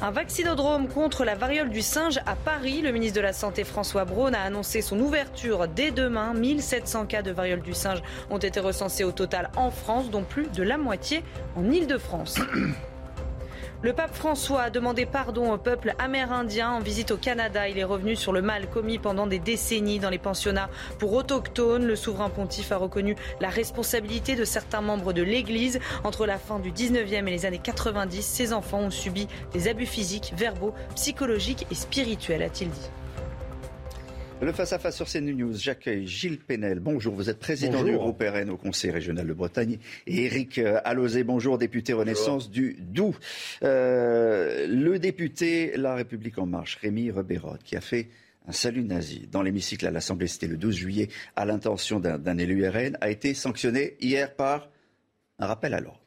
[0.00, 2.82] Un vaccinodrome contre la variole du singe à Paris.
[2.82, 6.34] Le ministre de la Santé François Braun a annoncé son ouverture dès demain.
[6.34, 10.46] 1700 cas de variole du singe ont été recensés au total en France, dont plus
[10.52, 11.24] de la moitié
[11.56, 12.38] en Île-de-France.
[13.80, 17.68] Le pape François a demandé pardon au peuple amérindien en visite au Canada.
[17.68, 20.68] Il est revenu sur le mal commis pendant des décennies dans les pensionnats
[20.98, 21.86] pour autochtones.
[21.86, 25.78] Le souverain pontife a reconnu la responsabilité de certains membres de l'Église.
[26.02, 29.86] Entre la fin du 19e et les années 90, ces enfants ont subi des abus
[29.86, 32.90] physiques, verbaux, psychologiques et spirituels, a-t-il dit.
[34.40, 36.78] Le face-à-face sur CNews News, j'accueille Gilles Penel.
[36.78, 39.78] Bonjour, vous êtes président du groupe RN au Conseil régional de Bretagne.
[40.06, 43.16] Et Eric euh, Alauzet, bonjour, député Renaissance du Doubs.
[43.64, 48.10] Euh, le député La République En Marche, Rémi Rebérod, qui a fait
[48.46, 52.66] un salut nazi dans l'hémicycle à l'Assemblée, c'était le 12 juillet, à l'intention d'un élu
[52.68, 54.70] RN, a été sanctionné hier par
[55.40, 56.00] un rappel à l'ordre.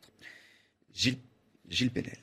[0.94, 1.18] Gilles,
[1.70, 2.18] Gilles Penel.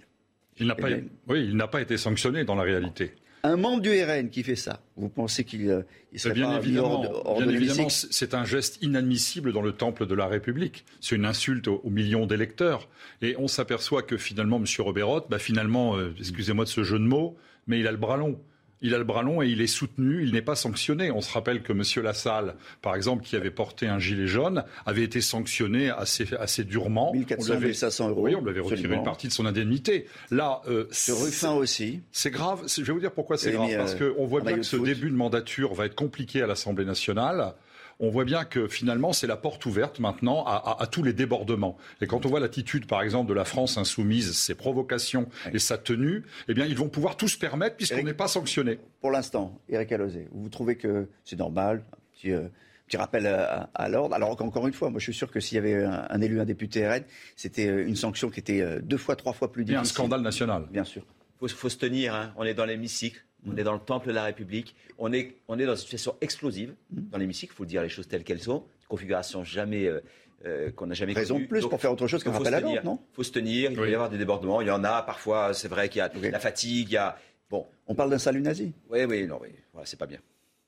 [0.59, 0.89] Il n'a pas,
[1.29, 3.13] oui, il n'a pas été sanctionné dans la réalité.
[3.43, 5.83] Un membre du RN qui fait ça, vous pensez qu'il euh,
[6.17, 10.07] serait bien pas évidemment, hors de, bien évidemment, c'est un geste inadmissible dans le temple
[10.07, 10.85] de la République.
[11.01, 12.89] C'est une insulte aux, millions d'électeurs.
[13.23, 14.65] Et on s'aperçoit que finalement, M.
[14.79, 17.37] Robérot, bah finalement, euh, excusez-moi de ce jeu de mots,
[17.67, 18.41] mais il a le bras long
[18.81, 21.11] il a le bras long et il est soutenu, il n'est pas sanctionné.
[21.11, 21.83] On se rappelle que M.
[22.05, 27.13] Lassalle, par exemple, qui avait porté un gilet jaune, avait été sanctionné assez, assez durement.
[27.13, 28.23] 1400, 1500 euros.
[28.23, 30.07] Oui, on lui avait retiré une partie de son indemnité.
[30.31, 32.01] Là, euh, Ruffin aussi.
[32.13, 32.65] C'est grave.
[32.69, 33.75] Je vais vous dire pourquoi c'est grave.
[33.77, 37.55] Parce qu'on voit bien que ce début de mandature va être compliqué à l'Assemblée nationale
[38.01, 41.77] on voit bien que finalement, c'est la porte ouverte maintenant à, tous les débordements.
[42.01, 45.79] Et quand on voit l'attitude, par exemple, de la France insoumise, ses provocations et sa
[45.79, 48.79] tenue, eh bien, ils vont pouvoir tout se permettre puisqu'on n'est pas sanctionné.
[49.01, 52.49] Pour l'instant, Eric Alozé, vous trouvez que c'est normal un petit, euh,
[52.95, 54.15] rappel à, l'ordre?
[54.15, 56.45] Alors encore une fois, moi je suis sûr que s'il y avait un, élu, un
[56.45, 57.03] député RN,
[57.37, 59.79] c'était euh, une sanction qui était euh, deux fois, trois fois plus difficile.
[59.79, 60.67] Et un scandale national.
[60.71, 61.05] Bien sûr.
[61.43, 62.33] Il faut, se tenir, hein.
[62.37, 63.23] on est dans l'hémicycle.
[63.47, 64.75] On est dans le temple de la République.
[64.99, 67.53] On est, on est dans une situation explosive dans l'hémicycle.
[67.55, 68.65] Il faut dire les choses telles qu'elles sont.
[68.89, 69.87] Configuration jamais.
[69.87, 70.01] Euh,
[70.47, 72.85] euh, qu'on n'a jamais Raison de plus pour faire autre chose qu'un rappel à l'ordre,
[72.85, 75.03] non Il faut se tenir, il peut y avoir des débordements, il y en a
[75.03, 77.19] parfois, c'est vrai qu'il y a la fatigue, il y a...
[77.51, 77.67] Bon.
[77.89, 80.21] On parle d'un salut nazi Oui, oui, non, oui, voilà, c'est pas bien.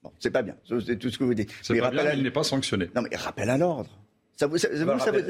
[0.03, 1.53] Bon, c'est pas bien, c'est tout ce que vous dites.
[1.63, 2.91] C'est pas bien, il n'est pas sanctionné.
[2.97, 3.97] Non, mais rappel à l'ordre.
[4.35, 4.57] Ça vous,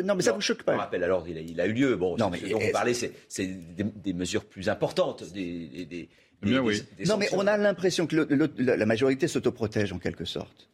[0.05, 0.75] non, mais ça vous choque pas.
[0.75, 1.97] rappel à l'ordre, il, a eu lieu.
[1.97, 3.13] Bon, non, mais, dont vous parlez, c'est
[3.45, 6.09] des, mesures plus importantes, des, des
[6.43, 6.83] oui.
[7.07, 8.17] non, mais on a l'impression que
[8.59, 10.69] la majorité s'autoprotège en quelque sorte.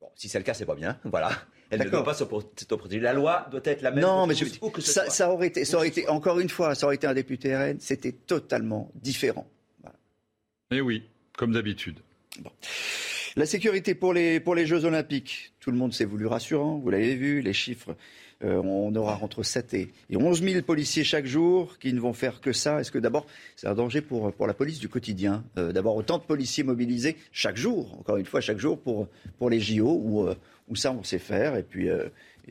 [0.00, 0.98] Bon, si c'est le cas, c'est pas bien.
[1.04, 1.30] Voilà.
[1.70, 3.00] Elle ne doit pas s'autoprotéger.
[3.00, 4.00] La loi doit être la même.
[4.00, 7.14] Non, mais ça, aurait été, ça aurait été, encore une fois, ça aurait été un
[7.14, 9.46] député RN, c'était totalement différent.
[10.70, 11.02] Mais oui,
[11.36, 11.98] comme d'habitude.
[13.36, 16.90] La sécurité pour les, pour les Jeux Olympiques, tout le monde s'est voulu rassurant, vous
[16.90, 17.96] l'avez vu, les chiffres
[18.44, 22.40] euh, on aura entre 7 et, 11 000 policiers chaque jour qui ne vont faire
[22.40, 22.80] que ça.
[22.80, 23.26] Est-ce que d'abord,
[23.56, 27.16] c'est un danger pour, pour la police du quotidien euh, d'avoir autant de policiers mobilisés
[27.32, 30.34] chaque jour, encore une fois, chaque jour pour, pour les JO, où, euh,
[30.68, 31.88] où ça, on sait faire, et puis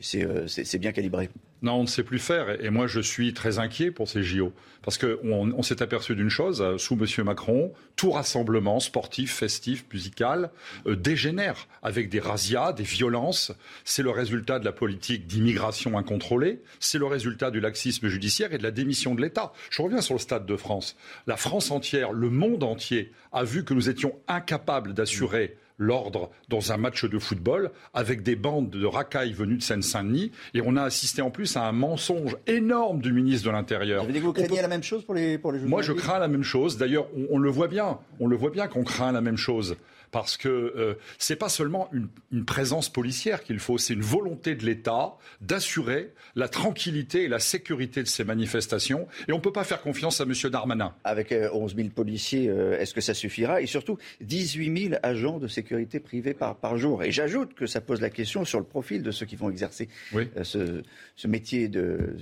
[0.00, 1.28] c'est bien calibré
[1.62, 2.62] non, on ne sait plus faire.
[2.62, 4.52] Et moi, je suis très inquiet pour ces JO.
[4.82, 7.24] Parce qu'on on, s'est aperçu d'une chose, euh, sous M.
[7.24, 10.50] Macron, tout rassemblement sportif, festif, musical
[10.88, 13.52] euh, dégénère avec des razzias, des violences.
[13.84, 16.60] C'est le résultat de la politique d'immigration incontrôlée.
[16.80, 19.52] C'est le résultat du laxisme judiciaire et de la démission de l'État.
[19.70, 20.96] Je reviens sur le Stade de France.
[21.28, 26.72] La France entière, le monde entier a vu que nous étions incapables d'assurer l'ordre dans
[26.72, 30.32] un match de football avec des bandes de racailles venues de Seine-Saint-Denis.
[30.54, 34.04] Et on a assisté en plus à un mensonge énorme du ministre de l'Intérieur.
[34.04, 36.28] Vous, vous craignez la même chose pour les, pour les Jeux Moi, je crains la
[36.28, 36.76] même chose.
[36.76, 37.98] D'ailleurs, on, le voit bien.
[38.20, 39.76] On le voit bien qu'on craint la même chose
[40.12, 44.54] parce que euh, ce n'est pas seulement une, présence policière qu'il faut, c'est une volonté
[44.54, 49.08] de l'État d'assurer la tranquillité et la sécurité de ces manifestations.
[49.26, 50.32] Et on ne peut pas faire confiance à M.
[50.50, 50.94] Darmanin.
[51.04, 53.62] Avec 11 euh, 000 policiers, euh, est-ce que ça suffira?
[53.62, 57.02] Et surtout, 18 000 agents de sécurité privée par, par jour.
[57.02, 59.88] Et j'ajoute que ça pose la question sur le profil de ceux qui vont exercer
[60.14, 60.82] euh, ce,
[61.16, 62.16] ce métier de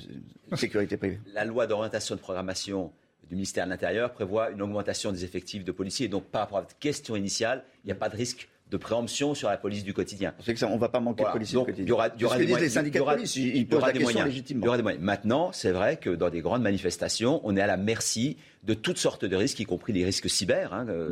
[0.54, 1.18] sécurité privée.
[1.34, 2.92] La loi d'orientation de programmation
[3.30, 6.08] du ministère de l'Intérieur prévoit une augmentation des effectifs de policiers.
[6.08, 9.34] Donc, par rapport à votre question initiale, il n'y a pas de risque de préemption
[9.34, 10.32] sur la police du quotidien.
[10.44, 11.84] C'est que ça, on va pas manquer de policiers du quotidien.
[11.86, 13.36] Il y aura, y des moyens- les syndicats il y aura- de police.
[13.36, 14.26] Ils, ils il y posent aura la des moyens.
[14.26, 14.62] légitimement.
[14.62, 15.02] Il y aura des moyens.
[15.04, 18.98] Maintenant, c'est vrai que dans des grandes manifestations, on est à la merci de toutes
[18.98, 20.72] sortes de risques, y compris les risques cyber.
[20.74, 21.10] hein, euh,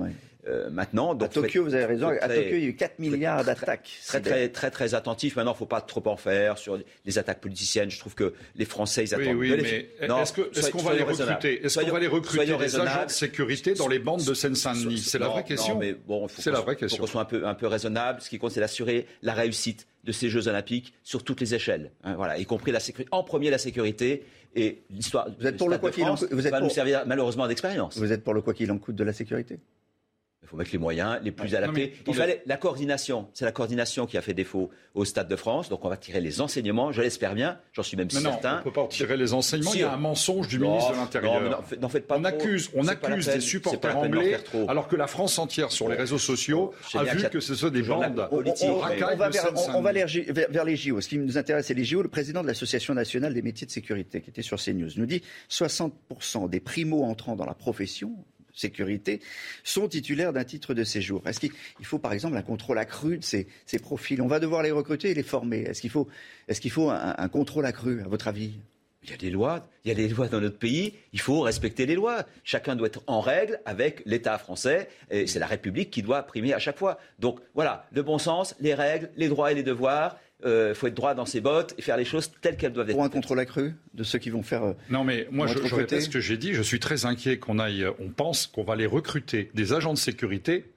[0.48, 2.08] euh, maintenant, donc, À Tokyo, vous avez raison.
[2.08, 3.88] faut À Tokyo, il y a eu 4 milliards d'attaques.
[4.06, 5.36] Très, très, très, très attentif.
[5.36, 7.90] Maintenant, il ne faut pas trop en faire sur les attaques politiciennes.
[7.90, 9.36] Je trouve que les Français, ils Oui, attendent.
[9.36, 13.04] oui, de les- est-ce qu'on va les recruter Est-ce qu'on va les recruter des agents
[13.06, 15.74] de sécurité dans les bandes de Seine-Saint-Denis C'est la vraie question.
[15.74, 17.00] non, mais bon, il faut C'est qu'on- la vraie faut question.
[17.00, 18.20] qu'on soit un peu, un peu raisonnable.
[18.20, 21.90] Ce qui compte, c'est d'assurer la réussite de ces Jeux Olympiques sur toutes les échelles.
[22.04, 23.08] Hein, voilà, y compris la sécurité.
[23.12, 24.24] En premier, la sécurité.
[24.56, 26.72] Et l'histoire Vous êtes pour le quoi qu'il en coûte vous êtes va pour- nous
[26.74, 27.98] servir malheureusement d'expérience.
[27.98, 29.58] Vous êtes pour le quoi qu'il en coûte de la sécurité?
[30.48, 31.92] Il faut mettre les moyens les plus adaptés.
[32.06, 33.28] Non, Il fallait la coordination.
[33.34, 35.68] C'est la coordination qui a fait défaut au Stade de France.
[35.68, 36.90] Donc on va tirer les enseignements.
[36.90, 37.58] Je l'espère bien.
[37.74, 38.54] J'en suis même Mais non, certain.
[38.54, 39.70] on ne peut pas en tirer les enseignements.
[39.70, 41.62] Si, Il y a un mensonge du non, ministre de l'Intérieur.
[41.90, 42.26] faites- pas on trop.
[42.28, 44.38] accuse, on accuse des supporters anglais,
[44.68, 47.82] alors que la France entière sur les réseaux sociaux a vu que ce sont des
[47.82, 49.82] bandes on va, vers, on- on Seine-Saint-Denis.
[49.82, 51.00] va vers, vers- vers les JO.
[51.02, 52.00] Ce qui nous intéresse, c'est les JO.
[52.00, 55.22] Le président de l'Association nationale des métiers de sécurité, qui était sur CNews, nous dit
[55.48, 58.12] 60% des primo-entrants dans la profession
[58.58, 59.20] sécurité
[59.64, 61.26] sont titulaires d'un titre de séjour.
[61.26, 64.20] Est-ce qu'il il faut par exemple un contrôle accru de ces, ces profils?
[64.20, 65.60] On va devoir les recruter et les former.
[65.60, 66.08] Est-ce qu'il faut,
[66.48, 68.54] est faut un, un contrôle accru, à votre avis?
[69.04, 71.40] Il y a des lois, il y a des lois dans notre pays, il faut
[71.40, 72.26] respecter les lois.
[72.42, 76.52] Chacun doit être en règle avec l'État français, et c'est la République qui doit primer
[76.52, 76.98] à chaque fois.
[77.20, 80.94] Donc voilà, le bon sens, les règles, les droits et les devoirs, il faut être
[80.94, 82.94] droit dans ses bottes et faire les choses telles qu'elles doivent être.
[82.96, 84.62] Pour un contrôle accru de ceux qui vont faire.
[84.64, 86.54] euh, Non, mais moi, je, je répète ce que j'ai dit.
[86.54, 87.86] Je suis très inquiet qu'on aille.
[87.98, 90.70] On pense qu'on va les recruter des agents de sécurité.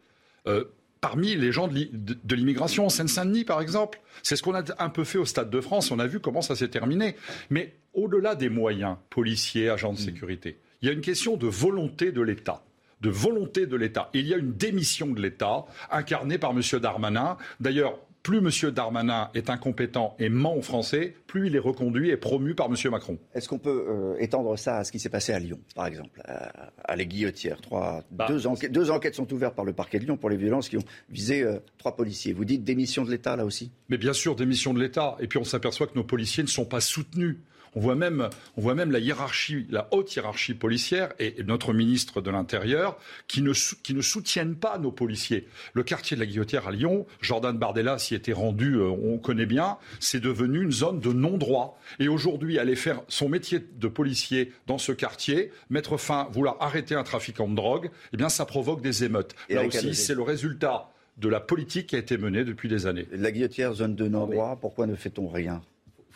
[0.47, 0.65] euh,
[0.99, 5.03] Parmi les gens de l'immigration, en Seine-Saint-Denis par exemple, c'est ce qu'on a un peu
[5.03, 5.89] fait au Stade de France.
[5.89, 7.15] On a vu comment ça s'est terminé.
[7.49, 10.05] Mais au-delà des moyens, policiers, agents de Hmm.
[10.05, 12.63] sécurité, il y a une question de volonté de l'État
[13.01, 14.11] de volonté de l'État.
[14.13, 16.61] Il y a une démission de l'État incarnée par M.
[16.79, 17.35] Darmanin.
[17.59, 18.72] D'ailleurs, plus M.
[18.72, 22.76] Darmanin est incompétent et ment aux Français, plus il est reconduit et promu par M.
[22.91, 23.18] Macron.
[23.34, 26.22] Est-ce qu'on peut euh, étendre ça à ce qui s'est passé à Lyon, par exemple,
[26.26, 27.60] à, à les Guillotières?
[27.61, 28.27] Trois, Bah.
[28.27, 30.77] deux, enquêtes, deux enquêtes sont ouvertes par le parquet de Lyon pour les violences qui
[30.77, 32.34] ont visé euh, trois policiers.
[32.34, 33.72] Vous dites démission de l'État là aussi?
[33.89, 35.18] Mais bien sûr, démission de l'État.
[35.19, 37.38] Et puis on s'aperçoit que nos policiers ne sont pas soutenus.
[37.73, 38.27] On voit même,
[38.57, 42.98] on voit même la hiérarchie, la haute hiérarchie policière et, et notre ministre de l'Intérieur
[43.27, 45.48] qui ne, sou- qui ne soutiennent pas nos policiers.
[45.73, 49.45] Le quartier de la Guillotière à Lyon, Jordan Bardella s'y était rendu, euh, on connaît
[49.45, 51.80] bien, c'est devenu une zone de non-droit.
[51.99, 56.95] Et aujourd'hui, aller faire son métier de policier dans ce quartier, mettre fin, vouloir arrêter
[56.95, 59.34] un trafiquant de drogue, eh bien ça provoque des émeutes.
[59.48, 62.85] Et Là aussi, c'est le résultat de la politique qui a été menée depuis des
[62.85, 63.07] années.
[63.11, 65.61] La Guillotière, zone de non-droit, pourquoi ne fait-on rien?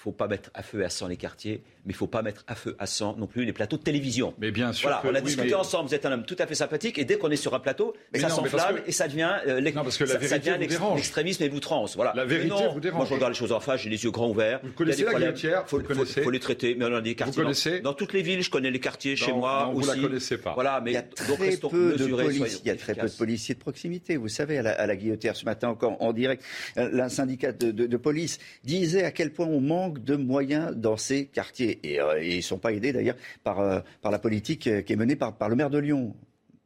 [0.06, 2.22] Faut pas mettre à feu et à sang les quartiers, mais il ne faut pas
[2.22, 4.34] mettre à feu à sang non plus les plateaux de télévision.
[4.40, 6.26] Mais bien sûr Voilà, que on a oui, discuté mais- ensemble, vous êtes un homme
[6.26, 8.90] tout à fait sympathique, et dès qu'on est sur un plateau, Mais ça s'enflamme que-
[8.90, 11.96] et ça devient euh, vous l'extrémisme et l'outrance.
[11.96, 12.14] Voilà.
[12.16, 12.98] La vérité non, vous dérange.
[12.98, 14.60] Moi, je regarde les choses en face, j'ai les yeux grands ouverts.
[14.64, 15.68] Vous connaissez la Guillotière?
[15.68, 16.22] Faut, Vous faut- connaissez?
[16.22, 17.36] faut les traiter, mais on a des quartiers.
[17.42, 17.80] dans- connaissez?
[17.82, 20.00] dans, toutes les villes, je connais les quartiers chez Non, moi non, vous aussi.
[20.02, 20.54] la connaissez pas.
[20.54, 22.76] Voilà, mais il y a très restons peu de mesurés, police- soyons il y a
[22.76, 23.18] très peu de efficaces.
[23.18, 24.18] policiers de proximité.
[24.18, 26.44] Vous savez, à la, à la Guillotière, ce matin encore en direct,
[26.78, 30.76] euh, un syndicat de, de- de police disait à quel point on manque de moyens
[30.76, 31.75] dans ces quartiers.
[31.84, 34.82] Et, euh, et ils ne sont pas aidés d'ailleurs par, euh, par la politique euh,
[34.82, 36.16] qui est menée par, par le maire de Lyon.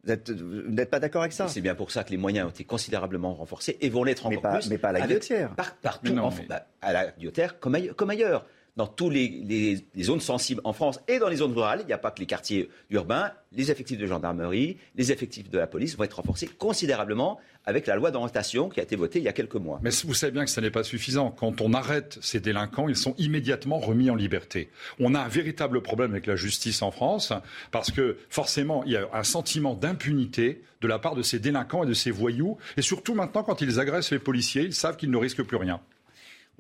[0.06, 1.48] Vous êtes- vous n'êtes pas d'accord avec ça?
[1.50, 4.38] C'est bien pour ça que les moyens ont été considérablement renforcés et vont l'être Mais
[4.38, 4.70] encore pas- plus.
[4.70, 5.56] mais pas à la avec- Guillotière.
[5.56, 7.76] par- partout, Mais non, en- mais- bah, à la Guillotière comme
[8.10, 8.46] ailleurs.
[8.78, 11.98] Dans toutes les, zones sensibles en France et dans les zones rurales, il n'y a
[11.98, 16.04] pas que les quartiers urbains, les effectifs de gendarmerie, les effectifs de la police vont
[16.04, 19.56] être renforcés considérablement avec la loi d'orientation qui a été votée il y a quelques
[19.56, 19.80] mois.
[19.84, 21.32] Mais vous savez bien que ce n'est pas suffisant.
[21.32, 24.70] Quand on arrête ces délinquants, ils sont immédiatement remis en liberté.
[25.00, 27.34] On a un véritable problème avec la justice en France
[27.72, 31.84] parce que forcément, il y a un sentiment d'impunité de la part de ces délinquants
[31.84, 32.58] et de ces voyous.
[32.78, 35.82] Et surtout maintenant, quand ils agressent les policiers, ils savent qu'ils ne risquent plus rien.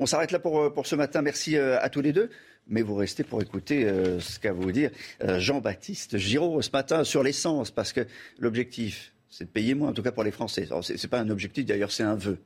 [0.02, 1.22] On s'arrête là pour, euh, pour ce matin.
[1.22, 2.30] Merci euh, à tous les deux.
[2.68, 7.24] Mais vous restez pour écouter euh, ce qu'a vous dire Jean-Baptiste Giraud ce matin sur
[7.24, 8.06] l'essence, parce que
[8.38, 10.68] l'objectif, c'est de payer moins, en tout cas pour les Français.
[10.84, 12.38] C'est c'est pas un objectif, d'ailleurs, c'est un vœu.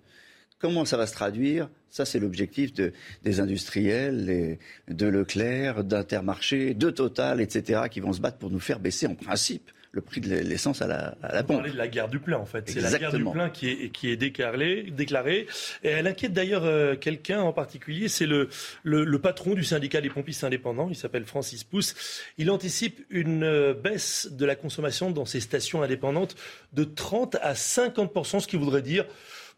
[0.59, 1.69] Comment ça va se traduire?
[1.89, 2.93] Ça, c'est l'objectif de,
[3.23, 4.57] des industriels,
[4.87, 9.15] de Leclerc, d'Intermarché, de Total, etc., qui vont se battre pour nous faire baisser en
[9.15, 11.57] principe le prix de l'essence à la, à la pompe.
[11.57, 12.67] parlez de la guerre du plein, en fait.
[12.67, 15.45] C'est la guerre du plein qui est, qui est déclarée, déclarée.
[15.83, 18.07] Et elle inquiète d'ailleurs euh, quelqu'un en particulier.
[18.07, 18.49] C'est le,
[18.81, 20.87] le, le patron du syndicat des pompistes indépendants.
[20.89, 21.93] Il s'appelle Francis Pousse.
[22.39, 26.35] Il anticipe une euh, baisse de la consommation dans ces stations indépendantes
[26.73, 29.05] de 30 à 50% ce qui voudrait dire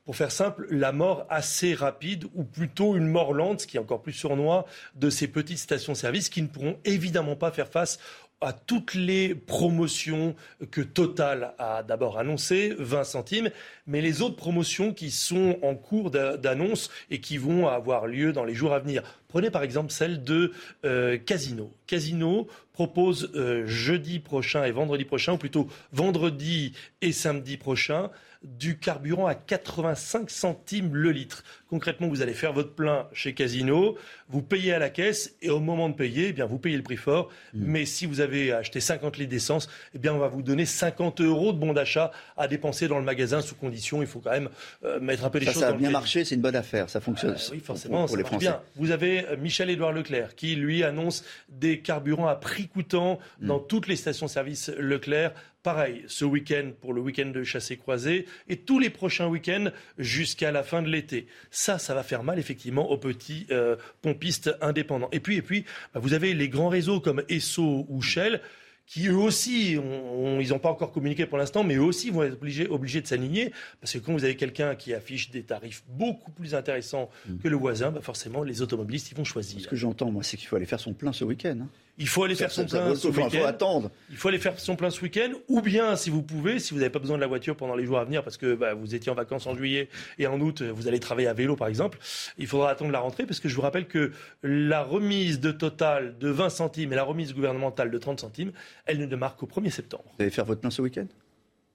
[0.05, 3.79] pour faire simple, la mort assez rapide ou plutôt une mort lente, ce qui est
[3.79, 7.99] encore plus sournois, de ces petites stations-service qui ne pourront évidemment pas faire face
[8.41, 10.35] à toutes les promotions
[10.71, 13.49] que Total a d'abord annoncées, 20 centimes,
[13.87, 18.43] mais les autres promotions qui sont en cours d'annonce et qui vont avoir lieu dans
[18.43, 19.03] les jours à venir.
[19.29, 20.51] Prenez par exemple celle de
[20.85, 21.73] euh, Casino.
[21.87, 28.09] Casino propose euh, jeudi prochain et vendredi prochain, ou plutôt vendredi et samedi prochain,
[28.45, 31.43] du carburant à 85 centimes le litre.
[31.69, 33.97] Concrètement, vous allez faire votre plein chez Casino,
[34.29, 36.83] vous payez à la caisse et au moment de payer, eh bien, vous payez le
[36.83, 37.29] prix fort.
[37.53, 37.63] Mm.
[37.65, 41.21] Mais si vous avez acheté 50 litres d'essence, eh bien, on va vous donner 50
[41.21, 44.01] euros de bon d'achat à dépenser dans le magasin sous condition.
[44.01, 44.49] Il faut quand même
[44.83, 47.01] euh, mettre un peu les choses ça a bien marché, c'est une bonne affaire, ça
[47.01, 47.35] fonctionne.
[47.37, 48.45] Ah, oui, forcément, pour, les Français.
[48.45, 48.61] Bien.
[48.75, 53.47] Vous avez euh, Michel-Édouard Leclerc qui, lui, annonce des carburants à prix coûtant mm.
[53.47, 55.33] dans toutes les stations-service Leclerc
[55.65, 60.51] Pareil, ce week-end pour le week-end de chassé croisé et tous les prochains week-ends jusqu'à
[60.51, 61.25] la fin de l'été.
[61.49, 65.09] Ça, ça va faire mal effectivement aux petits euh, pompistes indépendants.
[65.11, 68.41] Et puis, et puis, bah, vous avez les grands réseaux comme Esso ou Shell
[68.85, 72.33] qui eux aussi, ils n'ont pas encore communiqué pour l'instant, mais eux aussi vont être
[72.33, 73.51] obligés, obligés de s'aligner,
[73.81, 77.37] parce que quand vous avez quelqu'un qui affiche des tarifs beaucoup plus intéressants mm.
[77.39, 79.59] que le voisin, bah forcément, les automobilistes, ils vont choisir.
[79.59, 81.57] Ce que j'entends, moi, c'est qu'il faut aller faire son plein ce week-end.
[81.63, 81.69] Hein.
[81.97, 83.29] Il faut aller faire son plein ce week-end.
[83.31, 83.91] Il faut attendre.
[84.09, 86.79] Il faut aller faire son plein ce week-end, ou bien, si vous pouvez, si vous
[86.79, 88.95] n'avez pas besoin de la voiture pendant les jours à venir, parce que bah, vous
[88.95, 89.87] étiez en vacances en juillet
[90.19, 91.97] et en août, vous allez travailler à vélo, par exemple,
[92.37, 94.11] il faudra attendre la rentrée, parce que je vous rappelle que
[94.43, 98.51] la remise de Total de 20 centimes et la remise gouvernementale de 30 centimes,
[98.85, 100.03] elle ne démarre qu'au 1er septembre.
[100.17, 101.07] Vous allez faire votre plein ce week-end?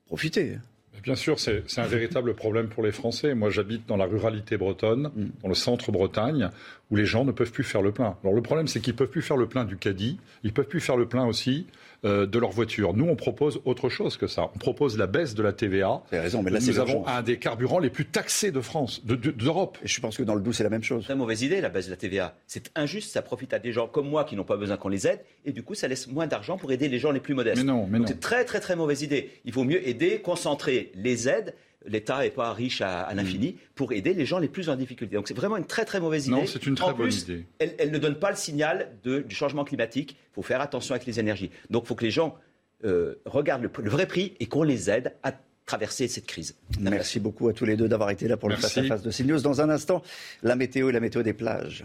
[0.07, 0.59] Profitez.
[1.03, 3.35] Bien sûr, c'est un véritable problème pour les Français.
[3.35, 5.27] Moi, j'habite dans la ruralité bretonne, mm.
[5.43, 6.51] dans le centre Bretagne,
[6.91, 8.17] où les gens ne peuvent plus faire le plein.
[8.23, 10.53] Alors le problème, c'est qu'ils ne peuvent plus faire le plein du caddie, ils ne
[10.53, 11.67] peuvent plus faire le plein aussi
[12.05, 12.95] euh, de leur voiture.
[12.95, 14.51] Nous, on propose autre chose que ça.
[14.55, 16.03] On propose la baisse de la TVA.
[16.11, 19.77] Vous raison, mais là, Nous avons un des carburants les plus taxés de France, d'Europe.
[19.83, 21.05] Et je pense que dans le Doubs, c'est la même chose.
[21.05, 22.37] Très mauvaise idée, la baisse de la TVA.
[22.47, 25.07] C'est injuste, ça profite à des gens comme moi qui n'ont pas besoin qu'on les
[25.07, 27.59] aide, et du coup, ça laisse moins d'argent pour aider les gens les plus modestes.
[27.59, 28.07] Mais non, mais non.
[28.07, 29.31] C'est très, très, très mauvaise idée.
[29.45, 31.55] Il vaut mieux aider, concentrer les aides
[31.87, 35.17] l'État n'est pas riche à, l'infini pour aider les gens les plus en difficulté.
[35.17, 36.37] Donc c'est vraiment une très très mauvaise idée.
[36.37, 37.47] Non, c'est une très bonne idée.
[37.59, 40.17] Elle, elle, ne donne pas le signal de, du changement climatique.
[40.33, 41.51] Il faut faire attention avec les énergies.
[41.71, 42.37] Donc il faut que les gens
[42.85, 45.33] euh, regardent le, vrai prix et qu'on les aide à
[45.67, 46.57] traverser cette crise.
[46.81, 49.41] Merci beaucoup à tous les deux d'avoir été là pour le face-à-face de CNews.
[49.41, 50.03] Dans un instant,
[50.43, 51.85] la météo et la météo des plages.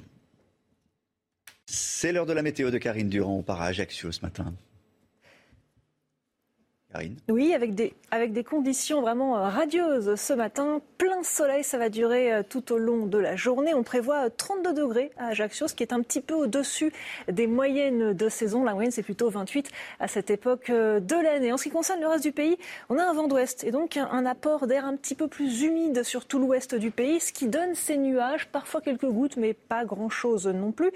[1.65, 3.37] C'est l'heure de la météo de Karine Durand.
[3.37, 4.53] On part à Ajaccio ce matin.
[7.29, 10.81] Oui, avec des, avec des conditions vraiment euh, radieuses ce matin.
[10.97, 13.73] Plein soleil, ça va durer euh, tout au long de la journée.
[13.73, 16.93] On prévoit 32 euh, degrés à Ajaccio, ce qui est un petit peu au-dessus
[17.31, 18.63] des moyennes de saison.
[18.63, 19.69] La moyenne, c'est plutôt 28
[19.99, 21.51] à cette époque de l'année.
[21.51, 22.57] En ce qui concerne le reste du pays,
[22.89, 26.03] on a un vent d'ouest et donc un apport d'air un petit peu plus humide
[26.03, 29.85] sur tout l'ouest du pays, ce qui donne ces nuages, parfois quelques gouttes, mais pas
[29.85, 30.91] grand-chose non plus.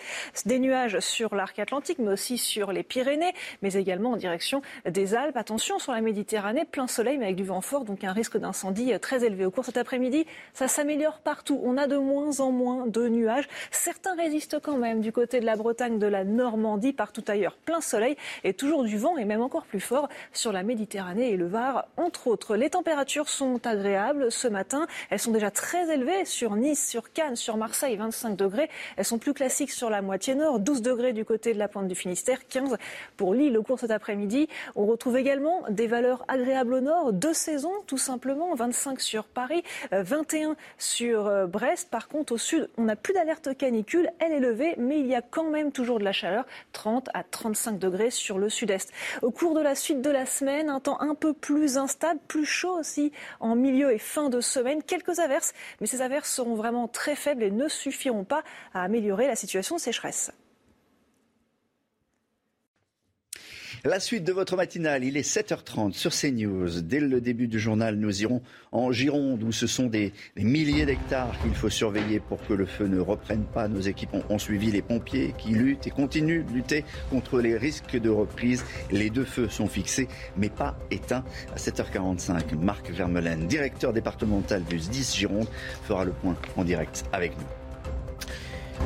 [0.45, 5.15] Des nuages sur l'arc atlantique, mais aussi sur les Pyrénées, mais également en direction des
[5.15, 5.37] Alpes.
[5.37, 8.99] Attention, la Méditerranée, plein soleil mais avec du vent fort, donc un risque d'incendie euh,
[8.99, 9.45] très élevé.
[9.45, 11.59] Au cours cet après-midi, ça s'améliore partout.
[11.63, 13.47] On a de moins en moins de nuages.
[13.71, 17.55] Certains résistent quand même du côté de la Bretagne, de la Normandie, partout ailleurs.
[17.57, 21.37] Plein soleil et toujours du vent et même encore plus fort sur la Méditerranée et
[21.37, 22.55] le Var, entre autres.
[22.55, 24.87] Les températures sont agréables ce matin.
[25.09, 28.69] Elles sont déjà très élevées sur Nice, sur Cannes, sur Marseille, 25 degrés.
[28.97, 31.87] Elles sont plus classiques sur la moitié nord, 12 degrés du côté de la pointe
[31.87, 32.77] du Finistère, 15
[33.17, 34.47] pour Lille au cours cet après-midi.
[34.75, 40.51] On retrouve également valeurs agréables au nord, deux saisons tout simplement, 25 sur Paris, 21
[40.51, 41.89] euh, sur euh, Brest.
[41.89, 45.15] Par contre, au sud, on n'a plus d'alerte canicule, elle est levée, mais il y
[45.15, 48.91] a quand même toujours de la chaleur, 30 à 35 degrés sur le sud-est.
[49.21, 52.45] Au cours de la suite de la semaine, un temps un peu plus instable, plus
[52.45, 56.87] chaud aussi en milieu et fin de semaine, quelques averses, mais ces averses seront vraiment
[56.87, 58.43] très faibles et ne suffiront pas
[58.73, 60.31] à améliorer la situation de sécheresse.
[63.85, 66.81] La suite de votre matinale, il est 7h30 sur CNews.
[66.81, 68.41] Dès le début du journal, nous irons
[68.73, 72.87] en Gironde où ce sont des, milliers d'hectares qu'il faut surveiller pour que le feu
[72.87, 73.69] ne reprenne pas.
[73.69, 77.97] Nos équipes ont, suivi les pompiers qui luttent et continuent de lutter contre les risques
[77.97, 78.65] de reprise.
[78.91, 81.23] Les deux feux sont fixés mais pas éteints.
[81.55, 85.47] À 7h45, Marc Vermelaine, directeur départemental du 10 Gironde,
[85.85, 87.58] fera le point en direct avec nous.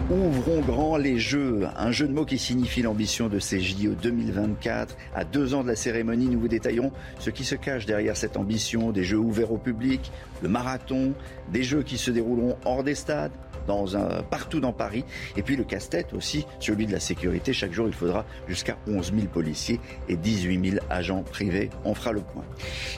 [0.10, 4.98] Ouvrons grand les jeux, un jeu de mots qui signifie l'ambition de ces JO 2024.
[5.16, 8.36] À deux ans de la cérémonie, nous vous détaillons ce qui se cache derrière cette
[8.36, 10.12] ambition, des jeux ouverts au public,
[10.42, 11.14] le marathon,
[11.52, 13.32] des jeux qui se dérouleront hors des stades,
[13.68, 15.06] dans un, partout dans Paris.
[15.38, 17.54] Et puis le casse-tête aussi, celui de la sécurité.
[17.54, 19.80] Chaque jour, il faudra jusqu'à 11 000 policiers
[20.10, 21.70] et 18 000 agents privés.
[21.86, 22.44] On fera le point.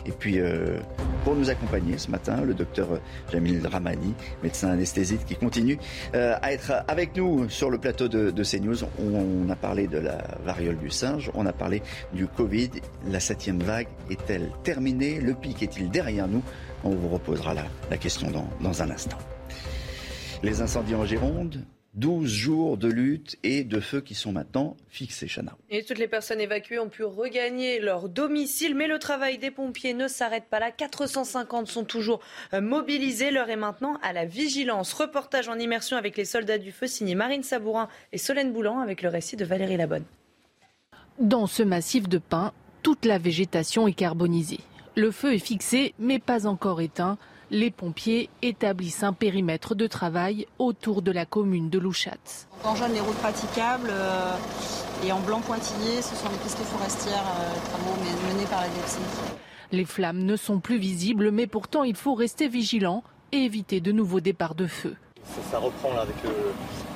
[0.06, 0.78] Et puis, euh,
[1.24, 2.88] pour nous accompagner ce matin, le docteur
[3.32, 4.14] Jamil Ramani,
[4.44, 5.78] médecin anesthésiste, qui continue
[6.14, 8.84] euh, à être avec nous sur le plateau de, de CNews.
[9.00, 11.82] On, a parlé de la variole du singe, on a parlé
[12.14, 12.72] du Covid.
[13.08, 15.20] La septième vague est-elle terminée?
[15.20, 16.44] Le pic est-il derrière nous?
[16.84, 19.18] On vous reposera la, la question dans, dans un instant.
[20.46, 21.66] Les incendies en Gironde,
[21.96, 25.58] 12 jours de lutte et de feu qui sont maintenant fixés, Chana.
[25.72, 29.96] Et toutes les personnes évacuées ont pu regagner leur domicile, mais le travail des pompiers
[29.96, 30.70] ne s'arrête pas là.
[30.70, 32.20] 450 sont toujours
[32.54, 33.32] euh, mobilisés.
[33.32, 34.94] L'heure est maintenant à la vigilance.
[34.94, 39.02] Reportage en immersion avec les soldats du feu, signé Marine Sabourin et Solène Boulan, avec
[39.02, 40.06] le récit de Valérie Labonne.
[41.18, 42.54] Dans ce massif de pins,
[42.84, 44.60] toute la végétation est carbonisée.
[44.96, 47.18] Le feu est fixé, mais pas encore éteint
[47.52, 52.18] les pompiers établissent un périmètre de travail autour de la commune de Louchat.
[52.64, 54.36] En jaune, les routes praticables euh,
[55.06, 57.96] et en blanc pointillé, ce sont les pistes forestières, euh, travaux
[58.34, 59.00] menés par la DFC.
[59.72, 63.92] Les flammes ne sont plus visibles, mais pourtant il faut rester vigilant et éviter de
[63.92, 64.96] nouveaux départs de feu.
[65.52, 66.02] Ça, reprend là,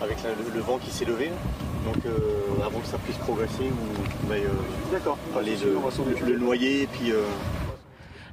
[0.01, 0.17] avec,
[0.53, 1.31] le, vent qui s'est levé.
[1.83, 2.19] Donc euh,
[2.63, 3.65] avant que ça puisse progresser,
[4.25, 4.35] on, va
[4.91, 5.17] D'accord.
[5.35, 7.11] le, le, noyer et puis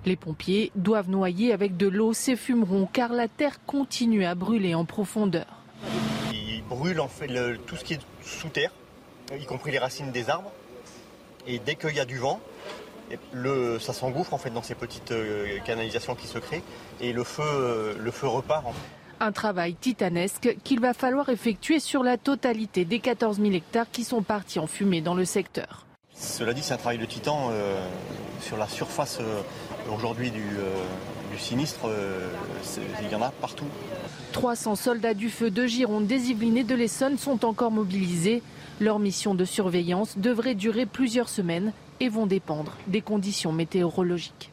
[0.06, 4.74] les pompiers doivent noyer avec de l'eau ces fumerons car la terre continue à brûler
[4.74, 5.62] en profondeur.
[6.32, 7.28] Ils brûlent en fait
[7.66, 8.72] tout ce qui est sous terre,
[9.38, 10.52] y compris les racines des arbres.
[11.46, 12.40] Et dès qu'il y a du vent,
[13.32, 16.62] le, ça s'engouffre en fait dans ces petites euh, canalisations qui se créent
[17.00, 18.64] et le feu, euh, le feu repart.
[19.20, 24.04] Un travail titanesque qu'il va falloir effectuer sur la totalité des 14 000 hectares qui
[24.04, 25.85] sont partis en fumée dans le secteur.
[26.18, 27.78] Cela dit, c'est un travail de titan euh,
[28.40, 29.20] sur la surface
[29.92, 32.28] aujourd'hui du, euh, sinistre, euh,
[33.02, 33.66] il y en a partout.
[34.32, 38.42] 300 soldats du feu de Gironde, des Yvelines et de l'Essonne sont encore mobilisés.
[38.80, 44.50] Leur mission de surveillance devrait durer plusieurs semaines et vont dépendre des conditions météorologiques.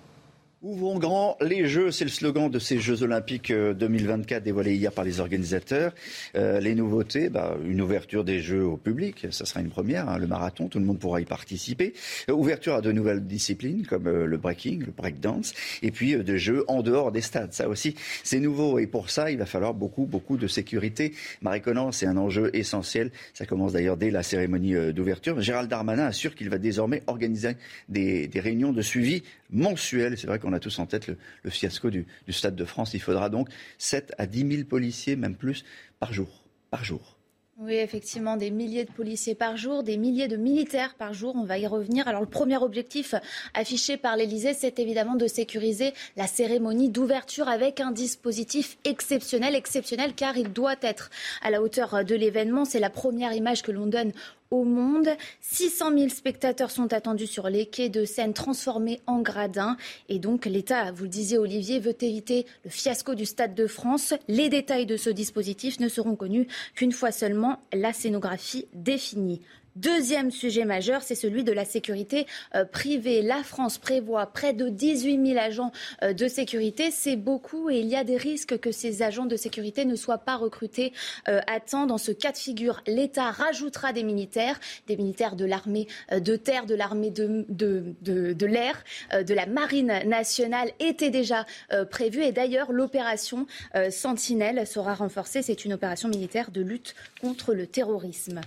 [0.63, 4.93] Ouvrons grand les Jeux, c'est le slogan de ces Jeux Olympiques 2024 euh, dévoilés hier
[4.93, 5.93] par les organisateurs.
[6.37, 10.17] Euh, les nouveautés, bah, une ouverture des Jeux au public, ça sera une première, hein,
[10.17, 11.93] le marathon, tout le monde pourra y participer.
[12.29, 16.63] Euh, ouverture à de nouvelles disciplines comme le breaking, le breakdance, et puis des Jeux
[16.69, 17.51] en dehors des stades.
[17.51, 21.13] Ça aussi, c'est nouveau et pour ça, il va falloir beaucoup, beaucoup de sécurité.
[21.41, 23.11] Marie Conan, c'est un enjeu essentiel.
[23.33, 25.41] Ça commence d'ailleurs dès la cérémonie d'ouverture.
[25.41, 27.57] Gérald Darmanin assure qu'il va désormais organiser
[27.89, 29.23] des, des réunions de suivi
[29.53, 30.17] mensuelles.
[30.17, 32.93] C'est vrai qu'on on a tous en tête le, fiasco du, Stade de France.
[32.93, 35.63] Il faudra donc 7 à 10 000 policiers, même plus,
[35.99, 36.43] par jour.
[36.69, 37.17] Par jour.
[37.59, 41.35] Oui, effectivement, des milliers de policiers par jour, des milliers de militaires par jour.
[41.37, 42.07] On va y revenir.
[42.07, 43.13] Alors, le premier objectif
[43.53, 50.13] affiché par l'Élysée, c'est évidemment de sécuriser la cérémonie d'ouverture avec un dispositif exceptionnel, exceptionnel
[50.15, 51.11] car il doit être
[51.43, 52.65] à la hauteur de l'événement.
[52.65, 54.13] C'est la première image que l'on donne
[54.53, 55.09] au monde.
[55.41, 59.77] 600 000 spectateurs sont attendus sur les quais de Seine transformés en gradins.
[60.09, 64.13] Et donc l'État, vous le disiez Olivier, veut éviter le fiasco du Stade de France.
[64.27, 69.41] Les détails de ce dispositif ne seront connus qu'une fois seulement la scénographie définie.
[69.75, 73.23] Deuxième sujet majeur, c'est celui de la sécurité euh, privée.
[73.23, 75.71] La France prévoit près de 18 000 agents
[76.03, 76.91] euh, de sécurité.
[76.91, 80.19] C'est beaucoup et il y a des risques que ces agents de sécurité ne soient
[80.19, 80.93] pas recrutés
[81.27, 81.87] euh, à temps.
[81.87, 86.67] Dans ce cas de figure, l'État rajoutera des militaires, des militaires de l'armée de terre,
[86.67, 91.45] de l'armée de, de, de, de l'air, de la marine nationale était déjà
[91.89, 92.23] prévue.
[92.23, 93.47] Et d'ailleurs, l'opération
[93.89, 95.41] Sentinelle sera renforcée.
[95.41, 98.41] C'est une opération militaire de lutte contre le terrorisme.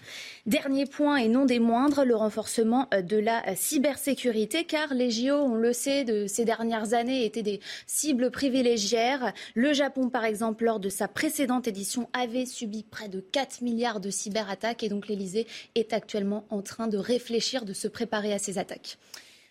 [0.47, 5.11] Dernier point et non des moindres, le renforcement euh, de la euh, cybersécurité, car les
[5.11, 9.17] JO, on le sait, de ces dernières années étaient des cibles privilégiées.
[9.55, 14.01] Le Japon, par exemple, lors de sa précédente édition, avait subi près de 4 milliards
[14.01, 18.39] de cyberattaques et donc l'Elysée est actuellement en train de réfléchir, de se préparer à
[18.39, 18.99] ces attaques.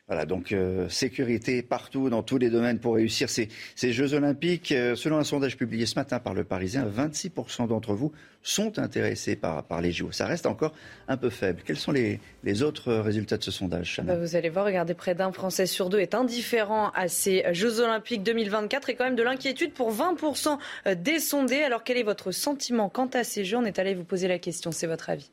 [0.08, 4.72] Voilà, donc euh, sécurité partout, dans tous les domaines pour réussir ces, Jeux Olympiques.
[4.72, 8.12] Euh, selon un sondage publié ce matin par le Parisien, 26% d'entre vous
[8.44, 10.12] sont intéressés par, par les JO.
[10.12, 10.74] Ça reste encore
[11.08, 11.64] un peu faible.
[11.66, 15.16] Quels sont les, les autres résultats de ce sondage bah, Vous allez voir, regardez, près
[15.16, 19.24] d'un Français sur deux est indifférent à ces Jeux Olympiques 2024 et quand même de
[19.24, 20.60] l'inquiétude pour 20%
[20.98, 21.64] des sondés.
[21.64, 23.58] Alors quel est votre sentiment quant à ces Jeux?
[23.58, 25.32] On est allé vous poser la question, c'est votre avis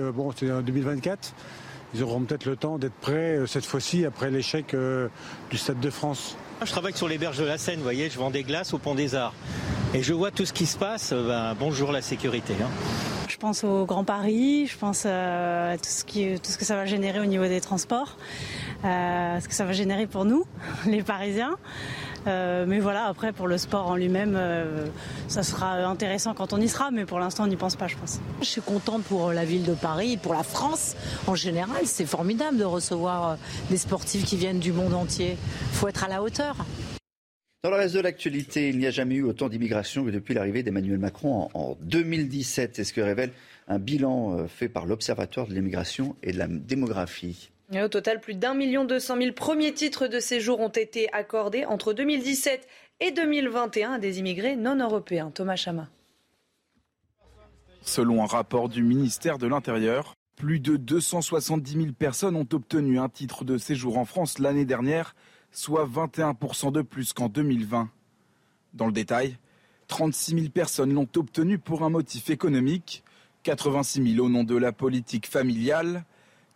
[0.00, 1.32] euh, Bon, c'est 2024
[1.94, 5.08] ils auront peut-être le temps d'être prêts euh, cette fois-ci après l'échec euh,
[5.50, 6.36] du Stade de France.
[6.64, 8.78] Je travaille sur les berges de la Seine, vous voyez, je vends des glaces au
[8.78, 9.34] Pont des Arts.
[9.94, 12.54] Et je vois tout ce qui se passe, euh, ben, bonjour la sécurité.
[12.62, 12.68] Hein.
[13.28, 16.76] Je pense au Grand Paris, je pense à tout ce, qui, tout ce que ça
[16.76, 18.16] va générer au niveau des transports,
[18.84, 20.44] ce que ça va générer pour nous,
[20.86, 21.56] les Parisiens.
[22.26, 24.38] Mais voilà, après pour le sport en lui-même,
[25.28, 27.96] ça sera intéressant quand on y sera, mais pour l'instant on n'y pense pas, je
[27.96, 28.20] pense.
[28.40, 30.96] Je suis contente pour la ville de Paris, pour la France
[31.26, 31.82] en général.
[31.84, 33.38] C'est formidable de recevoir
[33.70, 35.36] des sportifs qui viennent du monde entier.
[35.36, 36.56] Il faut être à la hauteur.
[37.64, 40.64] Dans le reste de l'actualité, il n'y a jamais eu autant d'immigration que depuis l'arrivée
[40.64, 42.74] d'Emmanuel Macron en, 2017.
[42.74, 43.30] C'est ce que révèle
[43.68, 47.51] un bilan euh, fait par l'Observatoire de l'immigration et de la démographie.
[47.80, 51.64] Au total, plus d'un million deux cent mille premiers titres de séjour ont été accordés
[51.64, 52.68] entre 2017
[53.00, 55.30] et 2021 à des immigrés non européens.
[55.30, 55.88] Thomas Chama.
[57.80, 63.08] Selon un rapport du ministère de l'Intérieur, plus de 270 000 personnes ont obtenu un
[63.08, 65.14] titre de séjour en France l'année dernière,
[65.50, 67.90] soit 21% de plus qu'en 2020.
[68.74, 69.36] Dans le détail,
[69.88, 73.02] 36 000 personnes l'ont obtenu pour un motif économique,
[73.42, 76.04] 86 000 au nom de la politique familiale,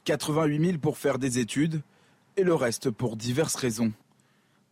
[0.07, 1.83] 88 000 pour faire des études
[2.37, 3.93] et le reste pour diverses raisons.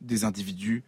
[0.01, 0.85] Des individus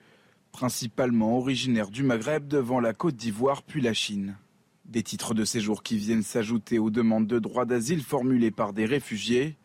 [0.53, 4.37] principalement originaires du Maghreb devant la Côte d'Ivoire puis la Chine.
[4.85, 8.87] Des titres de séjour qui viennent s'ajouter aux demandes de droit d'asile formulées par des
[8.87, 9.57] réfugiés.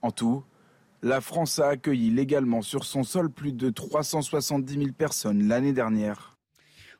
[0.00, 0.42] En tout,
[1.02, 6.33] la France a accueilli légalement sur son sol plus de 370 000 personnes l'année dernière.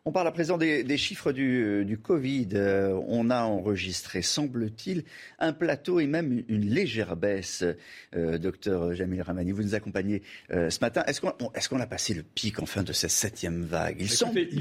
[0.06, 2.48] On parle à présent des, chiffres du, Covid.
[2.52, 5.02] Euh, on a enregistré, semble-t-il,
[5.38, 7.64] un plateau et même une, légère baisse.
[8.14, 10.20] Euh, docteur Jamil Ramani, vous nous accompagnez
[10.50, 11.04] euh, ce matin.
[11.06, 13.96] Est-ce qu'on a passé le pic enfin de cette septième vague?
[13.98, 14.10] Il,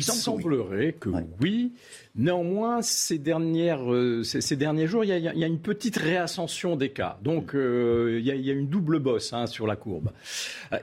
[0.02, 1.10] semblerait que
[1.42, 1.74] oui.
[2.16, 3.82] Néanmoins, ces, dernières,
[4.24, 7.18] ces, derniers jours, il y, a, une petite réascension des cas.
[7.24, 10.12] Donc, il, y a, une double bosse hein, sur la courbe.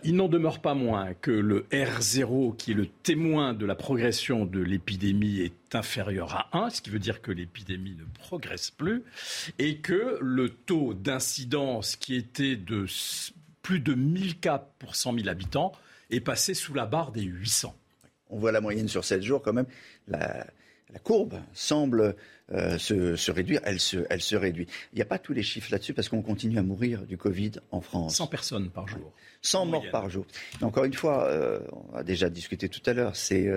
[0.02, 4.44] il n'en demeure pas moins que le R0, qui est le témoin de la progression
[4.44, 9.04] de l'épidémie est inférieur à 1, ce qui veut dire que l'épidémie ne progresse plus,
[9.60, 12.86] et que le taux d'incidence qui était de
[13.62, 15.72] plus de 1000 cas pour 100 000 habitants
[16.10, 17.74] est passé sous la barre des 800.
[18.30, 19.66] On voit la moyenne sur 7 jours quand même.
[20.92, 22.16] La courbe semble
[22.52, 24.66] euh, se, réduire, elle se, elle se réduit.
[24.92, 27.52] Il n'y a pas tous les chiffres là-dessus parce qu'on continue à mourir du Covid
[27.70, 28.16] en France.
[28.16, 29.12] 100 personnes par jour.
[29.42, 30.26] 100 morts par jour.
[30.60, 31.60] encore une fois, euh,
[31.92, 33.48] on a déjà discuté tout à l'heure, c'est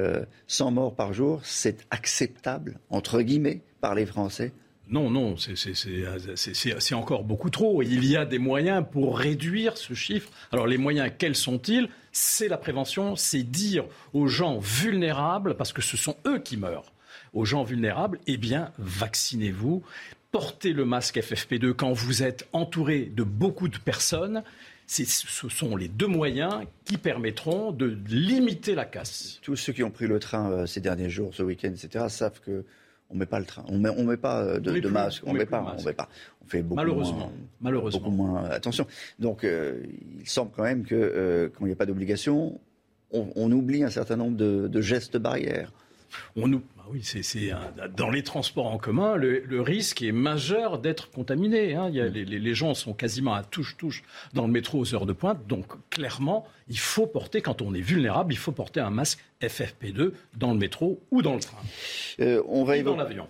[0.47, 4.53] 100 euh, morts par jour, c'est acceptable, entre guillemets, par les Français?
[4.89, 7.81] Non, non, c'est encore beaucoup trop.
[7.81, 10.29] Il y a des moyens pour réduire ce chiffre.
[10.51, 11.89] Alors les moyens, quels sont-ils?
[12.11, 16.92] C'est la prévention, c'est dire aux gens vulnérables, parce que ce sont eux qui meurent,
[17.33, 19.83] aux gens vulnérables, eh bien, vaccinez-vous.
[20.31, 24.43] Portez le masque FFP2 quand vous êtes entouré de beaucoup de personnes.
[24.87, 29.39] Ce sont les deux moyens qui permettront de limiter la casse.
[29.41, 32.39] Tous ceux qui ont pris le train euh, ces derniers jours, ce week-end, etc., savent
[32.41, 32.63] que
[33.09, 35.75] on met pas le train, on met, met pas euh, de, masque, on, met, pas,
[35.77, 36.09] on met pas,
[36.43, 37.31] on fait beaucoup malheureusement, moins,
[37.61, 38.01] malheureusement.
[38.01, 38.87] beaucoup moins attention.
[39.19, 39.83] Donc, euh,
[40.19, 42.59] il semble quand même que quand il n'y a pas d'obligation,
[43.11, 45.71] on, oublie un certain nombre de gestes barrières.
[46.35, 46.51] On
[46.83, 47.51] bah oui, c'est
[47.95, 51.75] dans les transports en commun, le, risque est majeur d'être contaminé.
[51.75, 51.89] Hein.
[51.89, 54.03] les, gens sont quasiment à touche-touche
[54.33, 55.47] dans le métro aux heures de pointe.
[55.47, 60.11] Donc, clairement, il faut porter, quand on est vulnérable, il faut porter un masque FFP2
[60.35, 61.57] dans le métro ou dans le train.
[62.19, 63.27] Euh, on va et dans l'avion.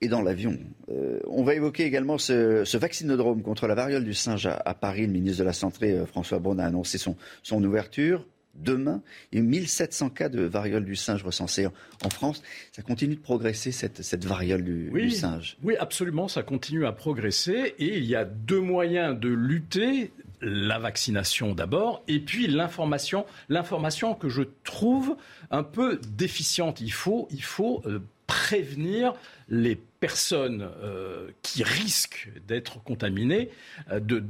[0.00, 0.56] Et dans l'avion.
[0.90, 5.06] Euh, on va évoquer également ce, vaccinodrome contre la variole du singe à, Paris.
[5.06, 8.24] Le ministre de la Santé, euh, François Braun, a annoncé son ouverture
[8.54, 9.02] demain.
[9.32, 12.42] Il y a 1700 cas de variole du singe recensés en France.
[12.72, 15.56] Ça continue de progresser, cette, cette variole du, singe.
[15.62, 17.74] Oui, absolument, ça continue à progresser.
[17.78, 20.12] Et il y a deux moyens de lutter.
[20.44, 25.16] La vaccination d'abord, et puis l'information, l'information que je trouve
[25.52, 26.80] un peu déficiente.
[26.80, 29.12] Il faut, il faut euh, prévenir
[29.48, 33.50] les personnes euh, qui risquent d'être contaminées,
[33.92, 34.24] euh, de,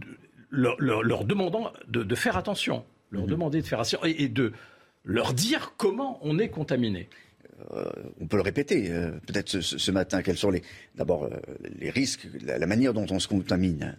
[0.50, 3.30] leur, demandant de faire attention leur mhm.
[3.30, 4.52] demander de faire attention et, de
[5.04, 7.08] leur dire comment on est contaminé.
[7.72, 7.84] Euh,
[8.20, 10.22] on peut le répéter euh, peut-être ce, matin.
[10.22, 10.62] Quels sont les,
[10.96, 11.30] d'abord euh,
[11.78, 13.96] les risques, la, manière dont on se contamine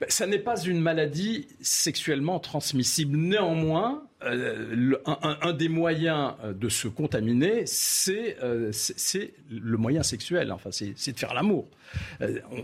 [0.00, 3.18] ben, ça n'est pas une maladie sexuellement transmissible.
[3.18, 8.38] Néanmoins, un, des moyens de se contaminer, c'est,
[8.72, 10.52] c'est, le moyen sexuel.
[10.52, 11.68] Enfin, c'est, de faire l'amour.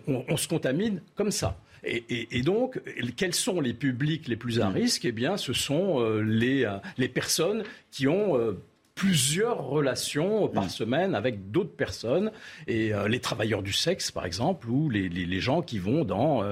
[0.06, 1.58] on, se contamine comme ça.
[1.86, 2.80] Et, donc,
[3.16, 4.72] quels sont les publics les plus à mm.
[4.72, 5.04] risque?
[5.04, 8.58] Eh bien, ce sont euh, les, euh, les personnes qui ont euh,
[8.94, 10.68] plusieurs relations par mm.
[10.68, 12.30] semaine avec d'autres personnes
[12.66, 16.44] et les travailleurs du sexe par exemple ou les, les, gens qui vont dans,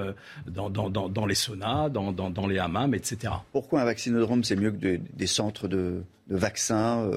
[0.45, 3.33] dans, dans, dans, les saunas, dans, dans, les hammams, etc.
[3.53, 7.09] Pourquoi un vaccinodrome c'est mieux que des centres de, de vaccins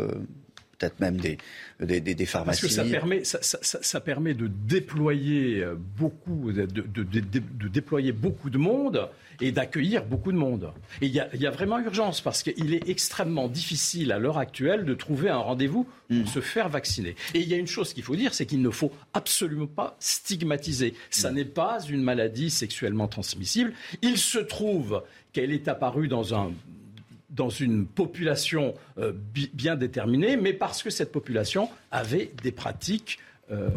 [0.78, 1.38] peut-être même des,
[1.80, 2.62] des, des, pharmacies.
[2.62, 5.64] Parce que ça permet, ça, ça, ça permet de déployer
[5.98, 9.08] beaucoup, de, de, de, déployer beaucoup de monde
[9.40, 10.72] et d'accueillir beaucoup de monde.
[11.00, 14.84] Et il y, y, a vraiment urgence parce qu'il est extrêmement difficile à l'heure actuelle
[14.84, 16.26] de trouver un rendez-vous pour mm.
[16.26, 17.16] se faire vacciner.
[17.34, 19.96] Et il y a une chose qu'il faut dire, c'est qu'il ne faut absolument pas
[20.00, 20.94] stigmatiser.
[21.10, 21.34] Ça mm.
[21.34, 23.72] n'est pas une maladie sexuellement transmissible.
[24.02, 26.52] Il se trouve qu'elle est apparue dans un
[27.30, 29.12] dans une population euh,
[29.52, 33.18] bien déterminée, mais parce que cette population avait des pratiques
[33.50, 33.68] euh,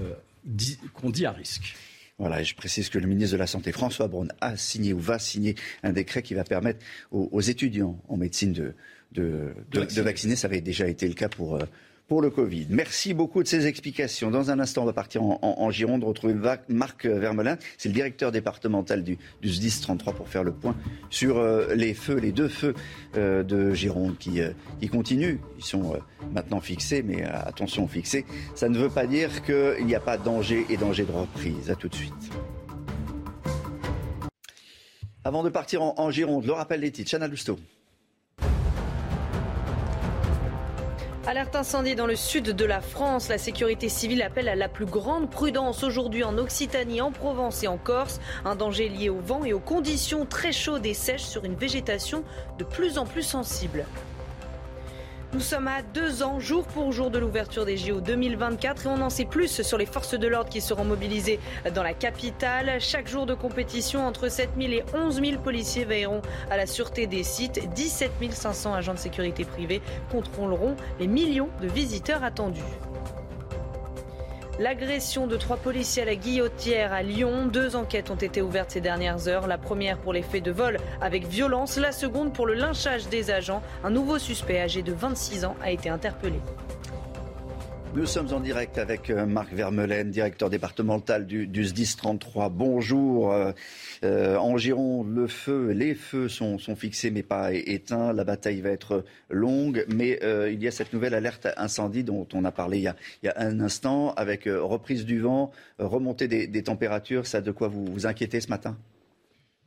[0.94, 1.76] qu'on dit à risque.
[2.18, 5.00] Voilà, et je précise que le ministre de la Santé, François Braun, a signé ou
[5.00, 8.74] va signer un décret qui va permettre aux, étudiants en médecine de,
[9.14, 10.36] de, de, vacciner.
[10.36, 11.64] Ça avait déjà été le cas pour, euh,
[12.10, 12.65] pour le Covid.
[12.69, 14.31] Merci beaucoup de ces explications.
[14.31, 16.34] Dans un instant, on va partir en, Gironde, retrouver
[16.68, 17.57] Marc Vermelin.
[17.77, 20.76] C'est le directeur départemental du, du SDIS 33 pour faire le point
[21.11, 22.73] sur euh, les feux, les deux feux
[23.15, 25.38] euh, de Gironde qui, euh, qui, continuent.
[25.60, 25.95] Ils sont
[26.34, 28.26] maintenant fixés, mais attention, fixés.
[28.56, 31.69] Ça ne veut pas dire qu'il n'y a pas danger et danger de reprise.
[31.69, 32.14] À tout de suite.
[35.23, 37.11] Avant de partir en, Gironde, le rappel des titres.
[37.11, 37.60] Chana Lousteau.
[41.30, 43.30] Alerte incendie dans le sud de la France.
[43.30, 47.68] La sécurité civile appelle à la plus grande prudence aujourd'hui en Occitanie, en Provence et
[47.68, 48.19] en Corse.
[48.45, 52.23] Un danger lié au vent et aux conditions très chaudes et sèches sur une végétation
[52.57, 53.85] de plus en plus sensible.
[55.31, 58.99] Nous sommes à deux ans, jour pour jour, de l'ouverture des JO 2024 et on
[58.99, 61.39] en sait plus sur les forces de l'ordre qui seront mobilisées
[61.76, 62.81] dans la capitale.
[62.81, 67.06] Chaque jour de compétition, entre 7 000 et 11 000 policiers veilleront à la sûreté
[67.06, 67.72] des sites.
[67.76, 72.64] 17 500 agents de sécurité privée contrôleront les millions de visiteurs attendus.
[74.60, 77.45] L'agression de trois policiers à la guillotière à Lyon.
[77.45, 79.48] Deux enquêtes ont été ouvertes ces dernières heures.
[79.48, 83.31] La première pour les faits de vol avec violence, la seconde pour le lynchage des
[83.31, 83.64] agents.
[83.86, 86.41] Un nouveau suspect âgé de 26 ans a été interpellé.
[87.95, 92.49] Nous sommes en direct avec euh, Marc Vermelaine, directeur départemental du, SDIS 33.
[92.49, 93.34] Bonjour.
[93.34, 93.52] Euh,
[94.03, 98.14] euh, en Gironde, le feu, les feux sont, fixés mais pas éteints.
[98.14, 100.20] La bataille va être longue, mais
[100.52, 102.84] il y a cette nouvelle alerte incendie dont on a parlé il
[103.24, 107.26] y a, un instant, avec reprise du vent, remontée des, températures.
[107.26, 108.78] Ça de quoi vous vous inquiétez ce matin?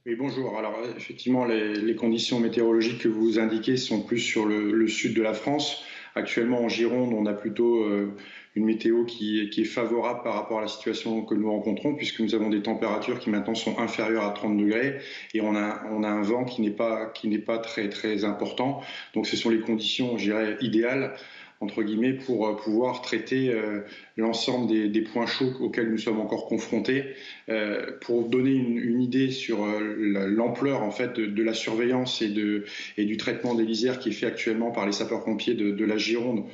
[0.07, 0.57] Oui, bonjour.
[0.57, 5.35] Alors, effectivement, les, conditions météorologiques que vous indiquez sont plus sur le sud de la
[5.35, 5.85] France.
[6.15, 8.15] Actuellement, en Gironde, on a plutôt euh,
[8.55, 12.35] une météo qui, est favorable par rapport à la situation que nous rencontrons, puisque nous
[12.35, 14.99] avons des températures qui maintenant sont inférieures à 30 degrés
[15.33, 18.83] et on a, on a un vent qui n'est pas, qui pas très, très important.
[19.15, 21.15] Donc, ce sont les conditions, je dirais, idéales
[21.63, 23.81] entre guillemets, pour euh, pouvoir traiter euh,
[24.17, 27.15] l'ensemble des, points chauds auxquels nous sommes encore confrontés.
[27.49, 33.55] Euh, pour donner une, idée sur l'ampleur en fait de, la surveillance et, du traitement
[33.55, 36.45] des lisières qui est fait actuellement par les sapeurs-pompiers de, la Gironde,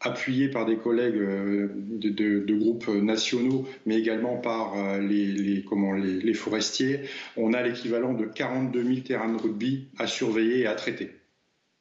[0.00, 7.00] appuyés par des collègues de, groupes nationaux, mais également par les, comment, les, les forestiers,
[7.36, 11.12] on a l'équivalent de 42 000 terrains de rugby à surveiller et à traiter.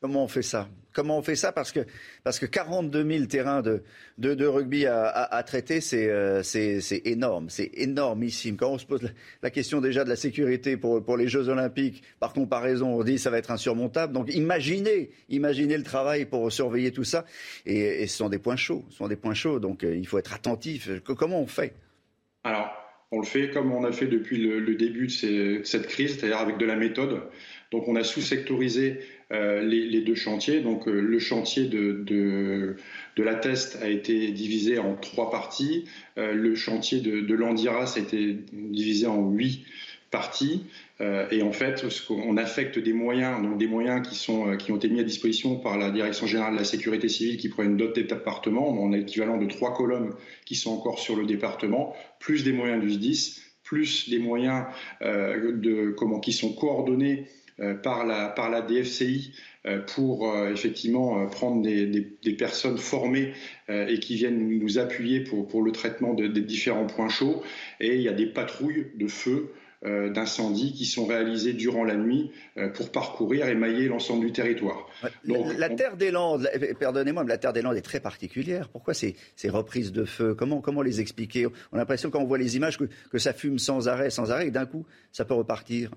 [0.01, 0.69] Comment on fait ça?
[0.95, 1.81] Comment on fait ça parce que,
[2.23, 3.83] parce que 42 000 terrains de,
[4.17, 8.55] de, rugby à, traiter, euh, c'est énorme, c'est énormissime.
[8.55, 9.01] Quand on se pose
[9.43, 13.15] la, question déjà de la sécurité pour, pour les Jeux Olympiques, par comparaison, on dit
[13.15, 14.13] que ça va être insurmontable.
[14.13, 17.25] Donc imaginez, imaginez le travail pour surveiller tout ça.
[17.65, 19.59] Et, ce sont des points chauds, sont des points chauds.
[19.59, 20.89] Donc euh, il faut être attentif.
[21.03, 21.73] Comment on fait?
[22.45, 22.71] Alors,
[23.11, 26.57] on le fait comme on a fait depuis le, début de, cette crise, c'est-à-dire avec
[26.57, 27.21] de la méthode.
[27.71, 28.99] Donc on a sous-sectorisé
[29.31, 30.61] euh, les, deux chantiers.
[30.61, 35.85] Donc euh, le chantier de, de, la test a été divisé en trois parties.
[36.19, 39.65] Euh, le chantier de, l'Andiras a été divisé en huit
[40.11, 40.63] parties.
[40.99, 44.87] et en fait, on affecte des moyens, donc des moyens qui, sont, qui ont été
[44.87, 48.69] mis à disposition par la Direction générale de la sécurité civile qui prennent d'autres départements.
[48.69, 50.13] On a l'équivalent de trois colonnes
[50.45, 54.67] qui sont encore sur le département, plus des moyens du SDIS, plus des moyens
[55.01, 57.25] de, comment, qui sont coordonnés
[57.83, 59.31] par la, par la DFCI
[59.65, 63.33] euh, pour euh, effectivement prendre des, des, personnes formées
[63.67, 67.41] et qui viennent nous appuyer pour, pour le traitement des différents points chauds.
[67.79, 69.53] Et il y a des patrouilles de feu
[69.83, 72.31] d'incendie qui sont réalisées durant la nuit
[72.73, 74.87] pour parcourir et mailler l'ensemble du territoire.
[75.23, 76.49] la, Terre des Landes,
[76.79, 78.69] pardonnez-moi, mais la Terre des Landes est très particulière.
[78.69, 80.33] Pourquoi ces, ces reprises de feu?
[80.33, 81.45] Comment, comment les expliquer?
[81.45, 84.31] On a l'impression quand on voit les images que, que ça fume sans arrêt, sans
[84.31, 85.91] arrêt, et d'un coup, ça peut repartir.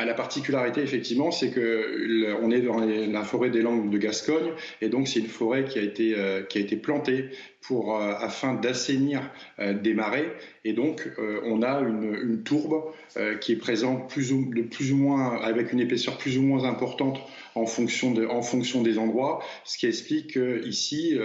[0.00, 4.52] Bah, la particularité, effectivement, c'est que on est dans la forêt des Landes de Gascogne,
[4.80, 7.28] et donc c'est une forêt qui a été euh, qui a été plantée
[7.60, 10.32] pour euh, afin d'assainir euh, des marais,
[10.64, 11.06] et donc
[11.44, 12.94] on a une, une tourbe
[13.42, 16.64] qui est présente plus ou, de plus ou moins avec une épaisseur plus ou moins
[16.64, 17.20] importante
[17.54, 21.18] en fonction, de, en fonction des endroits, ce qui explique qu'ici,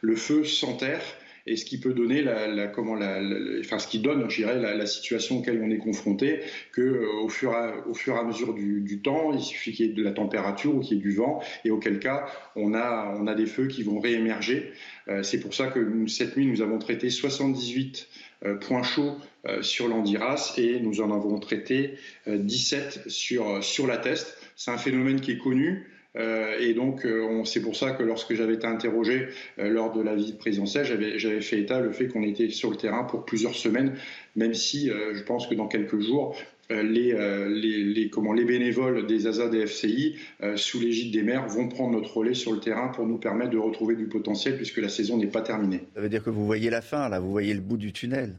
[0.00, 1.02] le feu s'enterre
[1.46, 3.20] et ce qui peut donner la, comment la,
[3.60, 6.40] enfin ce qui donne, je dirais, la, situation auquel on est confronté,
[6.72, 9.86] que euh, au, fur à, au fur et à mesure du, temps, il suffit qu'il
[9.86, 12.26] y ait de la température ou qu'il y ait du vent, et auquel cas
[12.56, 14.72] on a on a des feux qui vont réémerger.
[15.08, 18.08] Euh, c'est pour ça que cette nuit nous avons traité 78
[18.44, 19.16] euh, points chauds
[19.60, 21.96] sur l'Andiras et nous en avons traité
[22.26, 24.38] 17 sur sur la Teste.
[24.56, 25.86] C'est un phénomène qui est connu.
[26.16, 29.28] Euh, et donc, euh, c'est pour ça que lorsque j'avais été interrogé
[29.58, 30.84] euh, lors de la visite présidentielle,
[31.16, 33.94] j'avais fait état le fait qu'on était sur le terrain pour plusieurs semaines,
[34.36, 36.36] même si je pense que dans quelques jours,
[36.70, 40.16] les, comment, les bénévoles des ASA des FCI,
[40.56, 43.58] sous l'égide des maires, vont prendre notre relais sur le terrain pour nous permettre de
[43.58, 45.82] retrouver du potentiel puisque la saison n'est pas terminée.
[45.94, 48.34] Ça veut dire que vous voyez la fin, là, vous voyez le bout du tunnel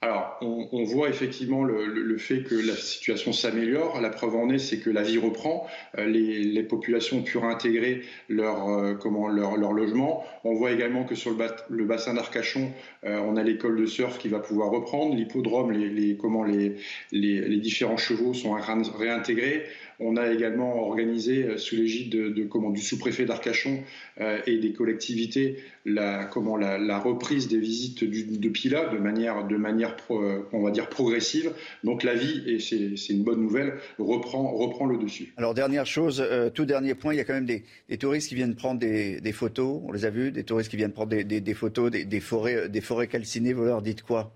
[0.00, 4.00] alors, on, voit effectivement le, fait que la situation s'améliore.
[4.00, 5.66] La preuve en est, c'est que la vie reprend.
[5.98, 10.22] Euh, les, populations ont pu réintégrer leur, euh, comment, leur, logement.
[10.44, 11.32] On voit également que sur
[11.68, 12.70] le, bassin d'Arcachon,
[13.04, 15.16] euh, on a l'école de surf qui va pouvoir reprendre.
[15.16, 16.76] L'hippodrome, les, comment les,
[17.10, 19.64] les, différents chevaux sont réintégrés.
[20.00, 23.82] On a également organisé euh, sous l'égide de, du sous-préfet d'Arcachon
[24.20, 26.28] euh, et des collectivités la,
[26.98, 31.52] reprise des visites de Pila de manière, euh, progressive.
[31.82, 35.32] Donc la vie, et c'est une bonne nouvelle, reprend, le dessus.
[35.36, 37.64] Alors dernière chose, tout dernier point, il y a quand même des,
[37.98, 41.10] touristes qui viennent prendre des, photos, on les a vus, des touristes qui viennent prendre
[41.10, 43.52] des, des photos des, forêts, des forêts calcinées.
[43.52, 44.32] Vous leur dites quoi?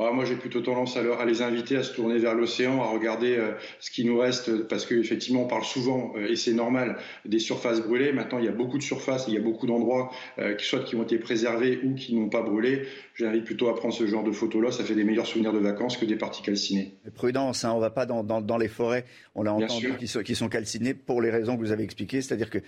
[0.00, 3.34] Ah, moi, j'ai plutôt tendance à, les inviter à se tourner vers l'océan, à regarder
[3.36, 7.40] euh, ce qui nous reste, parce qu'effectivement, on parle souvent, euh, et c'est normal, des
[7.40, 8.12] surfaces brûlées.
[8.12, 10.94] Maintenant, il y a beaucoup de surfaces, il y a beaucoup d'endroits, euh, soit qui
[10.94, 12.86] ont été préservés ou qui n'ont pas brûlé.
[13.16, 14.70] J'invite plutôt à prendre ce genre de photos-là.
[14.70, 16.94] Ça fait des meilleurs souvenirs de vacances que des parties calcinées.
[17.16, 19.04] Prudence, hein, on ne va pas dans, les forêts,
[19.34, 22.22] on l'a entendu, qui sont, qui sont calcinées pour les raisons que vous avez expliquées,
[22.22, 22.58] c'est-à-dire que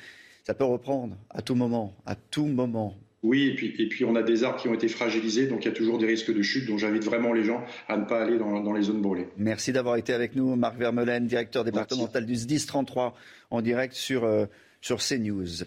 [0.43, 2.97] ça peut reprendre à tout moment, à tout moment.
[3.23, 5.69] Oui, et puis, et puis on a des arbres qui ont été fragilisés, donc il
[5.69, 6.67] y a toujours des risques de chute.
[6.67, 9.29] Donc j'invite vraiment les gens à ne pas aller dans, les zones brûlées.
[9.37, 13.15] Merci d'avoir été avec nous, Marc Vermeulen, directeur départemental du SDIS 33,
[13.51, 14.47] en direct sur, euh,
[14.81, 15.65] sur CNews.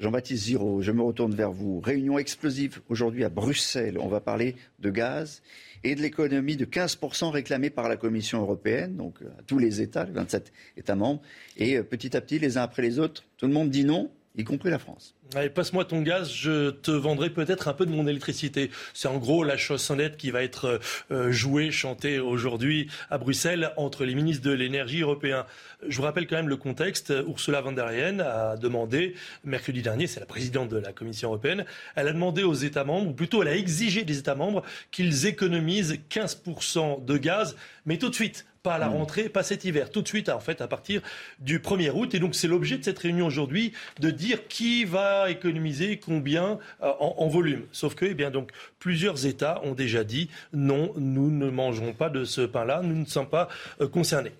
[0.00, 1.78] Jean-Baptiste Ziraud, je me retourne vers vous.
[1.78, 3.98] Réunion explosive aujourd'hui à Bruxelles.
[4.00, 5.42] On va parler de gaz
[5.84, 9.80] et de l'économie de 15% réclamée par la Commission européenne, donc euh, à tous les
[9.80, 11.22] États, les 27 États membres.
[11.56, 14.10] Et euh, petit à petit, les uns après les autres, tout le monde dit non,
[14.40, 15.14] y compris la France.
[15.54, 18.70] Passe-moi ton gaz, je te vendrai peut-être un peu de mon électricité.
[18.94, 20.80] C'est en gros la chansonnette qui va être
[21.12, 25.46] euh, jouée, chantée aujourd'hui à Bruxelles entre les ministres de l'énergie européens.
[25.86, 27.12] Je vous rappelle quand même le contexte.
[27.28, 29.14] Ursula von der Leyen a demandé,
[29.44, 31.64] mercredi dernier, c'est la présidente de la Commission européenne,
[31.94, 35.26] elle a demandé aux États membres, ou plutôt elle a exigé des États membres qu'ils
[35.26, 37.56] économisent 15% de gaz,
[37.86, 38.92] mais tout de suite pas à la hmm.
[38.92, 41.00] rentrée, pas cet hiver, tout de suite, en fait, à partir
[41.38, 42.14] du 1er août.
[42.14, 46.92] Et donc, c'est l'objet de cette réunion aujourd'hui de dire qui va économiser combien euh,
[47.00, 47.64] en, volume.
[47.72, 52.10] Sauf que, eh bien, donc, plusieurs États ont déjà dit non, nous ne mangerons pas
[52.10, 53.48] de ce pain-là, nous ne sommes pas
[53.80, 54.32] euh, concernés.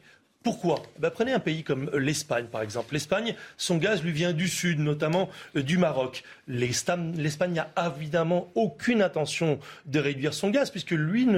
[0.42, 0.82] Pourquoi?
[0.98, 2.94] Ben, Prenez un pays comme l'Espagne, par exemple.
[2.94, 6.24] L'Espagne, son gaz lui vient du sud, notamment euh, du Maroc.
[6.48, 7.12] L'Espagne
[7.52, 11.28] n'a évidemment aucune intention de réduire son gaz, puisque lui,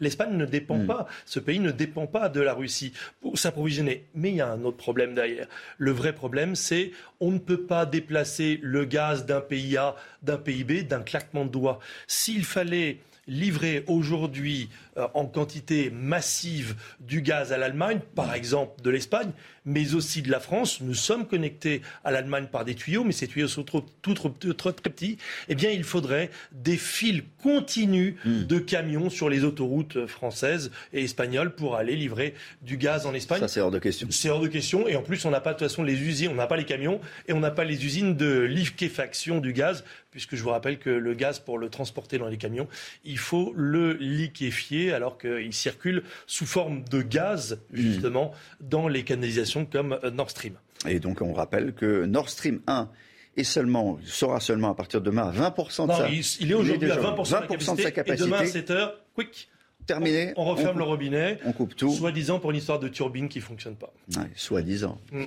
[0.00, 0.86] l'Espagne ne dépend hmm.
[0.86, 4.06] pas, ce pays ne dépend pas de la Russie pour s'approvisionner.
[4.14, 5.46] Mais il y a un autre problème derrière.
[5.76, 10.38] Le vrai problème, c'est on ne peut pas déplacer le gaz d'un pays A, d'un
[10.38, 11.78] pays B, d'un claquement de doigts.
[12.06, 13.00] S'il fallait
[13.30, 19.30] livrer aujourd'hui euh, en quantité massive du gaz à l'Allemagne, par exemple de l'Espagne,
[19.64, 20.80] mais aussi de la France.
[20.80, 24.72] Nous sommes connectés à l'Allemagne par des tuyaux, mais ces tuyaux sont trop, trop, très
[24.72, 25.18] petits.
[25.48, 28.44] Eh bien, il faudrait des fils continus hmm.
[28.44, 33.40] de camions sur les autoroutes françaises et espagnoles pour aller livrer du gaz en Espagne.
[33.40, 34.08] Ça, c'est hors de question.
[34.10, 34.88] C'est hors de question.
[34.88, 36.64] Et en plus, on n'a pas de toute façon les usines, on n'a pas les
[36.64, 40.78] camions et on n'a pas les usines de liquéfaction du gaz, puisque je vous rappelle
[40.78, 42.68] que le gaz, pour le transporter dans les camions,
[43.04, 47.76] il faut le liquéfier alors qu'il circule sous forme de gaz, hmm.
[47.76, 50.54] justement, dans les canalisations comme euh, Nord Stream.
[50.88, 52.88] Et donc on rappelle que Nord Stream 1
[53.36, 56.54] est seulement, sera seulement à partir de demain à 20% de non, sa il, est
[56.54, 58.12] aujourd'hui à 20%, de, sa capacité.
[58.12, 59.48] Et demain à 7 heures, quick,
[59.90, 60.32] terminé.
[60.36, 61.38] On, referme le robinet.
[61.44, 61.90] On coupe tout.
[61.90, 63.92] Soi-disant pour une histoire de turbine qui ne fonctionne pas.
[64.34, 64.98] Soi-disant.
[65.12, 65.24] Mm.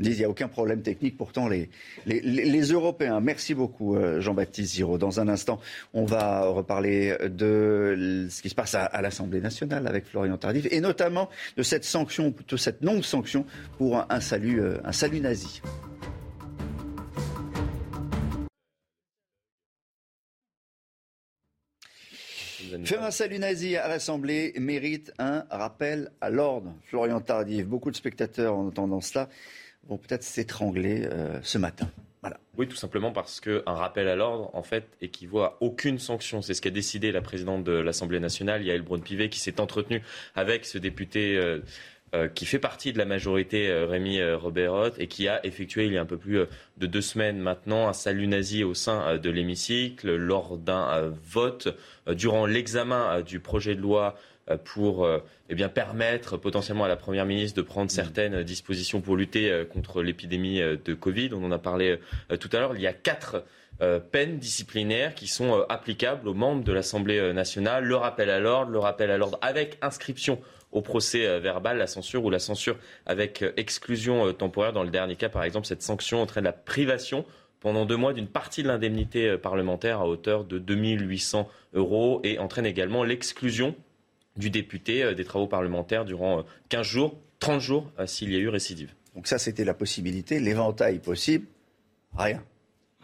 [0.00, 1.16] il n'y a aucun problème technique.
[1.16, 1.68] Pourtant, les,
[2.06, 3.20] les, Européens.
[3.20, 4.98] Merci beaucoup, euh, Jean-Baptiste Giraud.
[4.98, 5.60] Dans un instant,
[5.94, 10.80] on va reparler de ce qui se passe à, l'Assemblée nationale avec Florian Tardif et
[10.80, 13.44] notamment de cette sanction, plutôt cette non-sanction
[13.78, 15.60] pour un, salut, euh, un salut nazi.
[22.84, 26.74] Faire un salut nazi à l'Assemblée mérite un rappel à l'ordre.
[26.84, 29.28] Florian Tardif, beaucoup de spectateurs en entendant cela
[29.88, 31.90] vont peut-être s'étrangler euh, ce matin.
[32.22, 32.38] Voilà.
[32.56, 36.40] Oui, tout simplement parce qu'un rappel à l'ordre, en fait, équivaut à aucune sanction.
[36.40, 40.02] C'est ce qu'a décidé la présidente de l'Assemblée nationale, Yael Braun-Pivet, qui s'est entretenue
[40.36, 41.58] avec ce député euh,
[42.14, 45.86] euh, qui fait partie de la majorité, euh, Rémi euh, Roberot, et qui a effectué
[45.86, 46.40] il y a un peu plus
[46.76, 51.74] de deux semaines maintenant un salut nazi au sein de l'hémicycle lors d'un vote
[52.08, 54.14] durant l'examen du projet de loi
[54.64, 55.08] pour
[55.48, 60.02] eh bien, permettre potentiellement à la Première ministre de prendre certaines dispositions pour lutter contre
[60.02, 61.30] l'épidémie de Covid.
[61.32, 61.98] On en a parlé
[62.40, 62.74] tout à l'heure.
[62.74, 63.44] Il y a quatre
[64.10, 67.84] peines disciplinaires qui sont applicables aux membres de l'Assemblée nationale.
[67.84, 70.40] Le rappel à l'ordre, le rappel à l'ordre avec inscription
[70.72, 72.76] au procès euh, verbal, la censure ou la censure
[73.06, 74.72] avec euh, exclusion euh, temporaire.
[74.72, 77.24] Dans le dernier cas, par exemple, cette sanction entraîne la privation
[77.60, 82.66] pendant deux mois d'une partie de l'indemnité parlementaire à hauteur de 2800 euros et entraîne
[82.66, 83.76] également l'exclusion
[84.36, 88.92] du député des travaux parlementaires durant 15 jours, 30 jours s'il y a eu récidive.
[89.14, 90.40] Donc ça, c'était la possibilité.
[90.40, 91.46] L'éventail possible,
[92.16, 92.42] rien.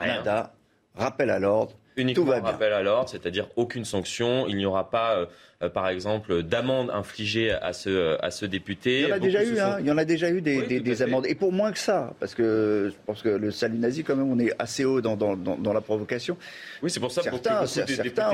[0.01, 0.17] Rien.
[0.17, 0.55] Nada.
[0.97, 1.77] Rappel à l'ordre.
[1.99, 4.47] Uniquement un rappel à l'ordre, c'est-à-dire aucune sanction.
[4.49, 5.27] Il n'y aura pas
[5.61, 9.01] euh, par exemple, d'amendes infligées à ce, euh, à ce député.
[9.01, 9.77] Il y en a déjà eu, hein.
[9.81, 11.27] il y en a déjà eu des, des, amendes.
[11.27, 14.31] Et pour moins que ça, parce que je pense que le salut nazi, quand même,
[14.31, 16.37] on est assez haut dans, dans, dans, la provocation.
[16.81, 18.31] Oui, c'est pour ça certains, certains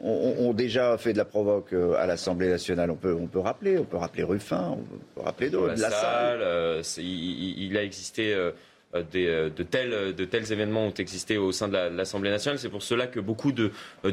[0.00, 2.90] ont, déjà fait de la provoque euh, à l'Assemblée nationale.
[2.90, 5.78] On peut, on peut rappeler, on peut rappeler Ruffin, on peut rappeler d'autres.
[5.78, 8.32] La, salle, il, il, a existé.
[8.32, 8.52] Euh,
[8.94, 12.58] euh, de, tels, de tels événements ont existé au sein de l'Assemblée nationale.
[12.58, 13.70] C'est pour cela que beaucoup de,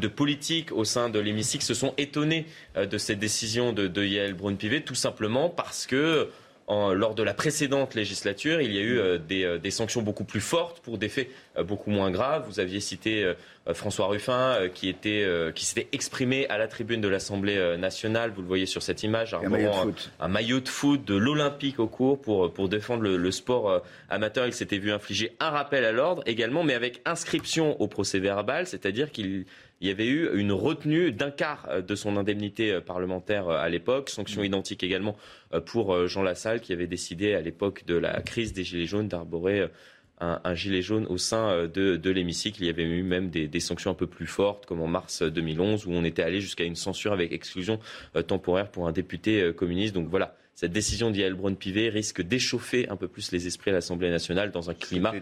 [0.07, 2.45] politiques au sein de l'hémicycle se sont étonnés
[2.77, 6.29] euh, de cette décision de, de Yael Braun-Pivet, tout simplement parce que
[6.69, 10.41] lors de la précédente législature, il y a eu euh, euh, des, sanctions beaucoup plus
[10.41, 12.45] fortes pour des faits euh, beaucoup moins graves.
[12.47, 13.33] Vous aviez cité
[13.73, 18.31] François Ruffin qui, était, qui s'était exprimé à la tribune de l'Assemblée nationale.
[18.31, 20.11] Vous le voyez sur cette image, un, maillot de, foot.
[20.19, 24.47] Un, maillot de foot de l'Olympique au cours pour, pour défendre le, sport amateur.
[24.47, 28.65] Il s'était vu infliger un rappel à l'ordre également, mais avec inscription au procès verbal,
[28.65, 29.45] c'est-à-dire qu'il
[29.81, 33.57] il y avait eu une retenue d'un quart euh, de son indemnité euh, parlementaire euh,
[33.57, 35.15] à l'époque, sanction identique également
[35.65, 39.67] pour Jean Lassalle qui avait décidé à l'époque de la crise des Gilets jaunes d'arborer
[40.19, 42.61] un, gilet jaune au sein de, l'hémicycle.
[42.61, 45.87] Il y avait eu même des, sanctions un peu plus fortes, comme en mars 2011,
[45.87, 47.79] où on était allé jusqu'à une censure avec exclusion
[48.27, 49.95] temporaire pour un député communiste.
[49.95, 54.11] Donc voilà, cette décision d'Yael Braun-Pivet risque d'échauffer un peu plus les esprits à l'Assemblée
[54.11, 55.13] nationale dans un climat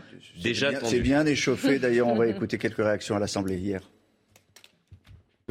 [0.44, 0.92] déjà tendu.
[0.92, 1.80] C'est bien échauffé.
[1.80, 3.82] D'ailleurs, on va écouter quelques réactions à l'Assemblée hier.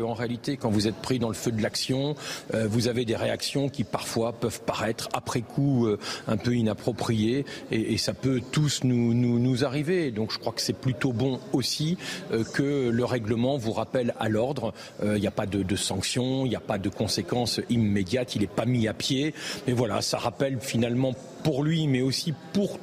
[0.02, 2.16] En réalité, quand vous êtes pris dans le feu de l'action,
[2.52, 5.98] euh, vous avez des réactions qui parfois peuvent paraître après coup euh,
[6.28, 10.10] un peu inappropriées et, ça peut tous nous, nous, arriver.
[10.10, 11.96] Donc je crois que c'est plutôt bon aussi
[12.30, 14.74] euh, que le règlement vous rappelle à l'ordre.
[15.02, 18.42] Il n'y a pas de, de sanctions, il n'y a pas de conséquences immédiates, il
[18.42, 19.32] n'est pas mis à pied.
[19.66, 22.78] Mais voilà, ça rappelle finalement pour lui, mais aussi pour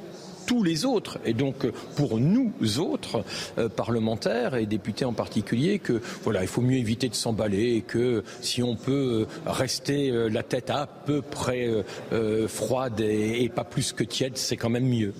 [0.46, 1.66] tous les autres, et donc
[1.96, 3.24] pour nous autres,
[3.58, 7.82] euh, parlementaires et députés en particulier, que voilà, il faut mieux éviter de s'emballer et
[7.82, 11.68] que si on peut euh, rester euh, la tête à peu près
[12.48, 15.12] froide et, pas plus que tiède, c'est quand même mieux.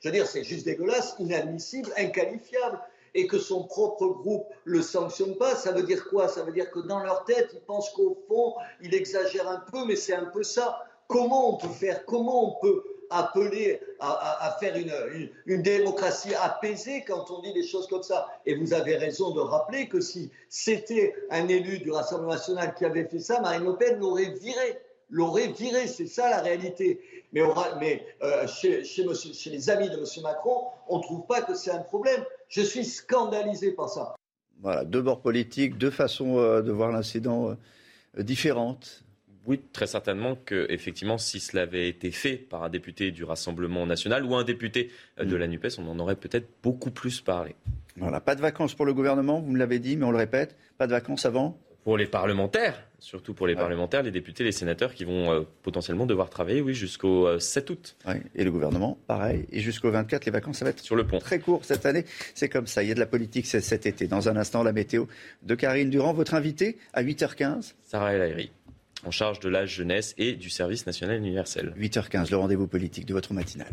[0.00, 2.78] Je veux dire, c'est juste dégueulasse, inadmissible, inqualifiable
[3.14, 6.28] et que son propre groupe le sanctionne pas, ça veut dire quoi?
[6.28, 9.84] Ça veut dire que dans leur tête, ils pensent qu'au fond, il exagère un peu,
[9.86, 10.78] mais c'est un peu ça.
[11.08, 12.04] Comment on peut faire?
[12.06, 18.02] Comment on peut appeler à, faire une, démocratie apaisée quand on dit des choses comme
[18.02, 18.28] ça.
[18.46, 22.84] Et vous avez raison de rappeler que si c'était un élu du Rassemblement national qui
[22.84, 24.78] avait fait ça, Marine Le Pen l'aurait viré.
[25.12, 27.00] L'aurait viré, c'est ça la réalité.
[27.32, 27.42] Mais,
[27.80, 29.04] mais euh, chez, chez,
[29.50, 30.04] les amis de M.
[30.22, 32.24] Macron, on ne trouve pas que c'est un problème.
[32.48, 34.14] Je suis scandalisé par ça.
[34.62, 37.56] Voilà, deux bords politiques, deux façons euh, de voir l'incident
[38.18, 39.02] euh, différentes.
[39.46, 43.86] Oui, très certainement que effectivement, si cela avait été fait par un député du Rassemblement
[43.86, 45.38] national ou un député euh, de mm.
[45.38, 47.54] la NUPES, on en aurait peut-être beaucoup plus parlé.
[47.96, 50.56] Voilà, pas de vacances pour le gouvernement, vous me l'avez dit, mais on le répète,
[50.78, 54.94] pas de vacances avant Pour les parlementaires, surtout pour les parlementaires, les députés, les sénateurs
[54.94, 57.96] qui vont euh, potentiellement devoir travailler, oui, jusqu'au 7 euh, août.
[58.34, 59.46] et le gouvernement, pareil.
[59.50, 61.18] Et jusqu'au 24, les vacances, ça va être sur le pont.
[61.18, 62.04] Très court cette année.
[62.34, 62.82] C'est comme ça.
[62.82, 64.06] Il y a de la politique cet été.
[64.06, 65.06] Dans un instant, la météo
[65.42, 67.74] de Karine Durand, votre invité à 8h15.
[67.84, 68.50] Sarah El
[69.04, 71.74] en charge de la jeunesse et du service national universel.
[71.78, 73.72] 8h15, le rendez-vous politique de votre matinale.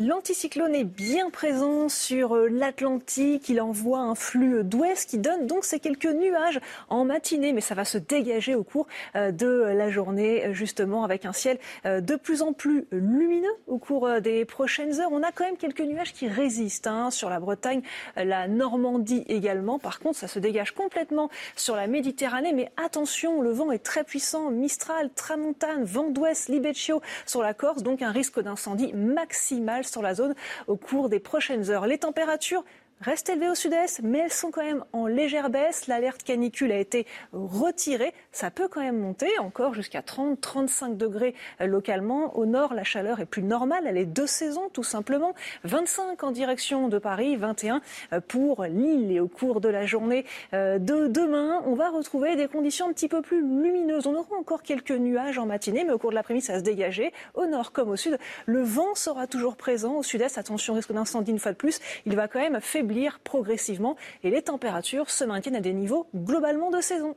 [0.00, 3.48] L'anticyclone est bien présent sur euh, l'Atlantique.
[3.48, 6.58] Il envoie un flux d'ouest qui donne donc ces quelques nuages
[6.88, 11.24] en matinée, mais ça va se dégager au cours euh, de la journée, justement, avec
[11.26, 15.12] un ciel euh, de plus en plus lumineux au cours des prochaines heures.
[15.12, 17.82] On a quand même quelques nuages qui résistent hein, sur la Bretagne,
[18.16, 19.78] la Normandie également.
[19.78, 22.52] Par contre, ça se dégage complètement sur la Méditerranée.
[22.52, 24.50] Mais attention, le vent est très puissant.
[24.50, 27.84] Mistral, Tramontane, vent d'ouest, Libeccio sur la Corse.
[27.84, 30.34] Donc un risque d'incendie maximal sur la zone
[30.66, 31.86] au cours des prochaines heures.
[31.86, 32.64] Les températures
[33.04, 35.86] restent élevées au sud-est, mais elles sont quand même en légère baisse.
[35.88, 38.14] L'alerte canicule a été retirée.
[38.32, 42.36] Ça peut quand même monter encore jusqu'à 30-35 degrés euh, localement.
[42.36, 43.84] Au nord, la chaleur est plus normale.
[43.86, 45.34] Elle est de saison, tout simplement.
[45.64, 47.82] 25 en direction de Paris, 21
[48.12, 49.12] euh, pour Lille.
[49.12, 50.24] Et au cours de la journée
[50.54, 54.06] euh, de demain, on va retrouver des conditions un petit peu plus lumineuses.
[54.06, 56.64] On aura encore quelques nuages en matinée, mais au cours de l'après-midi, ça va se
[56.64, 57.12] dégager.
[57.34, 59.96] Au nord comme au sud, le vent sera toujours présent.
[59.96, 61.80] Au sud-est, attention, risque d'incendie une fois de plus.
[62.06, 62.93] Il va quand même faiblir
[63.24, 67.16] progressivement et les températures se maintiennent à des niveaux globalement de saison.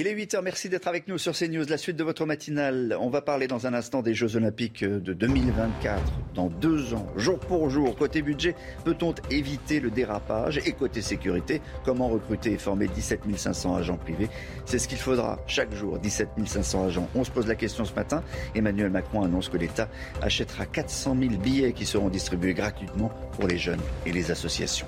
[0.00, 1.66] Il est 8h, merci d'être avec nous sur CNews.
[1.68, 5.12] La suite de votre matinale, on va parler dans un instant des Jeux Olympiques de
[5.12, 6.00] 2024,
[6.34, 7.94] dans deux ans, jour pour jour.
[7.96, 8.54] Côté budget,
[8.86, 10.56] peut-on éviter le dérapage?
[10.64, 14.30] Et côté sécurité, comment recruter et former 17 500 agents privés?
[14.64, 17.08] C'est ce qu'il faudra chaque jour, 17 500 agents.
[17.14, 18.24] On se pose la question ce matin.
[18.54, 19.90] Emmanuel Macron annonce que l'État
[20.22, 24.86] achètera 400 000 billets qui seront distribués gratuitement pour les jeunes et les associations.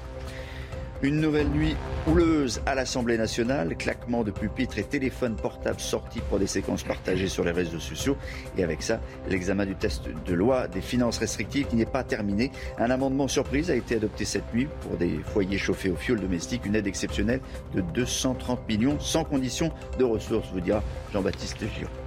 [1.05, 1.74] Une nouvelle nuit
[2.07, 7.27] houleuse à l'Assemblée nationale, claquement de pupitres et téléphones portables sortis pour des séquences partagées
[7.27, 8.16] sur les réseaux sociaux.
[8.57, 12.53] Et avec ça, l'examen du test de loi des finances restrictives qui n'est pas terminé.
[12.79, 16.66] Un amendement surprise a été adopté cette nuit pour des foyers chauffés au fioul domestique,
[16.66, 17.41] une aide exceptionnelle
[17.74, 22.02] de 230 millions sans condition de ressources, vous dira Jean-Baptiste Giraud.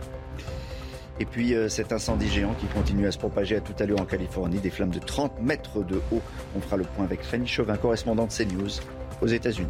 [1.19, 4.01] Et puis euh, cet incendie géant qui continue à se propager à tout à l'heure
[4.01, 6.21] en Californie, des flammes de 30 mètres de haut.
[6.55, 8.81] On fera le point avec Fanny Chauvin, correspondante CNews
[9.21, 9.67] aux États-Unis.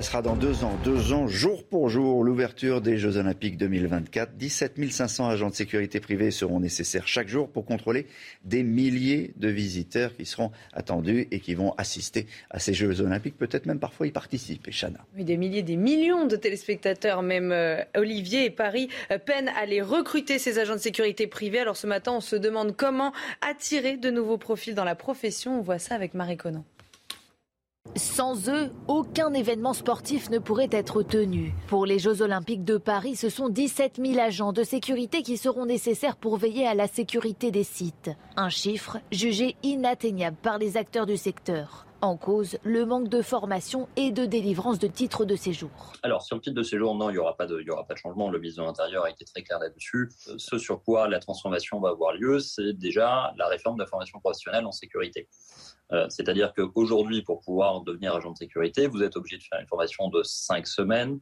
[0.00, 4.32] Ce sera dans deux ans, deux ans jour pour jour, l'ouverture des Jeux Olympiques 2024.
[4.32, 8.06] 17 500 agents de sécurité privés seront nécessaires chaque jour pour contrôler
[8.42, 13.36] des milliers de visiteurs qui seront attendus et qui vont assister à ces Jeux Olympiques,
[13.36, 14.70] peut-être même parfois y participer.
[14.70, 15.00] Chana.
[15.18, 19.66] Oui, des milliers, des millions de téléspectateurs, même euh, Olivier et Paris euh, peinent à
[19.66, 21.58] les recruter, ces agents de sécurité privés.
[21.58, 23.12] Alors ce matin, on se demande comment
[23.46, 25.58] attirer de nouveaux profils dans la profession.
[25.58, 26.64] On voit ça avec Marie Conan.
[27.96, 31.54] Sans eux, aucun événement sportif ne pourrait être tenu.
[31.66, 35.66] Pour les Jeux olympiques de Paris, ce sont 17 000 agents de sécurité qui seront
[35.66, 38.10] nécessaires pour veiller à la sécurité des sites.
[38.36, 41.86] Un chiffre jugé inatteignable par les acteurs du secteur.
[42.00, 45.70] En cause, le manque de formation et de délivrance de titres de séjour.
[46.02, 47.62] Alors, sur le titre de séjour, non, il n'y aura, pas de,
[47.96, 48.30] changement.
[48.30, 50.10] Le ministre de l'Intérieur a été très clair là-dessus.
[50.28, 53.88] Euh, ce sur quoi la transformation va avoir lieu, c'est déjà la réforme de la
[53.88, 55.28] formation professionnelle en sécurité.
[55.92, 59.66] Euh, c'est-à-dire qu'aujourd'hui, pour pouvoir devenir agent de sécurité, vous êtes obligé de faire une
[59.66, 61.18] formation de cinq semaines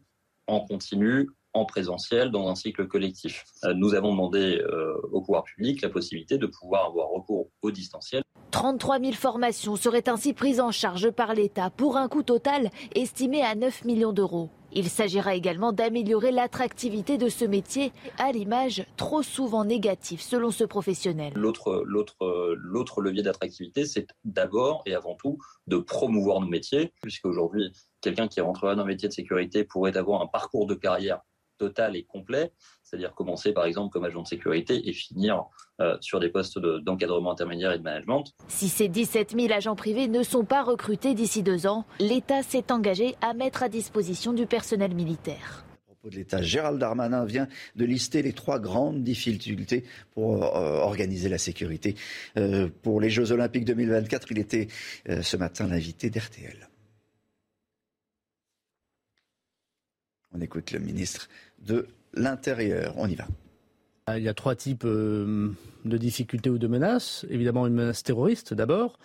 [0.46, 3.44] en continu, en présentiel, dans un cycle collectif.
[3.64, 7.70] Euh, nous avons demandé euh, au pouvoir public la possibilité de pouvoir avoir recours au
[7.70, 8.22] distanciel.
[8.50, 13.42] 33 000 formations seraient ainsi prises en charge par l'État pour un coût total estimé
[13.42, 14.50] à 9 millions d'euros.
[14.72, 20.64] Il s'agira également d'améliorer l'attractivité de ce métier à l'image trop souvent négative selon ce
[20.64, 21.32] professionnel.
[21.34, 28.40] L'autre, levier d'attractivité, c'est d'abord et avant tout de promouvoir nos métiers, puisqu'aujourd'hui, quelqu'un qui
[28.40, 31.20] rentrera dans un métier de sécurité pourrait avoir un parcours de carrière
[31.58, 32.52] total et complet,
[32.82, 35.44] c'est-à-dire commencer par exemple comme agent de sécurité et finir
[35.80, 38.24] euh, sur des postes d'encadrement intermédiaire et de management.
[38.48, 42.72] Si ces 17 000 agents privés ne sont pas recrutés d'ici deux ans, l'État s'est
[42.72, 45.64] engagé à mettre à disposition du personnel militaire
[46.04, 46.40] de l'État.
[46.40, 51.96] Gérald Darmanin vient de lister les trois grandes difficultés pour euh, organiser la sécurité.
[52.38, 54.68] Euh, pour les Jeux Olympiques 2024, il était
[55.06, 56.68] ce matin l'invité d'RTL.
[60.32, 61.28] On écoute le ministre
[61.66, 62.94] de l'Intérieur.
[62.96, 63.26] On y va.
[64.16, 65.50] Il y a trois types euh,
[65.84, 67.26] de difficultés ou de menaces.
[67.28, 68.98] Évidemment, une menace terroriste d'abord.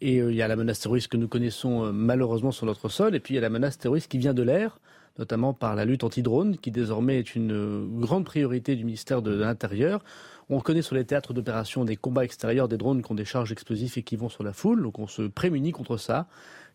[0.00, 2.88] Et euh, il y a la menace terroriste que nous connaissons euh, malheureusement sur notre
[2.88, 3.14] sol.
[3.14, 4.80] Et puis il y a la menace terroriste qui vient de l'air,
[5.18, 10.02] notamment par la lutte anti-drone, qui désormais est une grande priorité du ministère de l'Intérieur.
[10.48, 13.52] On connaît sur les théâtres d'opération des combats extérieurs des drones qui ont des charges
[13.52, 14.82] explosives et qui vont sur la foule.
[14.82, 16.26] Donc on se prémunit contre ça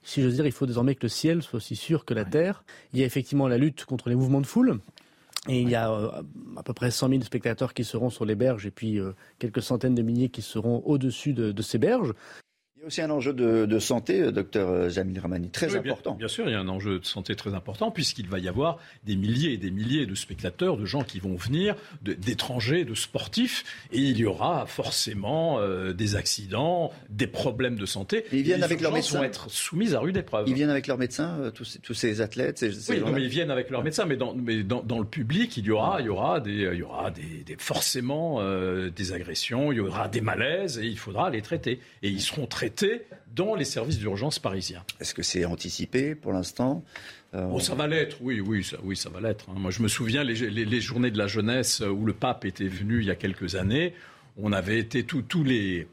[0.03, 2.63] si j'ose dire, il faut désormais que le ciel soit aussi sûr que la terre.
[2.93, 4.79] Il y a effectivement la lutte contre les mouvements de foule.
[5.49, 6.23] Et il y a euh,
[6.55, 9.61] à peu près 100 000 spectateurs qui seront sur les berges et puis euh, quelques
[9.61, 12.13] centaines de milliers qui seront au-dessus de, ces berges.
[12.83, 16.15] Il y a aussi un enjeu de, santé, euh, docteur euh, Jamil Ramani, très important.
[16.15, 18.77] Bien, sûr, il y a un enjeu de santé très important, puisqu'il va y avoir
[19.05, 23.63] des milliers et des milliers de spectateurs, de gens qui vont venir, d'étrangers, de, sportifs,
[23.93, 28.25] et il y aura forcément euh, des accidents, des problèmes de santé.
[28.33, 29.19] ils viennent avec leurs médecins.
[29.19, 30.49] vont être soumis à rude épreuve.
[30.49, 33.85] Ils viennent avec leurs médecins, tous, tous, ces athlètes Oui, mais ils viennent avec leurs
[33.85, 36.79] médecins, mais dans, mais dans, le public, il y aura, il y aura, des, il
[36.79, 38.41] y aura des, forcément
[38.89, 41.79] des agressions, il y aura des malaises, et il faudra les traiter.
[42.01, 42.72] Et ils seront traités
[43.33, 44.83] dans les services d'urgence parisiens.
[44.99, 46.83] Est-ce que c'est anticipé pour l'instant
[47.35, 49.49] euh, oh, ça va l'être, oui, oui, ça, oui, ça va l'être.
[49.49, 49.55] Hein.
[49.57, 53.07] Moi, je me souviens les, journées de la jeunesse où le pape était venu il
[53.07, 53.95] y a quelques années.
[54.37, 55.87] On avait été tous les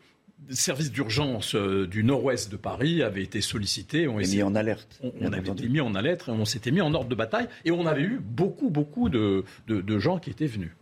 [0.50, 4.06] services d'urgence euh, du nord-ouest de Paris avaient été sollicités.
[4.06, 5.00] On mis en alerte.
[5.02, 7.86] On, avait été mis en alerte, on s'était mis en ordre de bataille et on
[7.86, 9.44] avait eu beaucoup, beaucoup de
[9.98, 10.72] gens qui étaient venus.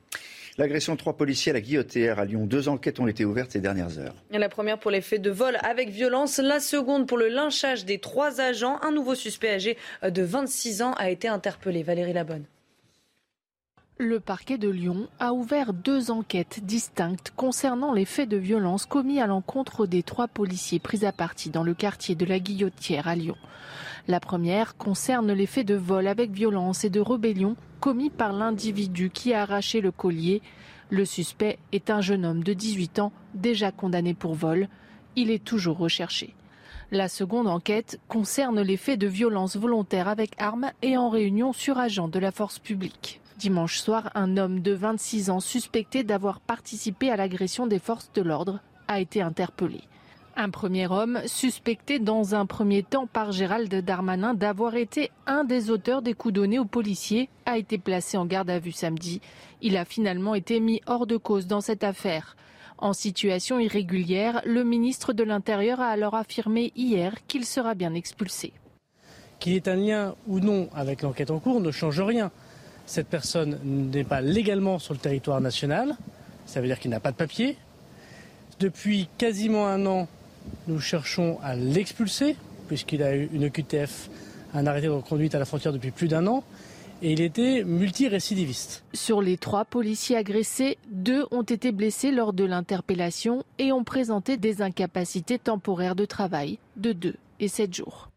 [0.59, 2.45] L'agression de trois policiers à la guillotière à Lyon.
[2.45, 4.15] Deux enquêtes ont été ouvertes ces dernières heures.
[4.33, 7.99] La première pour les faits de vol avec violence, la seconde pour le lynchage des
[7.99, 8.79] trois agents.
[8.83, 11.85] Un nouveau suspect âgé de 26 ans a été interpellé.
[11.85, 12.45] Valérie Labonne.
[14.01, 19.21] Le parquet de Lyon a ouvert deux enquêtes distinctes concernant les faits de violence commis
[19.21, 23.17] à l'encontre des trois policiers pris à partie dans le quartier de la Guillotière à
[23.17, 23.35] Lyon.
[24.07, 29.11] La première concerne les faits de vol avec violence et de rébellion commis par l'individu
[29.11, 30.43] qui a arraché le collier.
[30.91, 34.69] Le suspect est un jeune homme de 18 ans déjà condamné pour vol.
[35.17, 36.37] Il est toujours recherché.
[36.93, 41.79] La seconde enquête concerne les faits de violence volontaire avec armes et en réunion sur
[41.79, 43.21] agent de la force publique.
[43.39, 48.21] Dimanche soir, un homme de 26 ans suspecté d'avoir participé à l'agression des forces de
[48.21, 48.59] l'ordre
[48.89, 49.83] a été interpellé.
[50.35, 55.71] Un premier homme, suspecté dans un premier temps par Gérald Darmanin d'avoir été un des
[55.71, 59.21] auteurs des coups donnés aux policiers, a été placé en garde à vue samedi.
[59.63, 62.37] Il a finalement été mis hors de cause dans cette affaire.
[62.77, 68.53] En situation irrégulière, le ministre de l'Intérieur a alors affirmé hier qu'il sera bien expulsé.
[69.39, 72.33] Qu'il ait un lien ou non avec l'enquête en cours ne change rien.
[72.89, 75.95] Cette personne n'est pas légalement sur le territoire national,
[76.47, 77.59] ça veut dire qu'il n'a pas de papier.
[78.61, 80.09] Depuis quasiment un an,
[80.69, 82.35] nous cherchons à l'expulser,
[82.67, 84.09] puisqu'il a eu une QTF,
[84.55, 86.43] un arrêté de reconduite à la frontière depuis plus d'un an.
[87.03, 88.83] Et il était multirécidiviste.
[88.95, 94.39] Sur les trois policiers agressés, deux ont été blessés lors de l'interpellation et ont présenté
[94.39, 98.08] des incapacités temporaires de travail de deux et sept jours.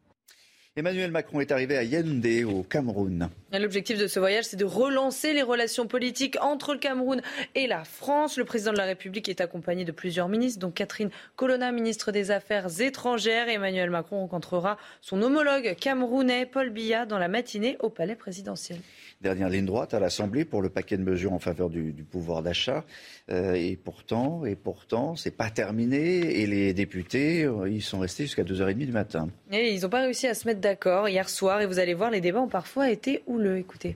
[0.78, 3.30] Emmanuel Macron est arrivé à Yaoundé, au Cameroun.
[3.52, 7.22] L'objectif de ce voyage, c'est de relancer les relations politiques entre le Cameroun
[7.56, 8.38] et la France.
[8.38, 12.32] Le président de la République est accompagné de plusieurs ministres, dont Catherine Colonna, ministre des
[12.32, 13.50] Affaires étrangères.
[13.50, 18.80] Emmanuel Macron rencontrera son homologue camerounais, Paul Biya, dans la matinée au palais présidentiel
[19.22, 22.84] dernière ligne droite à l'Assemblée pour le paquet de mesures en faveur du, pouvoir d'achat.
[23.30, 26.42] Euh, et pourtant, et pourtant, c'est pas terminé.
[26.42, 29.30] Et les députés, euh, ils sont restés jusqu'à 2h30 du matin.
[29.52, 31.62] Et ils n'ont pas réussi à se mettre d'accord hier soir.
[31.62, 33.58] Et vous allez voir, les débats ont parfois été houleux.
[33.58, 33.96] Écoutez.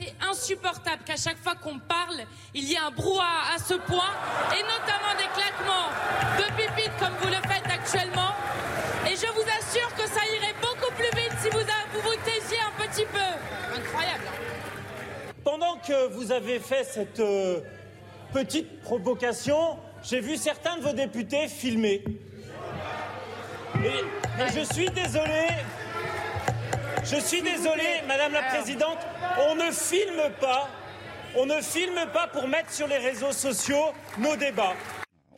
[0.00, 2.20] C'est insupportable qu'à chaque fois qu'on parle,
[2.54, 4.12] il y ait un brouhaha à ce point,
[4.52, 5.90] et notamment des claquements
[6.38, 8.30] de pipites comme vous le faites actuellement.
[15.58, 17.60] Pendant que vous avez fait cette euh,
[18.32, 22.04] petite provocation, j'ai vu certains de vos députés filmer.
[23.84, 25.48] Et, je suis désolé.
[27.02, 28.98] Je suis désolé, Madame la Présidente,
[29.50, 30.68] on ne filme pas.
[31.36, 34.74] On ne filme pas pour mettre sur les réseaux sociaux nos débats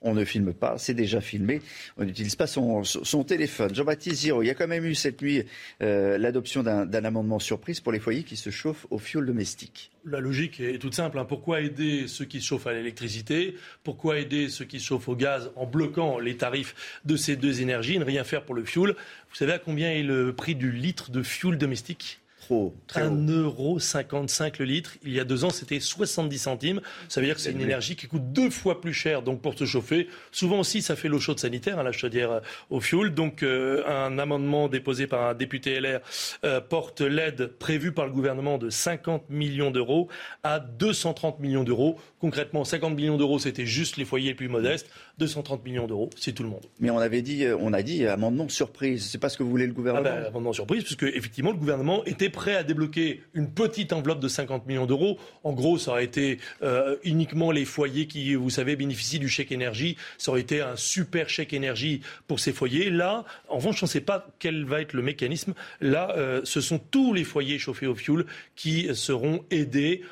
[0.02, 1.60] on ne filme pas, c'est déjà filmé,
[1.96, 2.82] on n'utilise pas son,
[3.26, 3.74] téléphone.
[3.74, 5.44] Jean-Baptiste Giraud, il y a quand même eu cette nuit
[5.82, 9.90] euh, l'adoption d'un amendement surprise pour les foyers qui se chauffent au fioul domestique.
[10.06, 11.18] La logique est toute simple.
[11.18, 11.26] Hein.
[11.26, 13.54] Pourquoi aider ceux qui chauffent à l'électricité?
[13.84, 17.98] Pourquoi aider ceux qui chauffent au gaz en bloquant les tarifs de ces deux énergies?
[17.98, 18.96] Ne rien faire pour le fioul.
[19.30, 22.19] Vous savez à combien est le prix du litre de fioul domestique?
[22.50, 24.96] 1,55€ le litre.
[25.02, 26.80] Il y a deux ans, c'était 70 centimes.
[27.08, 29.58] Ça veut dire que c'est une énergie qui coûte deux fois plus cher donc pour
[29.58, 30.08] se chauffer.
[30.32, 32.40] Souvent aussi, ça fait l'eau chaude sanitaire, hein, la chaudière euh,
[32.70, 33.14] au fioul.
[33.14, 36.00] Donc euh, un amendement déposé par un député LR
[36.44, 40.08] euh, porte l'aide prévue par le gouvernement de 50 millions d'euros
[40.42, 41.98] à 230 millions d'euros.
[42.20, 44.90] Concrètement, 50 millions d'euros, c'était juste les foyers les plus modestes.
[45.20, 46.64] 230 millions d'euros, c'est tout le monde.
[46.80, 49.08] Mais on avait dit, on a dit amendement surprise.
[49.10, 50.08] C'est pas ce que voulait le gouvernement.
[50.10, 54.20] Ah ben, amendement surprise, puisque effectivement le gouvernement était prêt à débloquer une petite enveloppe
[54.20, 55.18] de 50 millions d'euros.
[55.44, 59.52] En gros, ça aurait été euh, uniquement les foyers qui, vous savez, bénéficient du chèque
[59.52, 59.96] énergie.
[60.16, 62.90] Ça aurait été un super chèque énergie pour ces foyers.
[62.90, 65.52] Là, en revanche, on ne sait pas quel va être le mécanisme.
[65.80, 68.26] Là, euh, ce sont tous les foyers chauffés au fioul
[68.56, 70.02] qui seront aidés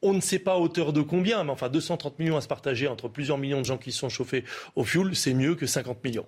[0.00, 2.86] On ne sait pas à hauteur de combien, mais enfin 230 millions à se partager
[2.86, 4.44] entre plusieurs millions de gens qui sont chauffés
[4.76, 6.26] au fioul, c'est mieux que 50 millions.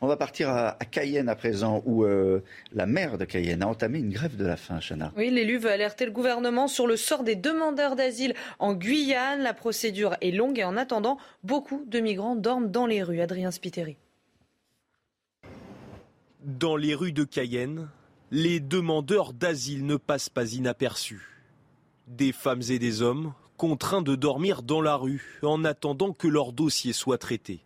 [0.00, 2.42] On va partir à, Cayenne à présent, où euh,
[2.72, 5.12] la maire de Cayenne a entamé une grève de la faim, Chana.
[5.18, 9.42] Oui, l'élu veut alerter le gouvernement sur le sort des demandeurs d'asile en Guyane.
[9.42, 13.20] La procédure est longue et en attendant, beaucoup de migrants dorment dans les rues.
[13.20, 13.98] Adrien Spiteri.
[16.42, 17.90] Dans les rues de Cayenne,
[18.30, 21.39] les demandeurs d'asile ne passent pas inaperçus.
[22.10, 26.52] Des femmes et des hommes contraints de dormir dans la rue en attendant que leur
[26.52, 27.60] dossier soit traité.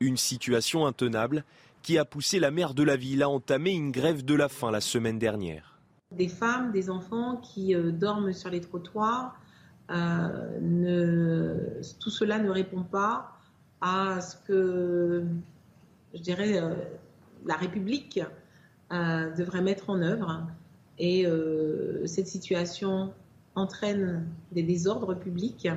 [0.00, 1.44] Une situation intenable
[1.80, 4.72] qui a poussé la maire de la ville à entamer une grève de la faim
[4.72, 5.78] la semaine dernière.
[6.10, 9.40] Des femmes, des enfants qui euh, dorment sur les trottoirs,
[9.90, 11.60] euh,
[12.00, 13.36] tout cela ne répond pas
[13.80, 15.24] à ce que,
[16.12, 16.74] je dirais, euh,
[17.46, 18.20] la République
[18.90, 20.48] devrait mettre en œuvre.
[20.98, 21.26] Et
[22.04, 23.14] cette situation
[23.54, 25.68] entraîne des désordres publics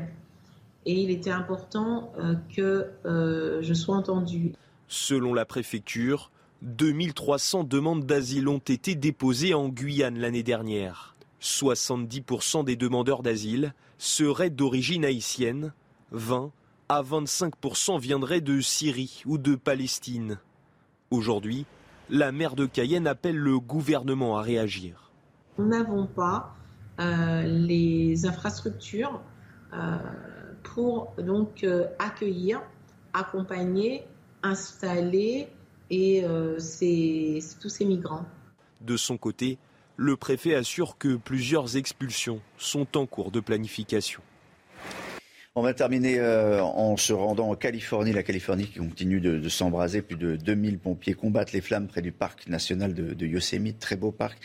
[0.86, 4.54] et il était important euh, que euh, je sois entendue.
[4.88, 6.32] Selon la préfecture,
[6.62, 11.16] 2300 demandes d'asile ont été déposées en Guyane l'année dernière.
[11.42, 15.74] 70% des demandeurs d'asile seraient d'origine haïtienne,
[16.12, 16.52] 20
[16.88, 20.38] à 25% viendraient de Syrie ou de Palestine.
[21.10, 21.66] Aujourd'hui,
[22.10, 25.12] la maire de Cayenne appelle le gouvernement à réagir.
[25.58, 26.56] Nous n'avons pas
[27.00, 29.22] les infrastructures
[30.66, 32.62] pour donc euh, accueillir,
[33.14, 34.04] accompagner,
[34.44, 35.48] installer
[35.90, 38.26] et euh, tous ces migrants.
[38.82, 39.58] De son côté,
[39.96, 44.22] le préfet assure que plusieurs expulsions sont en cours de planification.
[45.58, 48.12] On va terminer euh, en se rendant en Californie.
[48.12, 50.02] La Californie qui continue de, s'embraser.
[50.02, 53.80] Plus de 2000 pompiers combattent les flammes près du parc national de, Yosemite.
[53.80, 54.38] Très beau parc.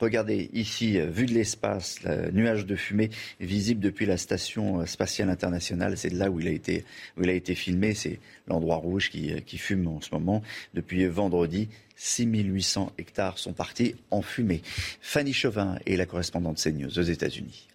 [0.00, 4.86] Regardez ici, euh, vue de l'espace, le nuage de fumée visible depuis la station euh,
[4.86, 5.96] spatiale internationale.
[5.96, 6.84] C'est là où il a été,
[7.16, 7.94] où il a été filmé.
[7.94, 8.18] C'est
[8.48, 10.42] l'endroit rouge qui, qui fume en ce moment.
[10.74, 14.62] Depuis vendredi, 6800 hectares sont partis en fumée.
[15.02, 17.68] Fanny Chauvin est la correspondante CNews aux États-Unis.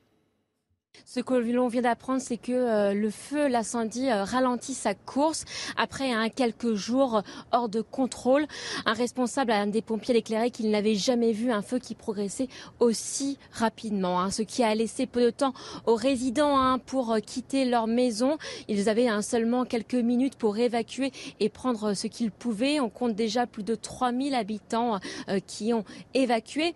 [1.05, 5.45] Ce que l'on vient d'apprendre, c'est que euh, le feu, l'incendie euh, ralentit sa course
[5.77, 7.21] après un quelques jours
[7.51, 8.47] hors de contrôle.
[8.87, 12.47] Un responsable, un des pompiers, déclaré qu'il n'avait jamais vu un feu qui progressait
[12.79, 14.31] aussi rapidement, hein.
[14.31, 15.53] ce qui a laissé peu de temps
[15.85, 18.37] aux résidents hein, pour euh, quitter leur maison.
[18.67, 22.79] Ils avaient hein, seulement quelques minutes pour évacuer et prendre ce qu'ils pouvaient.
[22.79, 24.99] On compte déjà plus de 3000 habitants
[25.45, 25.83] qui ont
[26.13, 26.73] évacué.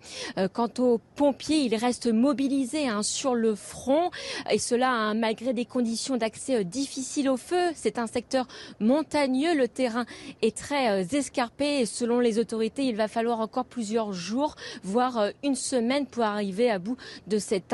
[0.52, 4.07] quant aux pompiers, ils restent mobilisés sur le front
[4.50, 7.70] et cela hein, malgré des conditions d'accès euh, difficiles au feu.
[7.74, 8.46] C'est un secteur
[8.80, 10.06] montagneux, le terrain
[10.42, 15.18] est très euh, escarpé et selon les autorités, il va falloir encore plusieurs jours, voire
[15.18, 17.72] euh, une semaine pour arriver à bout de cet,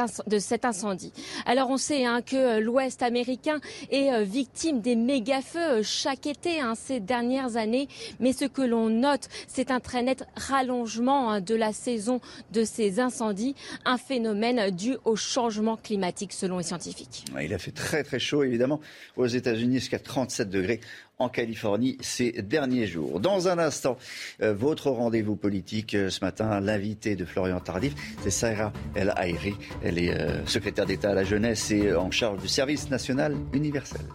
[0.65, 1.13] incendie.
[1.47, 7.01] Alors on sait hein, que l'Ouest américain est victime des méga-feux chaque été hein, ces
[7.01, 7.89] dernières années,
[8.21, 12.21] mais ce que l'on note, c'est un très net rallongement de la saison
[12.53, 13.55] de ces incendies,
[13.85, 17.25] un phénomène dû au changement climatique selon les scientifiques.
[17.41, 18.81] Il a fait très très chaud évidemment
[19.17, 20.81] aux États-Unis jusqu'à 37 degrés
[21.19, 23.21] en Californie ces derniers jours.
[23.21, 23.99] Dans un instant,
[24.43, 29.55] euh, votre rendez-vous politique euh, ce matin, l'invité de Florian Tardif, c'est Sarah El Haïri.
[29.83, 34.07] Elle est euh, secrétaire d'État à la jeunesse et en charge du service national universel.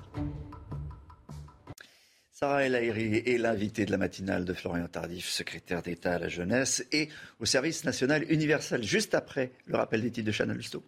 [2.31, 6.29] Sarah El Haïri est l'invitée de la matinale de Florian Tardif, secrétaire d'État à la
[6.29, 7.09] jeunesse et
[7.41, 10.81] au service national universel, juste après le rappel des titres de Chanel Lousteau.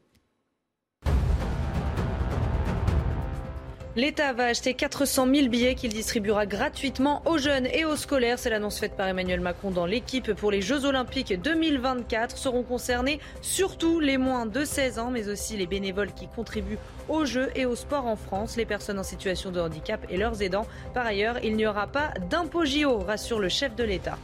[3.97, 8.39] L'État va acheter 400 000 billets qu'il distribuera gratuitement aux jeunes et aux scolaires.
[8.39, 12.37] C'est l'annonce faite par Emmanuel Macron dans l'équipe pour les Jeux Olympiques 2024.
[12.37, 16.77] Seront concernés surtout les moins de 16 ans, mais aussi les bénévoles qui contribuent
[17.09, 20.41] aux Jeux et au sport en France, les personnes en situation de handicap et leurs
[20.41, 20.67] aidants.
[20.93, 24.17] Par ailleurs, il n'y aura pas d'impôt JO, rassure le chef de l'État.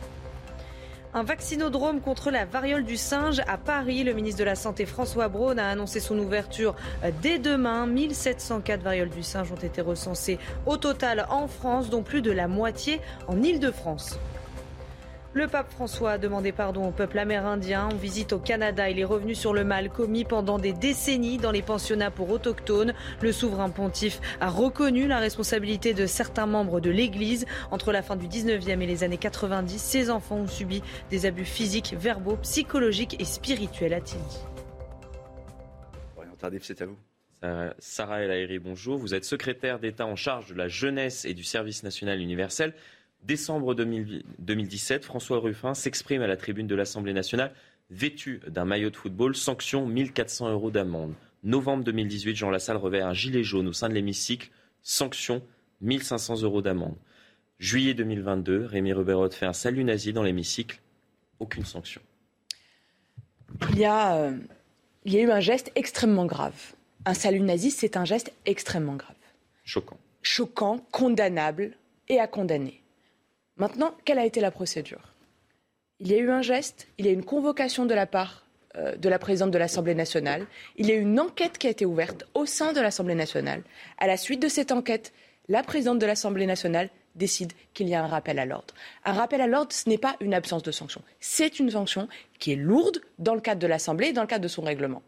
[1.13, 4.03] Un vaccinodrome contre la variole du singe à Paris.
[4.03, 7.87] Le ministre de la Santé François Braun a annoncé son ouverture euh, dès demain.
[7.87, 12.47] 1704 varioles du singe ont été recensées au total en France, dont plus de la
[12.47, 14.19] moitié en Île-de-France.
[15.37, 17.89] Le pape François a demandé pardon au peuple amérindien.
[17.93, 21.51] En visite au Canada, il est revenu sur le mal commis pendant des décennies dans
[21.51, 22.95] les pensionnats pour autochtones.
[23.21, 27.45] Le souverain pontife a reconnu la responsabilité de certains membres de l'Église.
[27.69, 30.81] Entre la fin du 19e et les années 90, ces enfants ont subi
[31.11, 34.39] des abus physiques, verbaux, psychologiques et spirituels, a-t-il dit.
[36.63, 36.97] c'est à vous.
[37.77, 38.97] Sarah El Haïri, bonjour.
[38.97, 42.73] Vous êtes secrétaire d'État en charge de la jeunesse et du service national universel.
[43.27, 47.51] Décembre 2017, François Ruffin s'exprime à la tribune de l'Assemblée nationale
[47.89, 51.13] vêtu d'un maillot de football, sanction 1400 euros d'amende.
[51.43, 54.49] Novembre 2018, Jean Lassalle revêt un gilet jaune au sein de l'hémicycle.
[54.81, 55.43] Sanction
[55.81, 56.95] 1500 euros d'amende.
[57.59, 60.79] Juillet 2022, Rémi Reberot fait un salut nazi dans l'hémicycle.
[61.41, 62.01] Aucune sanction.
[63.73, 64.37] Il y, a, euh,
[65.03, 66.75] il y a eu un geste extrêmement grave.
[67.03, 69.17] Un salut nazi, c'est un geste extrêmement grave.
[69.65, 69.97] Choquant.
[70.21, 71.73] Choquant, condamnable
[72.07, 72.81] et à condamner.
[73.57, 75.13] Maintenant, quelle a été la procédure?
[75.99, 78.45] Il y a eu un geste, il y a eu une convocation de la part
[78.75, 80.45] euh, de la présidente de l'Assemblée nationale.
[80.75, 83.63] Il y a eu une enquête qui a été ouverte au sein de l'Assemblée nationale.
[83.97, 85.11] À la suite de cette enquête,
[85.47, 88.75] la présidente de l'Assemblée nationale décide qu'il y a un rappel à l'ordre.
[89.03, 91.01] Un rappel à l'ordre, ce n'est pas une absence de sanction.
[91.19, 92.07] C'est une sanction
[92.37, 95.01] qui est lourde dans le cadre de l'Assemblée et dans le cadre de son règlement.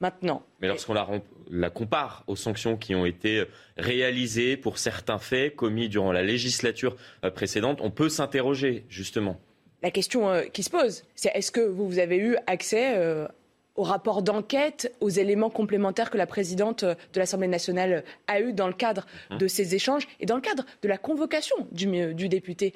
[0.00, 0.42] Maintenant.
[0.60, 1.06] Mais lorsqu'on la,
[1.50, 3.44] la, compare aux sanctions qui ont été
[3.76, 9.38] réalisées pour certains faits commis durant la législature euh, précédente, on peut s'interroger justement.
[9.82, 13.28] La question euh, qui se pose, c'est est-ce que vous, avez eu accès euh,
[13.74, 18.68] au rapport d'enquête, aux éléments complémentaires que la présidente de l'Assemblée nationale a eu dans
[18.68, 19.36] le cadre mmh.
[19.36, 22.74] de ces échanges et dans le cadre de la convocation du, du député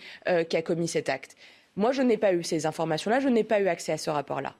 [0.48, 1.36] qui a commis cet acte?
[1.76, 4.54] Moi, je n'ai pas eu ces informations-là, je n'ai pas eu accès à ce rapport-là.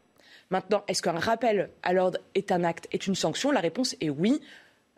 [0.50, 3.50] Maintenant, est-ce qu'un rappel à l'ordre est un acte, est une sanction?
[3.50, 4.40] La réponse est oui.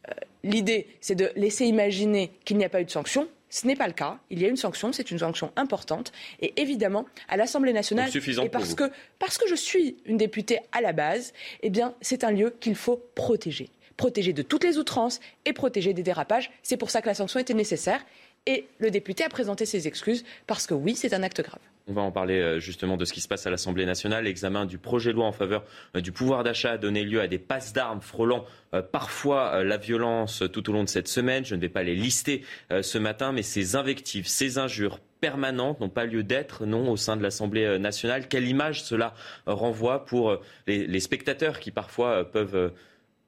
[0.08, 0.12] Euh,
[0.44, 3.28] l'idée, c'est de laisser imaginer qu'il n'y a pas eu de sanction.
[3.48, 4.18] Ce n'est pas le cas.
[4.28, 6.12] Il y a une sanction, c'est une sanction importante.
[6.40, 10.80] Et évidemment, à l'Assemblée nationale, et parce que, parce que je suis une députée à
[10.80, 11.32] la base,
[11.62, 13.70] eh bien, c'est un lieu qu'il faut protéger.
[13.96, 16.50] Protéger de toutes les outrances et protéger des dérapages.
[16.62, 18.04] C'est pour ça que la sanction était nécessaire.
[18.46, 21.60] Et le député a présenté ses excuses parce que oui, c'est un acte grave.
[21.88, 24.24] On va en parler euh, justement de ce qui se passe à l'Assemblée nationale.
[24.24, 25.62] L'examen du projet de loi en faveur
[25.94, 28.44] euh, du pouvoir d'achat a donné lieu à des passes d'armes frôlant
[28.74, 31.44] euh, parfois la violence tout au long de cette semaine.
[31.44, 32.42] Je ne vais pas les lister
[32.82, 37.16] ce matin, mais ces invectives, ces injures permanentes n'ont pas lieu d'être, non, au sein
[37.16, 38.26] de l'Assemblée nationale.
[38.26, 39.14] Quelle image cela
[39.46, 42.72] renvoie pour les, spectateurs qui parfois peuvent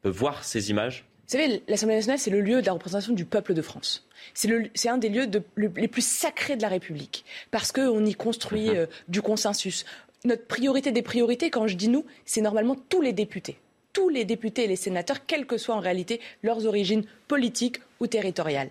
[0.05, 1.08] voir ces images?
[1.29, 4.07] Savez, l'Assemblée nationale, c'est le lieu de la représentation du peuple de France.
[4.35, 8.77] C'est un des lieux les plus sacrés de la République, parce qu'on y construit mhm.
[8.77, 9.85] euh, du consensus.
[10.25, 13.59] Notre priorité des priorités, quand je dis nous, c'est normalement tous les députés.
[13.93, 18.07] Tous les députés et les sénateurs, quelles que soient en réalité leurs origines politiques ou
[18.07, 18.71] territoriales.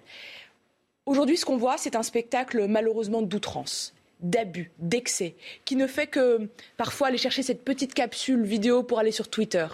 [1.05, 6.49] Aujourd'hui, ce qu'on voit, c'est un spectacle malheureusement d'outrance d'abus, d'excès, qui ne fait que
[6.75, 9.67] parfois aller chercher cette petite capsule vidéo pour aller sur Twitter,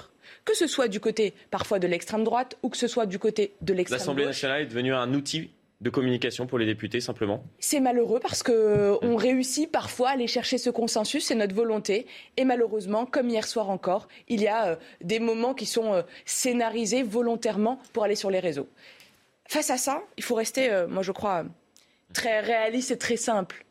[0.45, 3.53] que ce soit du côté parfois de l'extrême droite ou que ce soit du côté
[3.61, 4.01] de l'extrême gauche.
[4.01, 5.49] L'Assemblée nationale est devenue un outil
[5.83, 10.57] de communication pour les députés simplement C'est malheureux parce qu'on réussit parfois à aller chercher
[10.57, 12.07] ce consensus, c'est notre volonté.
[12.37, 16.01] Et malheureusement, comme hier soir encore, il y a euh, des moments qui sont euh,
[16.25, 18.69] scénarisés volontairement pour aller sur les réseaux.
[19.47, 21.43] Face à ça, il faut rester, euh, moi je crois,
[22.13, 23.62] très réaliste et très simple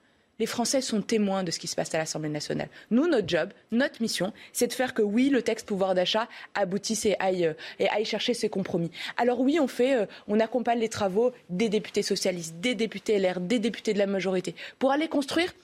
[0.43, 2.67] les Français sont témoins de ce qui se passe à l'Assemblée nationale.
[2.91, 7.07] Nous, notre job, notre mission, c'est de faire que oui, le texte pouvoir d'achat aboutisse
[7.07, 8.91] et aille, euh, et aille chercher ses compromis.
[9.17, 13.39] Alors oui, on fait, euh, on accompagne les travaux des députés socialistes, des députés LR,
[13.39, 15.55] des députés de la majorité, pour aller construire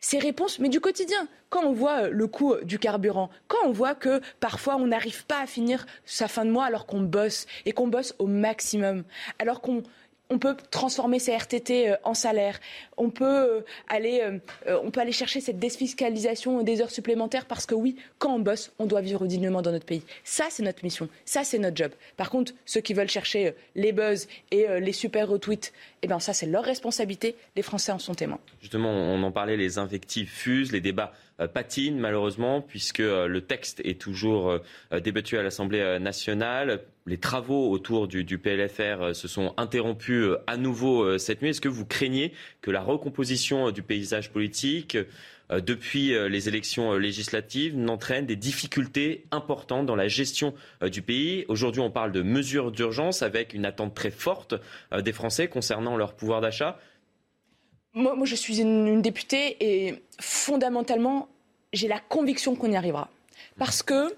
[0.00, 1.28] ces réponses, mais du quotidien.
[1.48, 5.26] Quand on voit euh, le coût du carburant, quand on voit que parfois on n'arrive
[5.26, 9.04] pas à finir sa fin de mois alors qu'on bosse et qu'on bosse au maximum,
[9.38, 9.84] alors qu'on
[10.30, 12.58] on peut transformer ces RTT euh, en salaire.
[12.96, 17.66] On peut euh, aller, euh, on peut aller chercher cette défiscalisation des heures supplémentaires parce
[17.66, 20.02] que oui, quand on bosse, on doit vivre dignement dans notre pays.
[20.24, 21.08] Ça, c'est notre mission.
[21.24, 21.92] Ça, c'est notre job.
[22.16, 25.72] Par contre, ceux qui veulent chercher les buzz et les super retweets,
[26.02, 27.36] eh bien, ça, c'est leur responsabilité.
[27.56, 28.40] Les Français en sont témoins.
[28.60, 31.12] Justement, on en parlait, les invectives fusent, les débats
[31.54, 34.58] patinent malheureusement puisque le texte est toujours
[34.90, 40.56] débattu à l'Assemblée nationale les travaux autour du, PLFR euh, se sont interrompus euh, à
[40.56, 41.50] nouveau euh, cette nuit.
[41.50, 44.96] Est-ce que vous craignez que la recomposition du paysage politique
[45.50, 50.52] depuis les élections législatives n'entraîne des difficultés importantes dans la gestion
[50.82, 51.46] du pays?
[51.48, 54.54] Aujourd'hui, on parle de mesures d'urgence avec une attente très forte
[54.94, 56.78] des Français concernant leur pouvoir d'achat.
[57.98, 61.26] Moi, je suis une députée et fondamentalement,
[61.72, 63.08] j'ai la conviction qu'on y arrivera.
[63.58, 64.14] Parce que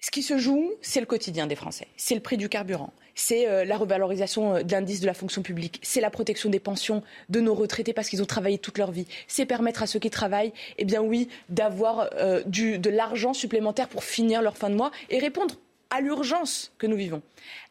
[0.00, 1.88] ce qui se joue, c'est le quotidien des Français.
[1.98, 2.94] C'est le prix du carburant.
[3.14, 5.78] C'est euh, la revalorisation euh, de l'indice de la fonction publique.
[5.82, 9.06] C'est la protection des pensions de nos retraités parce qu'ils ont travaillé toute leur vie.
[9.26, 14.04] C'est permettre à ceux qui travaillent, eh bien oui, d'avoir euh, de l'argent supplémentaire pour
[14.04, 15.56] finir leur fin de mois et répondre
[15.90, 17.22] à l'urgence que nous vivons.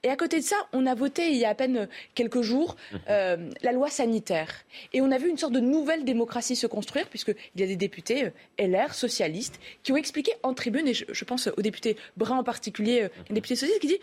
[0.03, 2.75] Et à côté de ça, on a voté il y a à peine quelques jours
[2.91, 2.99] mhm.
[3.09, 4.65] euh, la loi sanitaire.
[4.93, 7.75] Et on a vu une sorte de nouvelle démocratie se construire, puisqu'il y a des
[7.75, 12.37] députés euh, LR, socialistes, qui ont expliqué en tribune, et je, pense au député Brun
[12.37, 13.99] en particulier, euh, un député socialiste, qui dit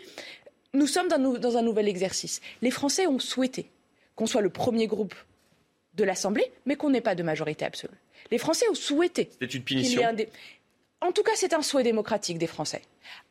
[0.73, 2.41] Nous sommes dans, dans un nouvel exercice.
[2.61, 3.69] Les Français ont souhaité
[4.15, 5.15] qu'on soit le premier groupe
[5.95, 7.93] de l'Assemblée, mais qu'on n'ait pas de majorité absolue.
[8.31, 9.29] Les Français ont souhaité.
[9.31, 10.01] C'était une punition
[11.05, 12.81] en tout cas, c'est un souhait démocratique des Français.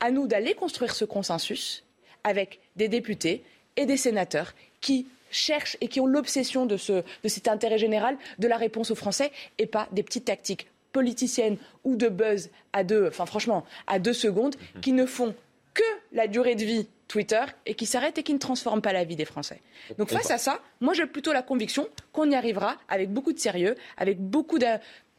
[0.00, 1.84] À nous d'aller construire ce consensus
[2.22, 3.42] avec des députés
[3.76, 8.46] et des sénateurs qui cherchent et qui ont l'obsession de, de cet intérêt général de
[8.46, 13.08] la réponse aux Français et pas des petites tactiques politiciennes ou de buzz à deux,
[13.08, 14.80] enfin franchement, à deux secondes, mhm.
[14.80, 15.34] qui ne font
[15.74, 15.82] que
[16.12, 19.16] la durée de vie Twitter et qui s'arrêtent et qui ne transforment pas la vie
[19.16, 19.60] des Français.
[19.98, 23.38] Donc face à ça, moi j'ai plutôt la conviction qu'on y arrivera avec beaucoup de
[23.38, 24.66] sérieux, avec beaucoup de,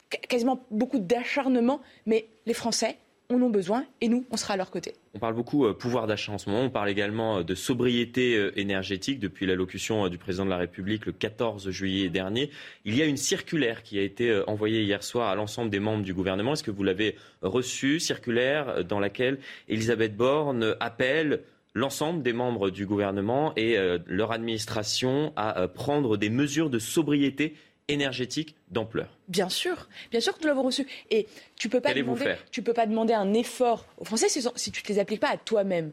[0.09, 2.97] quasiment beaucoup d'acharnement, mais les Français
[3.29, 4.93] en ont besoin et nous, on sera à leur côté.
[5.13, 8.35] On parle beaucoup euh, pouvoir d'achat en ce moment, on parle également euh, de sobriété
[8.35, 12.51] euh, énergétique depuis l'allocution du président de la République le 14 juillet dernier.
[12.83, 16.03] Il y a une circulaire qui a été envoyée hier soir à l'ensemble des membres
[16.03, 16.53] du gouvernement.
[16.53, 21.41] Est-ce que vous l'avez reçue, circulaire dans laquelle Elisabeth Borne appelle
[21.73, 27.55] l'ensemble des membres du gouvernement et leur administration à prendre des mesures de sobriété
[27.87, 29.17] énergétique d'ampleur.
[29.27, 30.87] Bien sûr, bien sûr que nous l'avons reçu.
[31.11, 34.83] Et tu peux pas demander, tu peux pas demander un effort aux Français si, tu
[34.83, 35.91] ne les appliques pas à toi-même.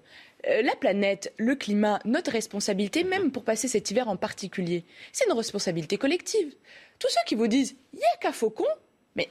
[0.49, 5.27] Euh, la planète, le climat, notre responsabilité, même pour passer cet hiver en particulier, c'est
[5.27, 6.55] une responsabilité collective.
[6.99, 8.67] Tous ceux qui vous disent il n'y a qu'à faucon,
[9.15, 9.29] mais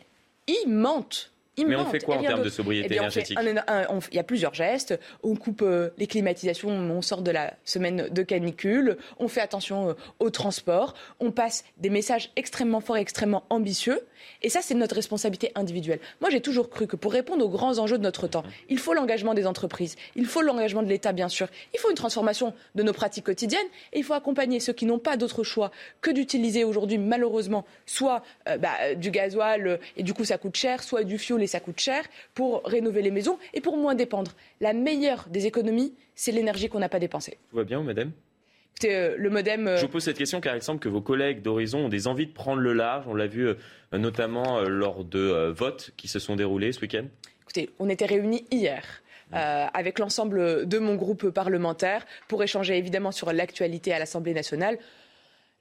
[0.48, 1.31] ils mentent.
[1.58, 4.98] Mais on fait quoi en termes de sobriété eh énergétique Il y a plusieurs gestes.
[5.22, 9.90] On coupe euh, les climatisations, on sort de la semaine de canicule, on fait attention
[9.90, 14.00] euh, au transport, on passe des messages extrêmement forts et extrêmement ambitieux.
[14.44, 16.00] Et ça, c'est notre responsabilité individuelle.
[16.22, 18.94] Moi, j'ai toujours cru que pour répondre aux grands enjeux de notre temps, il faut
[18.94, 22.84] l'engagement des entreprises, il faut l'engagement de l'État, bien sûr, il faut une transformation de
[22.84, 23.60] nos pratiques quotidiennes
[23.94, 25.72] et il faut accompagner ceux qui n'ont pas d'autre choix
[26.02, 30.84] que d'utiliser aujourd'hui, malheureusement, soit euh, bah, du gasoil et du coup ça coûte cher,
[30.84, 32.04] soit du fioul et ça coûte cher
[32.34, 34.32] pour rénover les maisons et pour moins dépendre.
[34.60, 37.38] La meilleure des économies, c'est l'énergie qu'on n'a pas dépensée.
[37.50, 38.12] Tout va bien, madame?
[38.86, 39.68] Euh, le modem.
[39.68, 42.08] Euh, Je vous pose cette question car il semble que vos collègues d'Horizon ont des
[42.08, 43.06] envies de prendre le large.
[43.08, 43.56] On l'a vu euh,
[43.94, 47.06] notamment lors de votes qui se sont déroulés ce week-end.
[47.44, 49.04] Écoutez, on était réunis hier.
[49.34, 54.78] avec l'ensemble de mon groupe parlementaire pour échanger évidemment sur l'actualité à l'Assemblée nationale.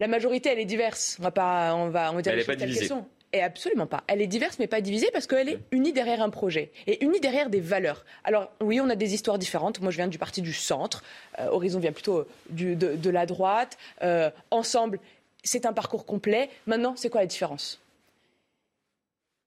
[0.00, 1.16] La majorité, elle est diverse.
[1.20, 2.88] On va pas, on va, on va dire elle n'est
[3.32, 4.02] et absolument pas.
[4.06, 7.20] Elle est diverse mais pas divisée parce qu'elle est unie derrière un projet et unie
[7.20, 8.04] derrière des valeurs.
[8.24, 9.80] Alors oui, on a des histoires différentes.
[9.80, 11.02] Moi, je viens du parti du centre.
[11.38, 13.78] Euh, Horizon vient plutôt du, de, la droite.
[14.02, 14.98] Euh, ensemble,
[15.44, 16.50] c'est un parcours complet.
[16.66, 17.80] Maintenant, c'est quoi la différence?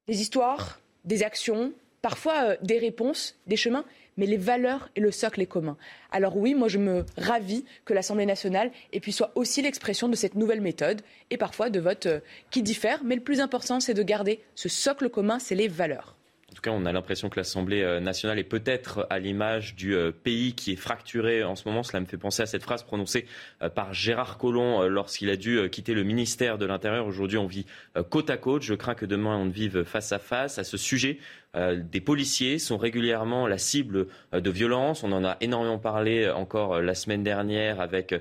[0.08, 3.86] Des histoires, des actions, parfois euh, des réponses, des chemins
[4.18, 5.78] mais les valeurs et le socle est commun.
[6.12, 8.72] Alors oui, moi je me ravis que l'Assemblée nationale
[9.14, 12.20] soit aussi l'expression de cette nouvelle méthode et parfois de votes euh,
[12.52, 16.18] qui diffèrent, mais le plus important c'est de garder ce socle commun, c'est les valeurs.
[16.52, 19.96] En tout cas, on a l'impression que l'Assemblée euh, nationale est peut-être à l'image du
[19.96, 21.82] euh, pays qui est fracturé en ce moment.
[21.82, 23.26] Cela me fait penser à cette phrase prononcée
[23.74, 27.08] par Gérard Collomb lorsqu'il a dû quitter le ministère de l'Intérieur.
[27.08, 27.66] Aujourd'hui, on vit
[28.12, 28.62] côte à côte.
[28.62, 30.60] Je crains que demain, on ne vive face à face.
[30.60, 31.18] À ce sujet,
[31.56, 35.04] des policiers sont régulièrement la cible euh, de violences.
[35.04, 38.16] On en a énormément parlé euh, encore la semaine dernière avec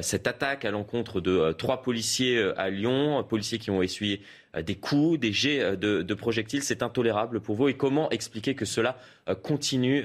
[0.00, 4.20] cette attaque à l'encontre de trois policiers à Lyon, policiers qui ont essuyé
[4.60, 6.62] des coups, des jets de, projectiles.
[6.62, 7.68] C'est intolérable pour vous.
[7.68, 8.98] Et comment expliquer que cela
[9.42, 10.04] continue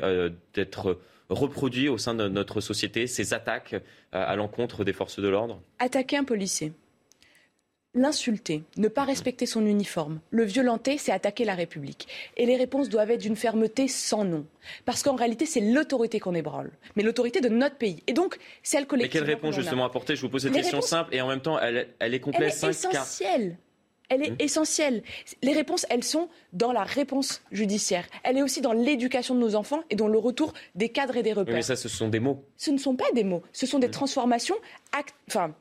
[0.54, 1.00] d'être
[1.30, 3.76] reproduit au sein de notre société, ces attaques
[4.12, 5.62] à l'encontre des forces de l'ordre?
[5.80, 6.74] Attaquer un policier,
[7.96, 12.08] L'insulter, ne pas respecter son uniforme, le violenter, c'est attaquer la République.
[12.38, 14.46] Et les réponses doivent être d'une fermeté sans nom.
[14.86, 16.70] Parce qu'en réalité, c'est l'autorité qu'on ébranle.
[16.96, 18.04] Mais l'autorité de notre pays.
[18.06, 19.22] Et donc, celle collective.
[19.22, 20.16] Mais quelle réponse justement apporter?
[20.16, 22.56] Je vous pose cette question simple et en même temps, elle, est complète.
[22.62, 23.58] Elle est essentielle.
[24.10, 24.38] Elle est hmm.
[24.40, 25.04] essentielle.
[25.42, 28.06] Les réponses, elles sont dans la réponse judiciaire.
[28.24, 31.24] Elle est aussi dans l'éducation de nos enfants et dans le retour des cadres et
[31.24, 31.56] des repères.
[31.56, 32.44] mais ça, ce sont des mots.
[32.56, 33.42] Ce ne sont pas des mots.
[33.52, 33.92] Ce sont des hmm.
[33.92, 34.56] transformations,
[35.28, 35.56] enfin,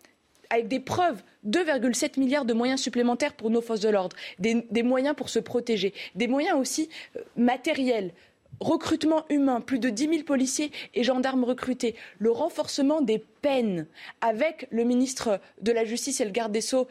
[0.51, 1.23] avec des preuves.
[1.47, 5.95] 2,7 milliards de moyens supplémentaires pour nos forces de l'ordre, des, moyens pour se protéger,
[6.15, 8.13] des moyens aussi euh, matériels.
[8.61, 13.87] Recrutement humain, plus de 10 000 policiers et gendarmes recrutés, le renforcement des peines
[14.21, 16.89] avec le ministre de la Justice et le garde des Sceaux,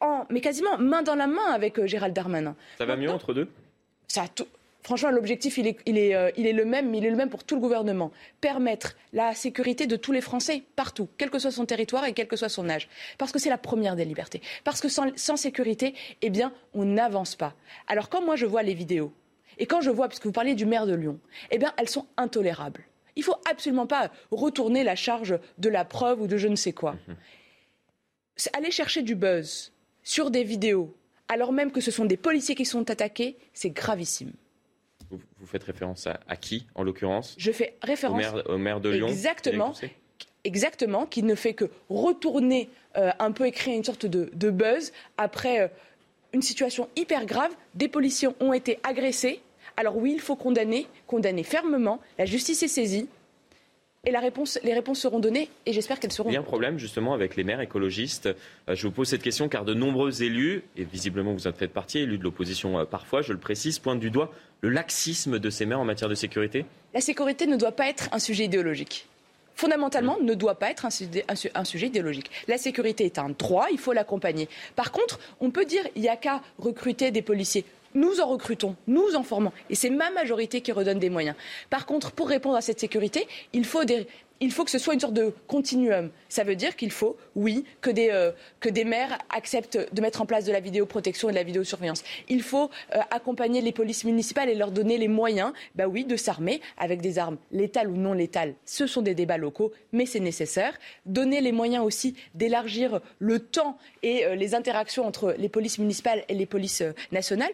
[0.00, 2.56] en, mais quasiment main dans la main avec euh, Gérald Darmanin.
[2.76, 3.48] Ça va mieux entre deux?
[4.08, 4.24] ça,
[4.88, 7.44] Franchement, l'objectif, il est, euh, il, est, le même, mais il est le même pour
[7.44, 8.10] tout le gouvernement.
[8.40, 12.26] Permettre la sécurité de tous les Français, partout, quel que soit son territoire et quel
[12.26, 12.88] que soit son âge.
[13.18, 14.40] Parce que c'est la première des libertés.
[14.64, 17.52] Parce que sans, sécurité, eh bien, on n'avance pas.
[17.86, 19.12] Alors, quand moi, je vois les vidéos,
[19.58, 21.20] et quand je vois, puisque vous parliez du maire de Lyon,
[21.50, 22.80] eh bien, elles sont intolérables.
[23.14, 26.56] Il ne faut absolument pas retourner la charge de la preuve ou de je ne
[26.56, 26.96] sais quoi.
[27.08, 27.16] Mhm.
[28.54, 29.70] Aller chercher du buzz
[30.02, 30.96] sur des vidéos,
[31.28, 34.32] alors même que ce sont des policiers qui sont attaqués, c'est gravissime.
[35.10, 39.08] Vous, faites référence à, qui, en l'occurrence Je fais référence au maire, de Lyon.
[39.08, 39.72] Exactement.
[40.44, 44.92] Exactement, qui ne fait que retourner euh, un peu et créer une sorte de, buzz
[45.16, 45.68] après euh,
[46.32, 47.50] une situation hyper grave.
[47.74, 49.40] Des policiers ont été agressés
[49.76, 52.00] Alors oui, il faut condamner, condamner fermement.
[52.18, 53.08] La justice est saisie.
[54.04, 56.30] Et la réponse, les réponses seront données et j'espère qu'elles seront.
[56.30, 58.28] Il y a un problème justement avec les maires écologistes.
[58.68, 61.72] Euh, je vous pose cette question car de nombreux élus, et visiblement vous en faites
[61.72, 64.30] partie, élus de l'opposition euh, parfois, je le précise, pointent du doigt
[64.60, 66.64] le laxisme de ces maires en matière de sécurité.
[66.94, 69.06] La sécurité ne doit pas être un sujet idéologique
[69.58, 72.30] fondamentalement, ne doit pas être un sujet, un sujet, idéologique.
[72.46, 74.48] La sécurité est un droit, il faut l'accompagner.
[74.76, 77.64] Par contre, on peut dire il n'y a qu'à recruter des policiers.
[77.94, 79.52] Nous en recrutons, nous en formons.
[79.70, 81.36] Et c'est ma majorité qui redonne des moyens.
[81.70, 83.82] Par contre, pour répondre à cette sécurité, il faut
[84.50, 86.10] faut que ce soit une sorte de continuum.
[86.28, 90.20] Ça veut dire qu'il faut, oui, que des, euh, que des maires acceptent de mettre
[90.20, 92.04] en place de la vidéoprotection et de la vidéosurveillance.
[92.28, 96.16] Il faut euh, accompagner les polices municipales et leur donner les moyens, bah oui, de
[96.16, 98.54] s'armer avec des armes létales ou non létales.
[98.64, 100.78] Ce sont des débats locaux, mais c'est nécessaire.
[101.06, 106.24] Donner les moyens aussi d'élargir le temps et euh, les interactions entre les polices municipales
[106.28, 106.82] et les polices
[107.12, 107.52] nationales.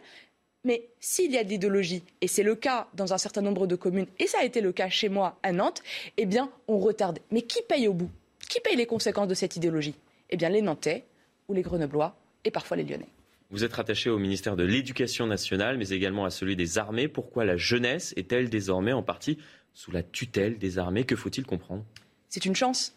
[0.65, 3.77] Mais s'il y a de l'idéologie, et c'est le cas dans un certain nombre de
[3.77, 5.83] communes, et ça a été le cas chez moi à Nantes,
[6.17, 7.19] eh bien, on retarde.
[7.31, 8.11] Mais qui paye au bout?
[8.49, 9.95] Qui paye les conséquences de cette idéologie?
[10.31, 11.05] Eh bien, les Nantais
[11.49, 13.09] ou les Grenoblois et parfois les Lyonnais.
[13.51, 17.09] Vous êtes rattaché au ministère de l'Éducation nationale, mais également à celui des armées.
[17.09, 19.39] Pourquoi la jeunesse est-elle désormais en partie
[19.75, 21.05] sous la tutelle des armées?
[21.05, 21.85] Que faut-il comprendre?
[22.31, 22.97] C'est une chance.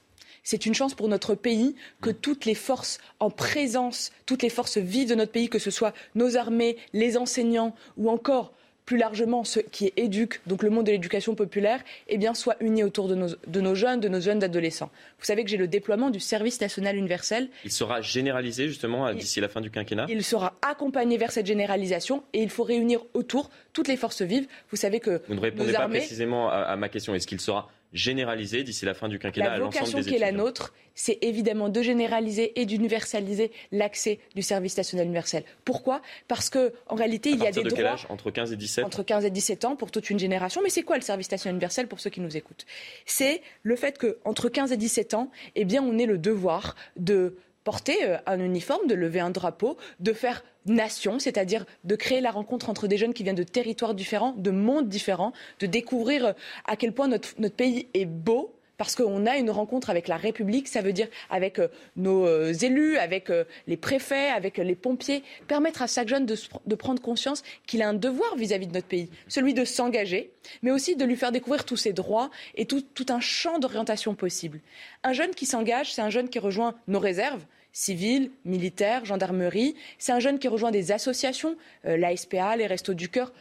[0.50, 4.78] C'est une chance pour notre pays que toutes les forces en présence, toutes les forces
[4.78, 8.54] vives de notre pays, que ce soit nos armées, les enseignants ou encore
[8.86, 12.86] plus largement ceux qui éduquent, donc le monde de l'éducation populaire, eh bien, soient unis
[12.86, 14.90] autour de nos, jeunes, de nos jeunes adolescents.
[15.20, 17.50] Vous savez que j'ai le déploiement du service national universel.
[17.66, 20.06] Il sera généralisé justement d'ici la fin du quinquennat?
[20.08, 24.48] Il sera accompagné vers cette généralisation et il faut réunir autour toutes les forces vives.
[24.72, 25.22] Vous savez que.
[25.28, 27.14] Vous ne répondez pas précisément à ma question.
[27.14, 30.16] Est-ce qu'il sera généraliser d'ici la fin du quinquennat à l'ensemble des La vocation qui
[30.16, 35.44] est la nôtre, c'est évidemment de généraliser et d'universaliser l'accès du service national universel.
[35.64, 36.02] Pourquoi?
[36.28, 38.08] Parce que en réalité, il y a des de droits âge?
[38.10, 40.62] Entre 15 et 17 entre 15 et 17 ans pour toute une génération.
[40.64, 42.66] Mais c'est quoi le service national universel pour ceux qui nous écoutent?
[43.06, 46.76] C'est le fait que entre 15 et 17 ans, eh bien, on ait le devoir
[46.98, 52.22] de porter euh, un uniforme, de lever un drapeau, de faire nation, c'est-à-dire de créer
[52.22, 56.26] la rencontre entre des jeunes qui viennent de territoires différents, de mondes différents, de découvrir
[56.26, 56.34] euh,
[56.66, 60.18] à quel point notre, notre pays est beau, parce qu'on a une rencontre avec la
[60.18, 63.32] République, ça veut dire avec euh, nos euh, élus, avec
[63.66, 67.96] les préfets, avec les pompiers, permettre à chaque jeune de, prendre conscience qu'il a un
[67.96, 70.32] devoir vis-à-vis de notre pays, celui de s'engager,
[70.62, 74.60] mais aussi de lui faire découvrir tous ses droits et tout, un champ d'orientation possible.
[75.04, 77.44] Un jeune qui s'engage, c'est un jeune qui rejoint nos réserves,
[77.78, 79.76] civiles, militaires, gendarmerie.
[80.00, 83.32] C'est un jeune qui rejoint des associations, la SPA, les Restos du Cœur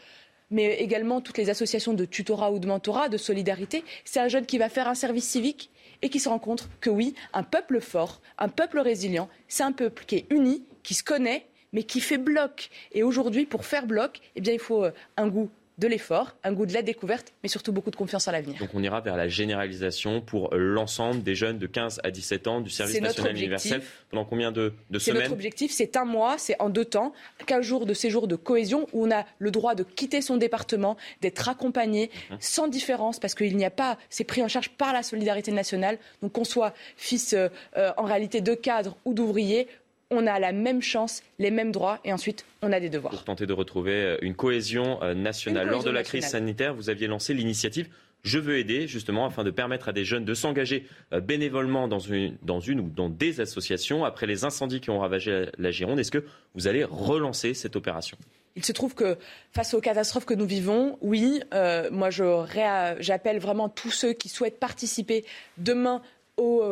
[0.51, 3.85] mais également toutes les associations de tutorat ou de mentorat, de solidarité.
[4.05, 5.71] C'est un jeune qui va faire un service civique
[6.03, 9.73] et qui se rend compte que oui, un peuple fort, un peuple résilient, c'est un
[9.73, 12.71] peuple qui est uni, qui se connaît, mais qui fait bloc.
[12.93, 16.65] Et aujourd'hui, pour faire bloc, eh il faut euh, un goût de l'effort, un goût
[16.65, 18.59] de la découverte, mais surtout beaucoup de confiance en l'avenir.
[18.59, 22.61] Donc on ira vers la généralisation pour l'ensemble des jeunes de 15 à 17 ans
[22.61, 23.83] du service national universel.
[24.11, 27.13] Pendant combien de, de semaines C'est notre objectif, c'est un mois, c'est en deux temps,
[27.47, 30.97] 15 jours de séjour de cohésion où on a le droit de quitter son département,
[31.21, 32.39] d'être accompagné mhm.
[32.41, 35.99] sans différence parce qu'il n'y a pas, c'est pris en charge par la solidarité nationale.
[36.23, 39.69] Donc qu'on soit fils euh, euh, en réalité de cadre ou d'ouvrier,
[40.11, 43.13] on a la même chance, les mêmes droits et ensuite on a des devoirs.
[43.13, 45.69] Pour tenter de retrouver euh, une cohésion euh, nationale.
[45.69, 47.89] Lors de la crise sanitaire, vous aviez lancé l'initiative
[48.23, 51.99] Je veux aider, justement, afin de permettre à des jeunes de s'engager euh, bénévolement dans
[51.99, 55.99] une, dans une ou dans des associations après les incendies qui ont ravagé la Gironde.
[55.99, 56.25] Est-ce que
[56.55, 58.17] vous allez relancer cette opération?
[58.55, 59.19] Il se trouve que
[59.53, 61.43] face aux catastrophes que nous vivons, oui,
[61.91, 65.27] moi j'appelle vraiment tous ceux qui souhaitent participer
[65.59, 66.01] demain
[66.39, 66.63] au,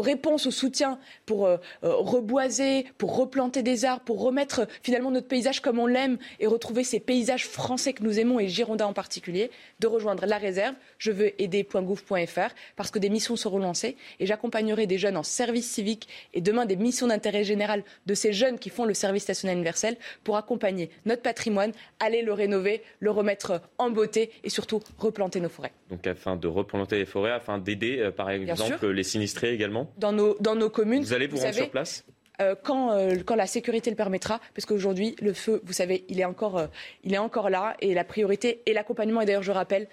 [0.00, 5.10] réponses, au soutien pour euh, euh, reboiser, pour replanter des arbres, pour remettre euh, finalement
[5.10, 8.86] notre paysage comme on l'aime et retrouver ces paysages français que nous aimons et Girondins
[8.86, 9.50] en particulier,
[9.80, 10.74] de rejoindre la réserve.
[10.98, 15.70] Je veux aider.gouv.fr parce que des missions seront lancées et j'accompagnerai des jeunes en service
[15.70, 19.56] civique et demain des missions d'intérêt général de ces jeunes qui font le service national
[19.56, 25.40] universel pour accompagner notre patrimoine, aller le rénover, le remettre en beauté et surtout replanter
[25.40, 25.72] nos forêts.
[25.90, 30.36] Donc afin de replanter les forêts, afin d'aider par exemple les sinistrés également dans nos,
[30.40, 31.02] dans nos communes.
[31.02, 32.04] Vous allez vous, rendre sur place
[32.40, 36.18] euh, quand, euh, quand, la sécurité le permettra, parce qu'aujourd'hui, le feu, vous savez, il
[36.18, 36.66] est, encore, euh,
[37.04, 39.88] il est encore là, et la priorité et l'accompagnement, et d'ailleurs, je rappelle,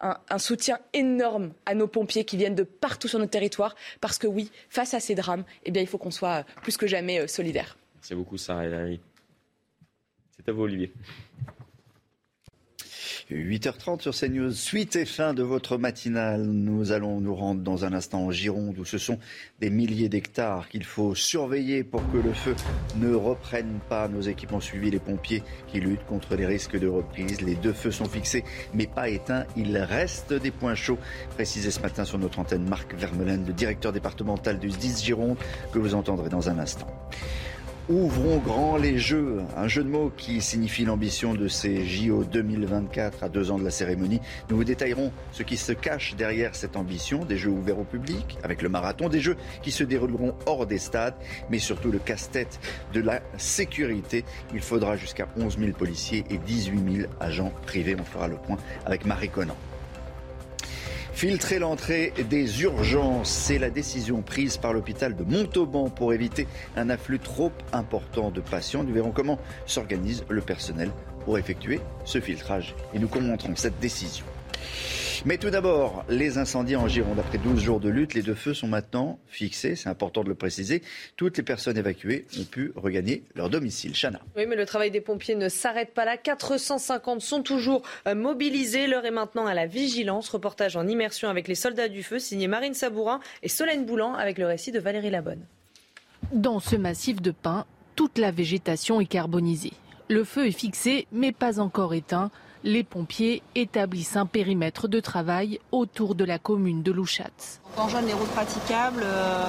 [0.00, 4.26] un, soutien énorme à nos pompiers qui viennent de partout sur notre territoire, parce que
[4.26, 7.76] oui, face à ces drames, eh bien, il faut qu'on soit plus que jamais solidaires.
[7.96, 9.00] Merci beaucoup, Sarah et
[10.36, 10.92] C'est à vous, Olivier.
[13.30, 16.42] 8h30 sur CNews, suite et fin de votre matinale.
[16.42, 19.18] Nous allons nous rendre dans un instant en Gironde où ce sont
[19.60, 22.54] des milliers d'hectares qu'il faut surveiller pour que le feu
[22.96, 24.08] ne reprenne pas.
[24.08, 27.40] Nos équipes ont suivi les pompiers qui luttent contre les risques de reprise.
[27.40, 28.44] Les deux feux sont fixés
[28.74, 29.44] mais pas éteints.
[29.56, 30.98] Il reste des points chauds.
[31.30, 35.36] Précisé ce matin sur notre antenne Marc Vermeulen, le directeur départemental du 10 Gironde
[35.72, 36.88] que vous entendrez dans un instant.
[37.88, 43.24] Ouvrons grand les jeux, un jeu de mots qui signifie l'ambition de ces JO 2024
[43.24, 44.20] à deux ans de la cérémonie.
[44.48, 48.38] Nous vous détaillerons ce qui se cache derrière cette ambition, des jeux ouverts au public,
[48.44, 51.16] avec le marathon, des jeux qui se dérouleront hors des stades,
[51.50, 52.60] mais surtout le casse-tête
[52.94, 54.24] de la sécurité.
[54.54, 57.96] Il faudra jusqu'à 11 000 policiers et 18 000 agents privés.
[57.98, 59.56] On fera le point avec Marie Conan.
[61.12, 66.90] Filtrer l'entrée des urgences, c'est la décision prise par l'hôpital de Montauban pour éviter un
[66.90, 68.82] afflux trop important de patients.
[68.82, 70.90] Nous verrons comment s'organise le personnel
[71.24, 74.24] pour effectuer ce filtrage et nous commenterons cette décision.
[75.24, 77.20] Mais tout d'abord, les incendies en Gironde.
[77.20, 79.76] Après 12 jours de lutte, les deux feux sont maintenant fixés.
[79.76, 80.82] C'est important de le préciser.
[81.16, 83.92] Toutes les personnes évacuées ont pu regagner leur domicile.
[83.94, 84.20] Chana.
[84.36, 86.16] Oui, mais le travail des pompiers ne s'arrête pas là.
[86.16, 88.88] 450 sont toujours euh, mobilisés.
[88.88, 90.28] L'heure est maintenant à la vigilance.
[90.28, 94.38] Reportage en immersion avec les soldats du feu, signé Marine Sabourin et Solène Boulan avec
[94.38, 95.44] le récit de Valérie Labonne.
[96.32, 97.64] Dans ce massif de pins,
[97.94, 99.72] toute la végétation est carbonisée.
[100.08, 102.30] Le feu est fixé, mais pas encore éteint
[102.64, 107.60] les pompiers établissent un périmètre de travail autour de la commune de Louchatz.
[107.76, 109.46] En jaune, les routes praticables euh,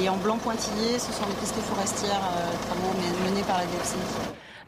[0.00, 2.94] et en blanc pointillé, ce sont les pistes forestières, euh, travaux
[3.24, 3.98] menés par la DFCI.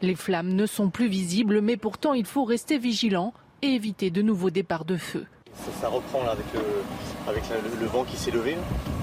[0.01, 4.21] Les flammes ne sont plus visibles, mais pourtant il faut rester vigilant et éviter de
[4.21, 5.25] nouveaux départs de feu.
[5.81, 6.61] Ça, reprend là, avec, le,
[7.27, 7.43] avec
[7.81, 8.55] le, vent qui s'est levé.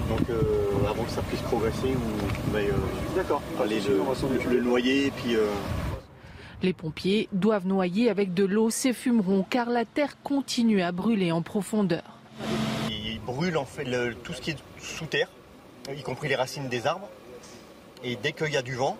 [0.09, 0.41] Donc euh,
[0.89, 3.41] avant que ça puisse progresser, ou D'accord.
[3.59, 5.35] Le, le, noyer et puis
[6.61, 11.31] les pompiers doivent noyer avec de l'eau ces fumerons car la terre continue à brûler
[11.31, 12.03] en profondeur.
[12.89, 13.85] Ils brûlent en fait
[14.23, 15.29] tout ce qui est sous terre,
[15.95, 17.09] y compris les racines des arbres.
[18.03, 18.97] Et dès qu'il y a du vent,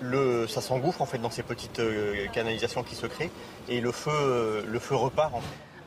[0.00, 3.30] le, ça s'engouffre en fait dans ces petites euh, canalisations qui se créent
[3.68, 5.32] et le feu, euh, le feu repart.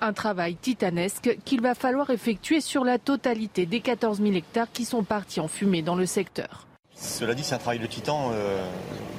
[0.02, 4.86] Un travail titanesque qu'il va falloir effectuer sur la totalité des 14 000 hectares qui
[4.86, 6.68] sont partis en fumée dans le secteur.
[6.96, 8.64] Cela dit, c'est un travail de titan euh,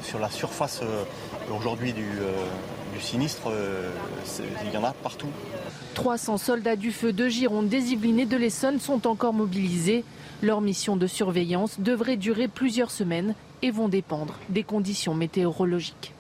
[0.03, 1.05] sur la surface euh,
[1.51, 2.33] aujourd'hui du, euh,
[3.01, 3.51] sinistre.
[4.65, 5.29] il y en a partout.
[5.95, 10.05] 300 soldats du feu de Gironde, des Yvelines et de l'Essonne sont encore mobilisés.
[10.43, 16.13] Leur mission de surveillance devrait durer plusieurs semaines et vont dépendre des conditions météorologiques.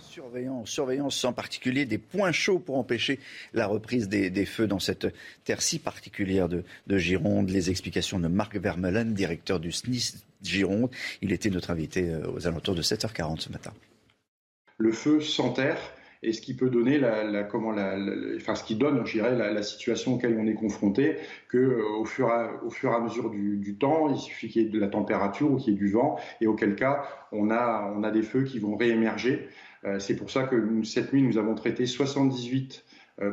[0.00, 3.20] Surveillance, surveillance en particulier des points chauds pour empêcher
[3.52, 7.50] la reprise des, feux dans cette terre si particulière de, de Gironde.
[7.50, 10.90] Les explications de Marc Vermeulen, directeur du SNIS Gironde.
[11.20, 13.72] Il était notre invité euh, aux alentours de 7h40 ce matin.
[14.78, 15.78] Le feu s'enterre
[16.22, 17.96] et ce qui peut donner la, comment la,
[18.36, 21.16] enfin ce qui donne, je dirais, la, situation auquel on est confronté,
[21.48, 24.62] que euh, au, fur et, au fur et à mesure du, temps, il suffit qu'il
[24.62, 27.50] y ait de la température ou qu'il y ait du vent, et auquel cas on
[27.50, 29.48] a, on a des feux qui vont réémerger.
[29.84, 32.84] Euh, c'est pour ça que cette nuit, nous avons traité 78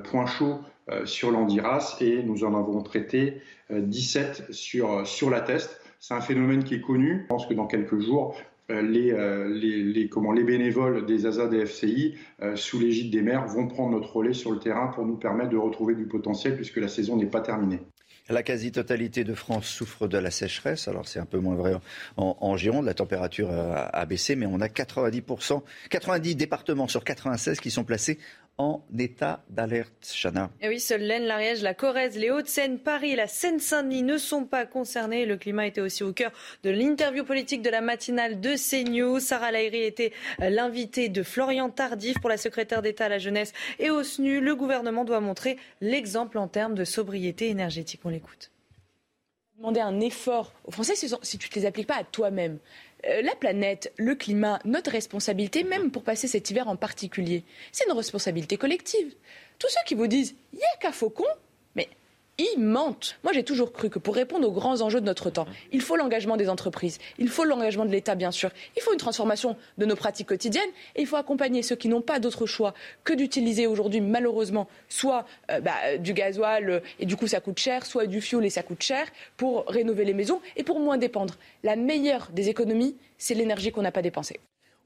[0.06, 0.62] points chauds
[1.04, 5.82] sur l'Andiras et nous en avons traité 17 sur, sur la Teste.
[6.00, 7.24] C'est un phénomène qui est connu.
[7.24, 8.34] Je pense que dans quelques jours,
[8.72, 13.46] euh, euh, les, comment, les bénévoles des ASA des FCI, euh, sous l'égide des maires,
[13.46, 16.78] vont prendre notre relais sur le terrain pour nous permettre de retrouver du potentiel puisque
[16.78, 17.82] la saison n'est pas terminée.
[18.30, 20.88] La quasi-totalité de France souffre de la sécheresse.
[20.88, 21.74] Alors c'est un peu moins vrai
[22.16, 22.86] en, Gironde.
[22.86, 28.20] La température a, baissé, mais on a 90%, 90 départements sur 96 qui sont placés
[28.58, 30.50] en état d'alerte, Chana.
[30.62, 34.46] Et oui, seuls l'Aisne, l'Ariège, la Corrèze, les Hauts-de-Seine, Paris et la Seine-Saint-Denis ne sont
[34.46, 35.26] pas concernés.
[35.26, 36.32] Le climat était aussi au cœur
[36.64, 39.20] de l'interview politique de la matinale de CNews.
[39.20, 43.54] Sarah Lahiri était euh, l'invitée de Florian Tardif pour la secrétaire d'État à la jeunesse
[43.80, 44.40] et au SNU.
[44.40, 48.02] Le gouvernement doit montrer l'exemple en termes de sobriété énergétique.
[48.04, 48.52] On l'écoute
[49.58, 52.58] demander un effort aux Français si tu ne les appliques pas à toi-même.
[53.08, 57.86] Euh, la planète, le climat, notre responsabilité, même pour passer cet hiver en particulier, c'est
[57.86, 59.14] une responsabilité collective.
[59.60, 61.26] Tous ceux qui vous disent il n'y a qu'à Faucon,
[62.38, 63.18] ils mentent.
[63.24, 65.96] Moi, j'ai toujours cru que pour répondre aux grands enjeux de notre temps, il faut
[65.96, 69.86] l'engagement des entreprises, il faut l'engagement de l'État, bien sûr, il faut une transformation de
[69.86, 72.74] nos pratiques quotidiennes et il faut accompagner ceux qui n'ont pas d'autre choix
[73.04, 77.60] que d'utiliser aujourd'hui, malheureusement, soit euh, bah, du gasoil euh, et du coup ça coûte
[77.60, 79.08] cher, soit du fioul et ça coûte cher
[79.38, 81.36] pour rénover les maisons et pour moins dépendre.
[81.64, 84.40] La meilleure des économies, c'est l'énergie qu'on n'a pas dépensée.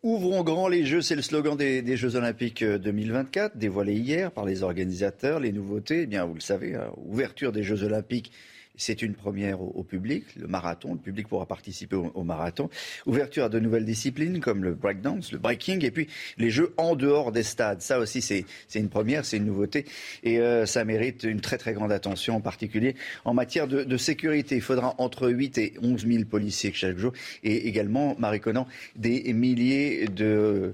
[0.08, 4.46] Ouvrons grand les Jeux, c'est le slogan des, Jeux Olympiques 2024, euh, dévoilé hier par
[4.46, 5.42] les organisateurs.
[5.42, 8.32] Les nouveautés, eh bien, vous le savez, hein, ouverture des Jeux Olympiques
[8.78, 10.94] C'est une première au, public, le marathon.
[10.94, 12.70] Le public pourra participer au, marathon.
[13.06, 16.96] Ouverture à de nouvelles disciplines comme le breakdance, le breaking, et puis les jeux en
[16.96, 17.82] dehors des stades.
[17.82, 18.46] Ça aussi, c'est
[18.76, 19.86] une première, c'est une nouveauté,
[20.24, 22.96] et euh, ça mérite une très très grande attention, en particulier
[23.26, 24.56] en matière de, de sécurité.
[24.56, 27.14] Il faudra entre 8 et 11 000 policiers chaque jour,
[27.44, 30.74] et également, Marie Conan, des milliers de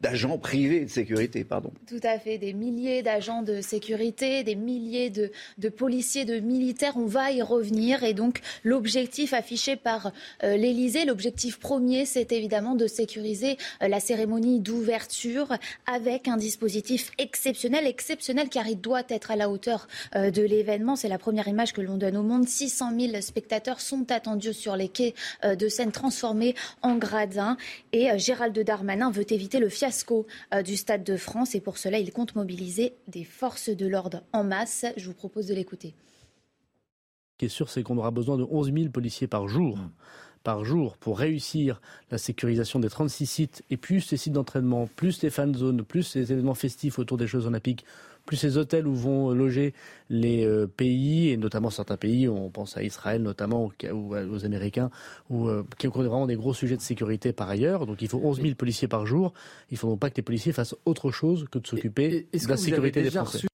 [0.00, 1.46] d'agents privés de sécurité.
[1.86, 6.94] Tout à fait, des milliers d'agents de sécurité, des milliers de, de, policiers, de militaires.
[6.96, 8.02] On va y revenir.
[8.02, 10.12] Et donc, l'objectif affiché par
[10.42, 15.56] euh, l'Élysée, l'objectif premier, c'est évidemment de sécuriser euh, la cérémonie d'ouverture
[15.86, 20.96] avec un dispositif exceptionnel, exceptionnel car il doit être à la hauteur de l'événement.
[20.96, 22.48] C'est la première image que l'on donne au monde.
[22.48, 25.14] 600 000 spectateurs sont attendus sur les quais
[25.44, 27.27] de Seine transformés en grade
[27.92, 31.78] et euh, Gérald Darmanin veut éviter le fiasco euh, du Stade de France et pour
[31.78, 34.86] cela, il compte mobiliser des forces de l'ordre en masse.
[34.96, 35.94] Je vous propose de l'écouter.
[37.32, 39.76] Ce qui est sûr, c'est qu'on aura besoin de 11 000 policiers par jour.
[39.76, 39.90] Mmh.
[40.44, 45.22] par jour pour réussir la sécurisation des 36 sites et plus les sites d'entraînement, plus
[45.22, 47.84] les fan zones, plus les événements festifs autour des Jeux olympiques,
[48.28, 49.72] plus les hôtels où vont loger
[50.10, 54.90] les euh, pays, et notamment certains pays, on pense à Israël notamment, ou aux Américains,
[55.30, 57.86] où, euh, qui ont vraiment des gros sujets de sécurité par ailleurs.
[57.86, 59.32] Donc il faut 11 000 policiers par jour.
[59.70, 62.56] Il ne faudrait pas que les policiers fassent autre chose que de s'occuper de la
[62.58, 63.48] sécurité des Français.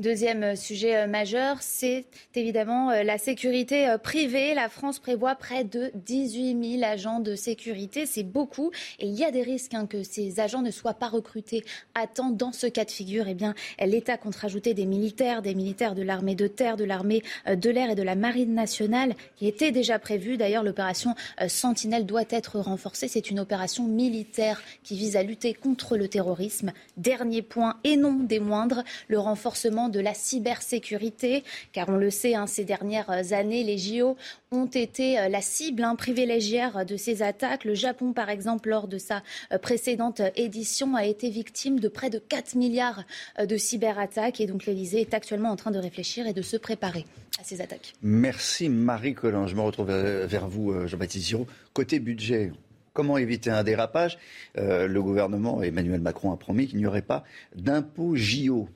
[0.00, 4.54] Deuxième euh, sujet euh, majeur, c'est évidemment euh, la sécurité privée.
[4.54, 8.06] La France prévoit près de 18 000 agents de sécurité.
[8.06, 11.08] C'est beaucoup et il y a des risques hein, que ces agents ne soient pas
[11.08, 12.30] recrutés à temps.
[12.30, 16.02] Dans ce cas de figure, eh bien, l'État compte rajouter des militaires, des militaires de
[16.02, 19.98] l'armée de terre, de l'armée de l'air et de la marine nationale qui était déjà
[19.98, 20.38] prévue.
[20.38, 21.14] D'ailleurs, l'opération
[21.46, 23.08] Sentinelle doit être renforcée.
[23.08, 26.72] C'est une opération militaire qui vise à lutter contre le terrorisme.
[26.96, 32.34] Dernier point et non des moindres, le renforcement de la cybersécurité, car on le sait,
[32.34, 34.16] hein, ces dernières années, les JO
[34.52, 37.64] ont été euh, la cible hein, privilégiée de ces attaques.
[37.64, 42.10] Le Japon, par exemple, lors de sa euh, précédente édition, a été victime de près
[42.10, 43.04] de 4 milliards
[43.38, 44.40] euh, de cyberattaques.
[44.40, 47.06] Et donc l'Elysée est actuellement en train de réfléchir et de se préparer
[47.40, 47.94] à ces attaques.
[48.02, 49.46] Merci Marie Collin.
[49.46, 51.46] Je me retrouve vers vous, Jean-Baptiste Giraud.
[51.72, 52.52] Côté budget,
[52.92, 54.18] Comment éviter un dérapage?
[54.56, 57.22] Le gouvernement, Emmanuel Macron, a promis qu'il n'y aurait pas
[57.54, 58.68] d'impôt JO.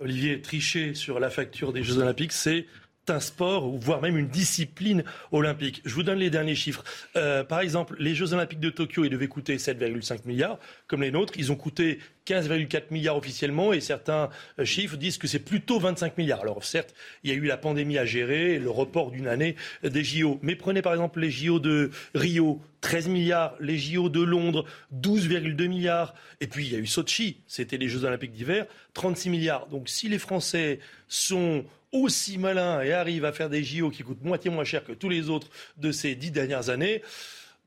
[0.00, 2.66] Olivier, tricher sur la facture des Jeux Olympiques, c'est
[3.10, 5.82] un sport, voire même une discipline olympique.
[5.84, 6.84] Je vous donne les derniers chiffres.
[7.16, 11.10] Euh, par exemple, les Jeux Olympiques de Tokyo, ils devaient coûter 7,5 milliards, comme les
[11.10, 11.34] nôtres.
[11.36, 16.16] Ils ont coûté 15,4 milliards officiellement, et certains euh, chiffres disent que c'est plutôt 25
[16.16, 16.40] milliards.
[16.40, 20.04] Alors certes, il y a eu la pandémie à gérer, le report d'une année des
[20.04, 20.38] JO.
[20.42, 25.68] Mais prenez par exemple les JO de Rio, 13 milliards, les JO de Londres, 12,2
[25.68, 29.66] milliards, et puis il y a eu Sochi, c'était les Jeux Olympiques d'hiver, 36 milliards.
[29.68, 34.24] Donc si les Français sont aussi malin et arrive à faire des JO qui coûtent
[34.24, 35.48] moitié moins cher que tous les autres
[35.78, 37.02] de ces dix dernières années,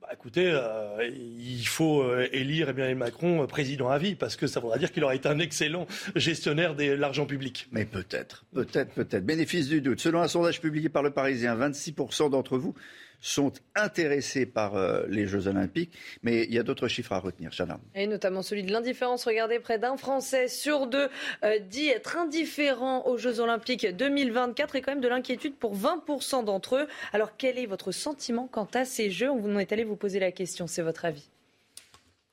[0.01, 4.47] bah, écoutez, euh, il faut euh, élire Emmanuel Macron euh, président à vie, parce que
[4.47, 7.67] ça voudra dire qu'il aurait été un excellent gestionnaire de l'argent public.
[7.72, 9.25] Mais peut-être, peut-être, peut-être.
[9.25, 9.99] Bénéfice du doute.
[9.99, 12.75] Selon un sondage publié par le Parisien, 26% d'entre vous
[13.20, 15.92] sont intéressés par euh, les Jeux Olympiques.
[16.24, 17.80] Mais il y a d'autres chiffres à retenir, Chana.
[17.96, 19.26] Et notamment celui de l'indifférence.
[19.26, 21.10] Regardez, près d'un Français sur deux
[21.44, 26.46] euh, dit être indifférent aux Jeux Olympiques 2024 et quand même de l'inquiétude pour 20%
[26.46, 26.88] d'entre eux.
[27.14, 29.30] Alors quel est votre sentiment quant à ces Jeux?
[29.30, 31.30] On vous est allé vous poser la question, c'est votre avis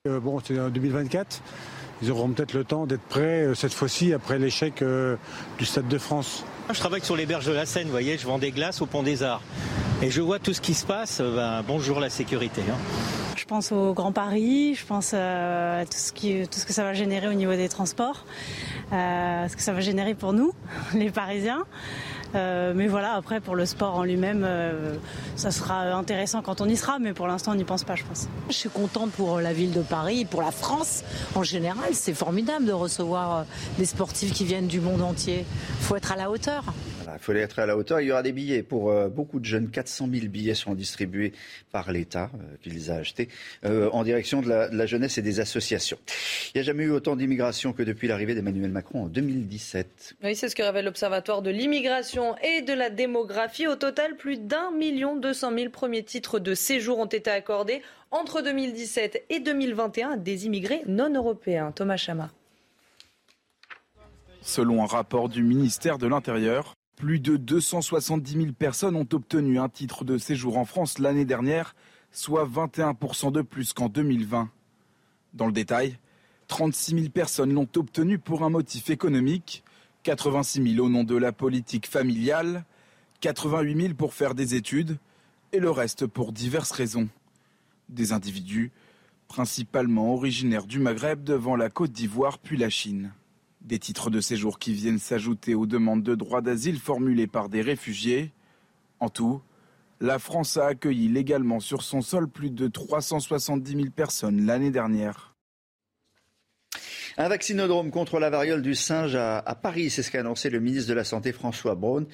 [0.06, 1.42] euh, Bon, c'est en 2024
[2.02, 4.84] ils auront peut-être le temps d'être prêts cette fois-ci après l'échec
[5.58, 6.44] du Stade de France.
[6.72, 8.86] Je travaille sur les berges de la Seine, vous voyez, je vends des glaces au
[8.86, 9.42] Pont des Arts.
[10.02, 12.62] Et je vois tout ce qui se passe, euh, ben, bonjour la sécurité.
[12.68, 12.76] Hein.
[13.36, 17.28] Je pense au Grand Paris, je pense euh, à tout ce, que ça va générer
[17.28, 18.24] au niveau des transports,
[18.92, 20.52] euh, ce que ça va générer pour nous,
[20.94, 21.64] les Parisiens.
[22.34, 24.46] Mais voilà, après pour le sport en lui-même,
[25.36, 28.04] ça sera intéressant quand on y sera, mais pour l'instant on n'y pense pas, je
[28.04, 28.28] pense.
[28.48, 31.04] Je suis contente pour la ville de Paris, pour la France
[31.34, 31.90] en général.
[31.92, 33.44] C'est formidable de recevoir
[33.78, 35.44] des sportifs qui viennent du monde entier.
[35.80, 36.64] Il faut être à la hauteur.
[37.18, 38.00] Il faut être à la hauteur.
[38.00, 39.70] Il y aura des billets pour euh, beaucoup de jeunes.
[39.70, 41.32] 400 000 billets seront distribués
[41.72, 43.28] par l'État euh, qui les a achetés
[43.64, 45.98] euh, en direction de la, jeunesse et des associations.
[46.54, 50.16] Il n'y a jamais eu autant d'immigration que depuis l'arrivée d'Emmanuel Macron en 2017.
[50.22, 53.66] Oui, c'est ce que révèle l'Observatoire de l'immigration et de la démographie.
[53.66, 57.82] Au total, plus d'un million deux cent mille premiers titres de séjour ont été accordés
[58.10, 61.72] entre 2017 et 2021 à des immigrés non européens.
[61.72, 62.30] Thomas Chama.
[64.42, 69.68] Selon un rapport du ministère de l'Intérieur, plus de 270 000 personnes ont obtenu un
[69.68, 71.74] titre de séjour en France l'année dernière,
[72.12, 74.48] soit 21% de plus qu'en 2020.
[75.34, 75.98] Dans le détail,
[76.48, 79.64] 36 000 personnes l'ont obtenu pour un motif économique,
[80.04, 82.64] 86 000 au nom de la politique familiale,
[83.20, 84.98] 88 000 pour faire des études
[85.52, 87.08] et le reste pour diverses raisons.
[87.88, 88.70] Des individus
[89.28, 93.12] principalement originaires du Maghreb devant la Côte d'Ivoire puis la Chine.
[93.64, 97.62] Des titres de séjour qui viennent s'ajouter aux demandes de droit d'asile formulées par des
[97.62, 98.32] réfugiés.
[99.00, 99.40] En tout,
[100.00, 105.34] la France a accueilli légalement sur son sol plus de 370 000 personnes l'année dernière.
[107.16, 110.88] Un vaccinodrome contre la variole du singe à, Paris, c'est ce qu'a annoncé le ministre
[110.88, 112.06] de la Santé François Braun.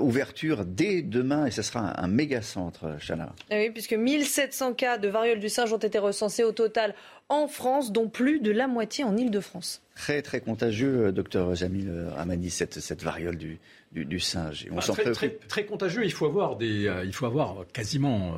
[0.00, 3.34] Ouverture dès demain et ce sera un, méga centre, Chana.
[3.50, 6.94] Eh oui, puisque 1700 cas de variole du singe ont été recensés au total
[7.28, 9.82] en France, dont plus de la moitié en Ile-de-France.
[9.96, 13.58] Très très contagieux, euh, docteur Jamil euh, Amani, cette, cette variole du,
[13.92, 14.66] du, singe.
[14.70, 18.34] on bah, très, très, contagieux, il faut avoir, des, euh, il faut avoir quasiment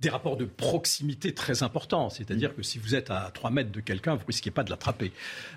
[0.00, 2.10] des rapports de proximité très importants.
[2.10, 4.70] C'est-à-dire que si vous êtes à 3 mètres de quelqu'un, vous ne risquez pas de
[4.70, 5.12] l'attraper.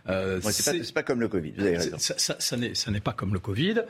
[0.09, 1.97] Euh, c'est pas, comme le Covid, vous avez raison.
[1.99, 3.83] Ça, ça, n'est pas comme le Covid.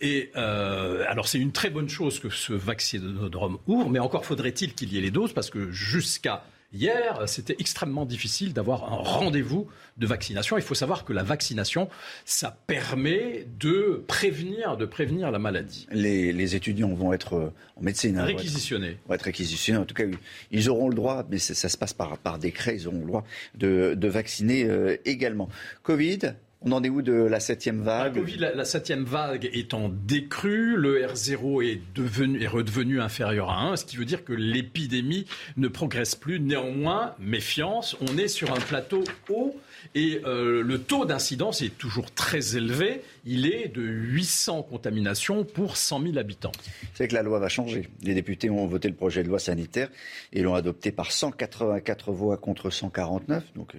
[0.00, 4.74] Et euh, alors c'est une très bonne chose que ce vaccinodrome ouvre, mais encore faudrait-il
[4.74, 9.68] qu'il y ait les doses, parce que jusqu'à Hier, c'était extrêmement difficile d'avoir un rendez-vous
[9.96, 10.58] de vaccination.
[10.58, 11.88] Il faut savoir que la vaccination,
[12.26, 15.86] ça permet de prévenir, de prévenir la maladie.
[15.90, 18.18] Les, étudiants vont être euh, en médecine.
[18.18, 18.98] Hein, réquisitionnés.
[19.06, 19.78] Vont être, réquisitionnés.
[19.78, 20.04] En tout cas,
[20.50, 23.24] ils auront le droit, mais ça, se passe par, par décret, ils auront le droit
[23.54, 25.48] de, vacciner euh, également.
[25.82, 28.20] Covid, on en est où de la septième vague?
[28.38, 33.84] La, septième vague en décrue, le R0 est, devenu, est redevenu inférieur à 1, ce
[33.84, 36.40] qui veut dire que l'épidémie ne progresse plus.
[36.40, 39.54] Néanmoins, méfiance, on est sur un plateau haut
[39.94, 43.02] et euh, le taux d'incidence est toujours très élevé.
[43.24, 46.52] Il est de 800 contaminations pour 100 000 habitants.
[46.94, 47.88] C'est que la loi va changer.
[48.02, 49.88] Les députés ont voté le projet de loi sanitaire
[50.32, 53.74] et l'ont adopté par 184 voix contre 149, donc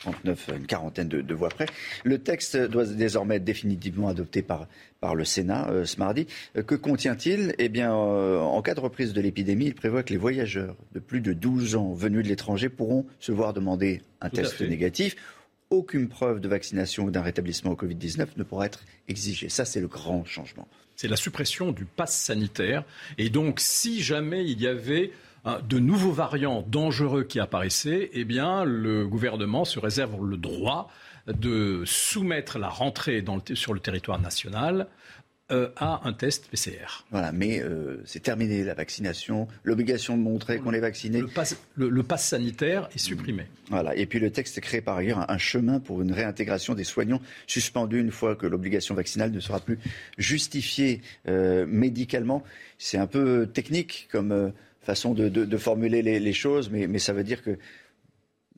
[0.00, 1.66] 39, une quarantaine de, voix près.
[2.04, 4.68] Le texte doit désormais être définitivement adopté par,
[5.00, 6.26] par le Sénat euh, ce mardi.
[6.56, 7.54] Euh, que contient-il?
[7.58, 11.00] Eh bien, euh, en cas de reprise de l'épidémie, il prévoit que les voyageurs de
[11.00, 15.16] plus de 12 ans venus de l'étranger pourront se voir demander un test négatif.
[15.70, 19.48] Aucune preuve de vaccination ou d'un rétablissement au Covid-19 ne pourra être exigée.
[19.50, 20.66] Ça, c'est le grand changement.
[20.96, 22.84] C'est la suppression du pass sanitaire.
[23.18, 25.12] Et donc, si jamais il y avait
[25.44, 30.90] de nouveaux variants dangereux qui apparaissaient, eh bien, le gouvernement se réserve le droit
[31.26, 34.88] de soumettre la rentrée sur le territoire national
[35.50, 37.06] euh, à un test PCR.
[37.10, 41.22] Voilà, mais euh, c'est terminé la vaccination, l'obligation de montrer qu'on est vacciné.
[41.22, 43.46] Le pass, sanitaire est supprimé.
[43.70, 47.22] Voilà, et puis le texte crée par ailleurs un, chemin pour une réintégration des soignants
[47.46, 49.78] suspendus une fois que l'obligation vaccinale ne sera plus
[50.18, 52.44] justifiée euh, médicalement.
[52.76, 54.52] C'est un peu technique comme
[54.88, 57.58] façon de, formuler les, choses, mais, ça veut dire que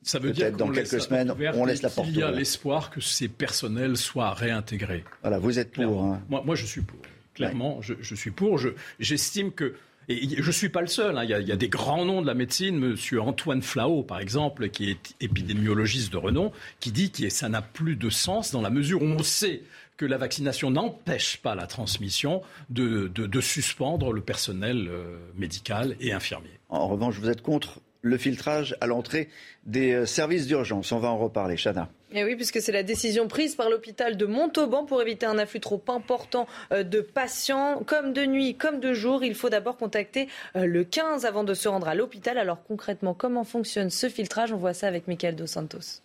[0.03, 3.01] ça veut dire dans quelques semaines, on laisse la porte Il y a l'espoir que
[3.01, 5.03] ces personnels soient réintégrés.
[5.21, 6.03] Voilà, vous êtes pour.
[6.03, 6.21] Hein.
[6.29, 6.99] Moi, moi, je suis pour.
[7.33, 8.59] Clairement, je, suis pour.
[8.99, 9.75] J'estime que
[10.09, 11.17] et je ne suis pas le seul.
[11.17, 11.23] Hein.
[11.23, 12.77] Il, y a, des grands noms de la médecine.
[12.77, 17.61] Monsieur Antoine Flao, par exemple, qui est épidémiologiste de renom, qui dit que ça n'a
[17.61, 19.61] plus de sens dans la mesure où on sait
[20.01, 26.59] que la vaccination n'empêche pas la transmission, de, suspendre le personnel euh, médical et infirmier.
[26.69, 29.29] En revanche, vous êtes contre le filtrage à l'entrée
[29.67, 30.91] des euh, services d'urgence.
[30.91, 31.55] On va en reparler.
[31.55, 31.87] Chana.
[32.13, 35.59] Et oui, puisque c'est la décision prise par l'hôpital de Montauban pour éviter un afflux
[35.59, 37.83] trop important euh, de patients.
[37.85, 41.67] Comme de nuit, comme de jour, il faut d'abord contacter le 15 avant de se
[41.67, 42.39] rendre à l'hôpital.
[42.39, 44.51] Alors concrètement, comment fonctionne ce filtrage?
[44.51, 46.01] On voit ça avec Michael Dos Santos.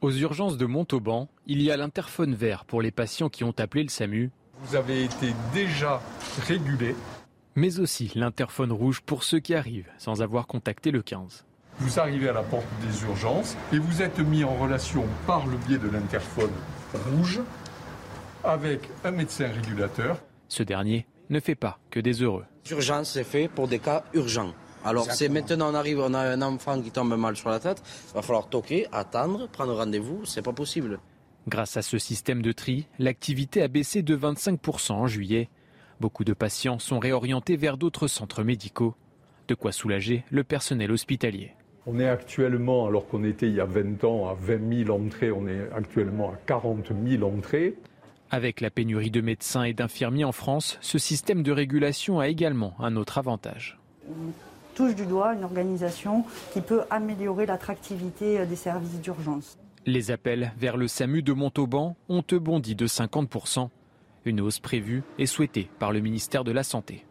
[0.00, 3.82] Aux urgences de Montauban, il y a l'interphone vert pour les patients qui ont appelé
[3.82, 4.30] le SAMU.
[4.62, 6.00] Vous avez été déjà
[6.46, 6.96] régulé.
[7.54, 11.44] Mais aussi l'interphone rouge pour ceux qui arrivent sans avoir contacté le 15.
[11.80, 15.58] Vous arrivez à la porte des urgences et vous êtes mis en relation par le
[15.58, 16.52] biais de l'interphone
[16.94, 17.42] rouge
[18.42, 20.16] avec un médecin régulateur.
[20.48, 22.46] Ce dernier ne fait pas que des heureux.
[22.70, 24.54] L'urgence, c'est fait pour des cas urgents.
[24.84, 27.82] Alors c'est maintenant on arrive, on a un enfant qui tombe mal sur la tête,
[28.10, 30.98] il va falloir toquer, attendre, prendre rendez-vous, c'est pas possible.
[31.48, 35.48] Grâce à ce système de tri, l'activité a baissé de 25% en juillet.
[36.00, 38.94] Beaucoup de patients sont réorientés vers d'autres centres médicaux.
[39.48, 41.52] De quoi soulager le personnel hospitalier.
[41.86, 45.30] On est actuellement, alors qu'on était il y a 20 ans à 20 000 entrées,
[45.30, 47.74] on est actuellement à 40 000 entrées.
[48.30, 52.74] Avec la pénurie de médecins et d'infirmiers en France, ce système de régulation a également
[52.78, 53.80] un autre avantage
[54.74, 59.58] touche du doigt une organisation qui peut améliorer l'attractivité euh, des services d'urgence.
[59.86, 63.68] Les appels vers le SAMU de Montauban ont bondi de 50%.
[64.26, 67.06] Une hausse prévue et souhaitée par le ministère de la Santé.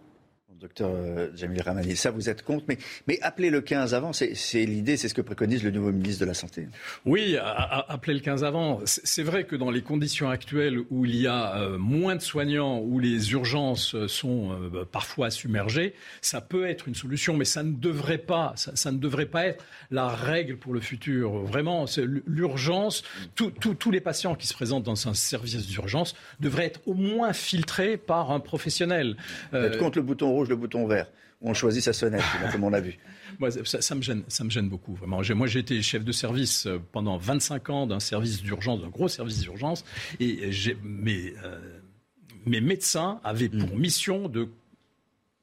[0.59, 4.65] Docteur euh, Jamil Ramani, ça vous êtes contre, mais, mais appelez le 15 avant, c'est
[4.65, 6.67] l'idée, c'est ce que préconise le nouveau ministre de la Santé.
[7.05, 8.81] Oui, appelez le 15 avant.
[8.83, 12.79] C'est vrai que dans les conditions actuelles où il y a euh, moins de soignants,
[12.79, 17.71] où les urgences sont euh, parfois submergées, ça peut être une solution, mais ça ne
[17.71, 21.31] devrait pas, ça, ne devrait pas être la règle pour le futur.
[21.38, 21.85] Vraiment,
[22.27, 23.03] l'urgence,
[23.35, 27.95] tous les patients qui se présentent dans un service d'urgence devraient être au moins filtrés
[27.95, 29.15] par un professionnel.
[29.53, 31.07] Vous êtes contre le bouton rouge le bouton vert,
[31.41, 32.97] où on choisit sa sonnette, comme on l'a vu.
[33.39, 35.21] Moi, ça, me gêne, ça me gêne beaucoup, vraiment.
[35.35, 39.07] Moi, j'ai été chef de service euh, pendant 25 ans d'un service d'urgence, d'un gros
[39.07, 39.85] service d'urgence,
[40.19, 40.49] et
[40.83, 41.79] mes, euh,
[42.45, 43.79] mes médecins avaient pour mm.
[43.79, 44.49] mission de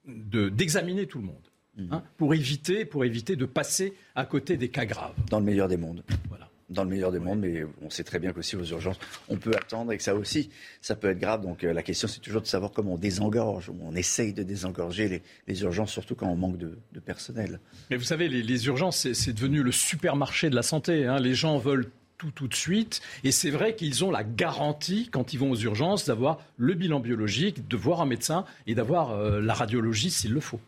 [0.09, 1.93] d'examiner tout le monde, mm.
[1.93, 5.15] hein, pour éviter, pour éviter de passer à côté des cas graves.
[5.31, 6.05] Dans le meilleur des mondes.
[6.29, 9.37] Voilà dans le meilleur des mondes, mais on sait très bien qu'aussi aux urgences, on
[9.37, 11.43] peut attendre et que ça aussi, ça peut être grave.
[11.43, 15.23] Donc euh, la question, c'est toujours de savoir comment on désengorge, on essaye de désengorger
[15.47, 17.61] les, urgences, surtout quand on manque de, personnel.
[17.91, 21.07] Mais vous savez, les, urgences, c'est devenu le supermarché de la santé.
[21.07, 21.19] Hein.
[21.19, 23.01] Les gens veulent tout tout de suite.
[23.25, 27.01] Et c'est vrai qu'ils ont la garantie, quand ils vont aux urgences, d'avoir le bilan
[27.01, 30.61] biologique, de voir un médecin et d'avoir euh, la radiologie s'il le faut.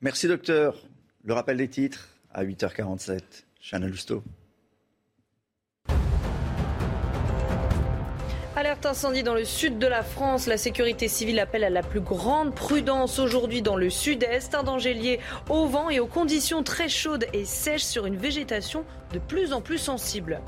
[0.00, 0.76] Merci docteur.
[1.24, 3.20] Le rappel des titres à 8h47.
[3.60, 4.22] Chana Lousteau.
[8.80, 10.46] Alerte incendie dans le sud de la France.
[10.46, 14.54] La sécurité civile appelle à la plus grande prudence aujourd'hui dans le sud-est.
[14.54, 18.84] Un danger lié au vent et aux conditions très chaudes et sèches sur une végétation
[19.12, 20.40] de plus en plus sensible.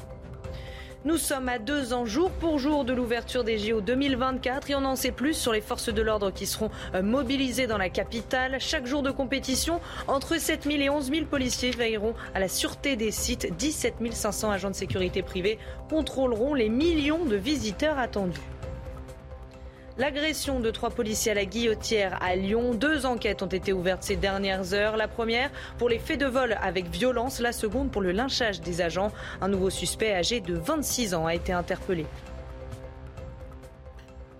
[1.04, 4.84] Nous sommes à deux ans jour pour jour de l'ouverture des JO 2024 et on
[4.84, 8.58] en sait plus sur les forces de l'ordre qui seront euh, mobilisées dans la capitale.
[8.60, 12.94] Chaque jour de compétition, entre 7 000 et 11 000 policiers veilleront à la sûreté
[12.94, 13.52] des sites.
[13.56, 15.58] 17 500 agents de sécurité privée
[15.90, 18.38] contrôleront les millions de visiteurs attendus.
[19.98, 22.72] L'agression de trois policiers à la guillotière à Lyon.
[22.72, 24.96] Deux enquêtes ont été ouvertes ces dernières heures.
[24.96, 28.80] La première pour les faits de vol avec violence, la seconde pour le lynchage des
[28.80, 29.12] agents.
[29.42, 32.06] Un nouveau suspect âgé de 26 ans a été interpellé.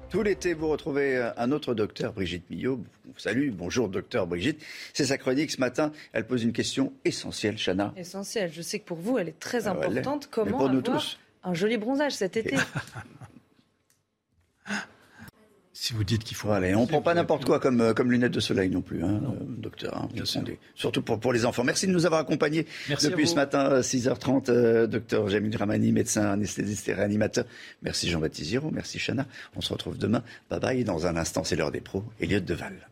[0.09, 2.81] Tout l'été, vous retrouvez un autre docteur, Brigitte Millot.
[3.19, 4.63] Salut, bonjour docteur Brigitte.
[4.95, 5.93] C'est sa chronique ce matin.
[6.15, 7.93] Elle pose une question essentielle, Chana.
[7.97, 8.51] Essentielle.
[8.53, 10.29] Je sais que pour vous, elle est très ah, importante.
[10.31, 11.19] Comment pour avoir tous.
[11.45, 12.57] un joli bronzage cet été?
[15.83, 16.47] si vous dites qu'il faut.
[16.47, 19.03] Voilà, on ne prend pas n'importe quoi comme, euh, comme lunettes de soleil non plus,
[19.03, 19.97] hein, euh, docteur.
[19.97, 20.09] Hein,
[20.77, 21.65] surtout pour, pour les enfants.
[21.65, 24.49] Merci de nous avoir accompagnés depuis ce matin, 6h30.
[24.49, 27.47] Euh, docteur Jamil Ramani, médecin anesthésiste et réanimateur.
[27.83, 29.27] Merci Jean-Baptiste Giraud, merci Chana.
[29.57, 30.23] On se retrouve demain.
[30.51, 30.85] Bye bye.
[30.85, 32.05] Dans un instant, c'est l'heure des pros.
[32.21, 32.89] Elliot Deval.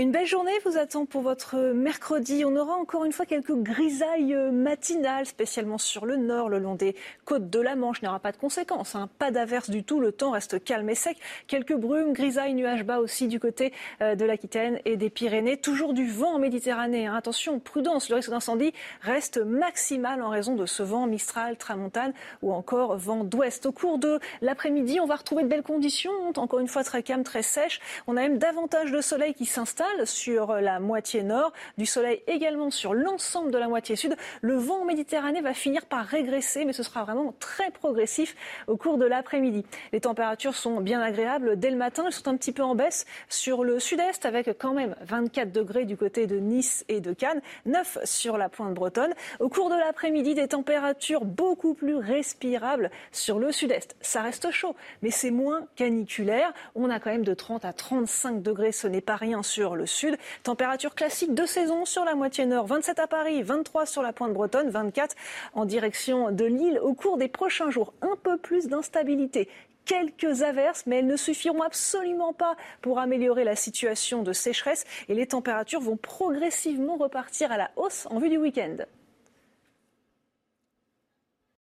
[0.00, 2.44] Une belle journée vous attend pour votre mercredi.
[2.44, 6.94] On aura encore une fois quelques grisailles matinales, spécialement sur le nord, le long des
[7.24, 7.98] côtes de la Manche.
[8.00, 9.10] Il n'y aura pas de conséquences, hein.
[9.18, 9.98] pas d'averse du tout.
[9.98, 11.18] Le temps reste calme et sec.
[11.48, 15.56] Quelques brumes, grisailles, nuages bas aussi du côté euh, de l'Aquitaine et des Pyrénées.
[15.56, 17.08] Toujours du vent en Méditerranée.
[17.08, 17.16] Hein.
[17.16, 22.12] Attention, prudence, le risque d'incendie reste maximal en raison de ce vent mistral, tramontane
[22.42, 23.66] ou encore vent d'ouest.
[23.66, 26.12] Au cours de l'après-midi, on va retrouver de belles conditions.
[26.36, 27.80] Encore une fois, très calme, très sèche.
[28.06, 32.70] On a même davantage de soleil qui s'installe sur la moitié nord, du soleil également
[32.70, 34.16] sur l'ensemble de la moitié sud.
[34.40, 38.34] Le vent en va finir par régresser, mais ce sera vraiment très progressif
[38.66, 39.64] au cours de l'après-midi.
[39.92, 42.04] Les températures sont bien agréables dès le matin.
[42.06, 45.84] Elles sont un petit peu en baisse sur le sud-est, avec quand même 24 degrés
[45.84, 49.12] du côté de Nice et de Cannes, 9 sur la pointe bretonne.
[49.40, 53.96] Au cours de l'après-midi, des températures beaucoup plus respirables sur le sud-est.
[54.00, 56.52] Ça reste chaud, mais c'est moins caniculaire.
[56.74, 59.86] On a quand même de 30 à 35 degrés, ce n'est pas rien sur le
[59.86, 60.18] sud.
[60.42, 64.34] Température classique de saison sur la moitié nord, 27 à Paris, 23 sur la pointe
[64.34, 65.16] bretonne, 24
[65.54, 66.78] en direction de Lille.
[66.82, 69.48] Au cours des prochains jours, un peu plus d'instabilité
[69.86, 75.14] quelques averses, mais elles ne suffiront absolument pas pour améliorer la situation de sécheresse et
[75.14, 78.76] les températures vont progressivement repartir à la hausse en vue du week-end.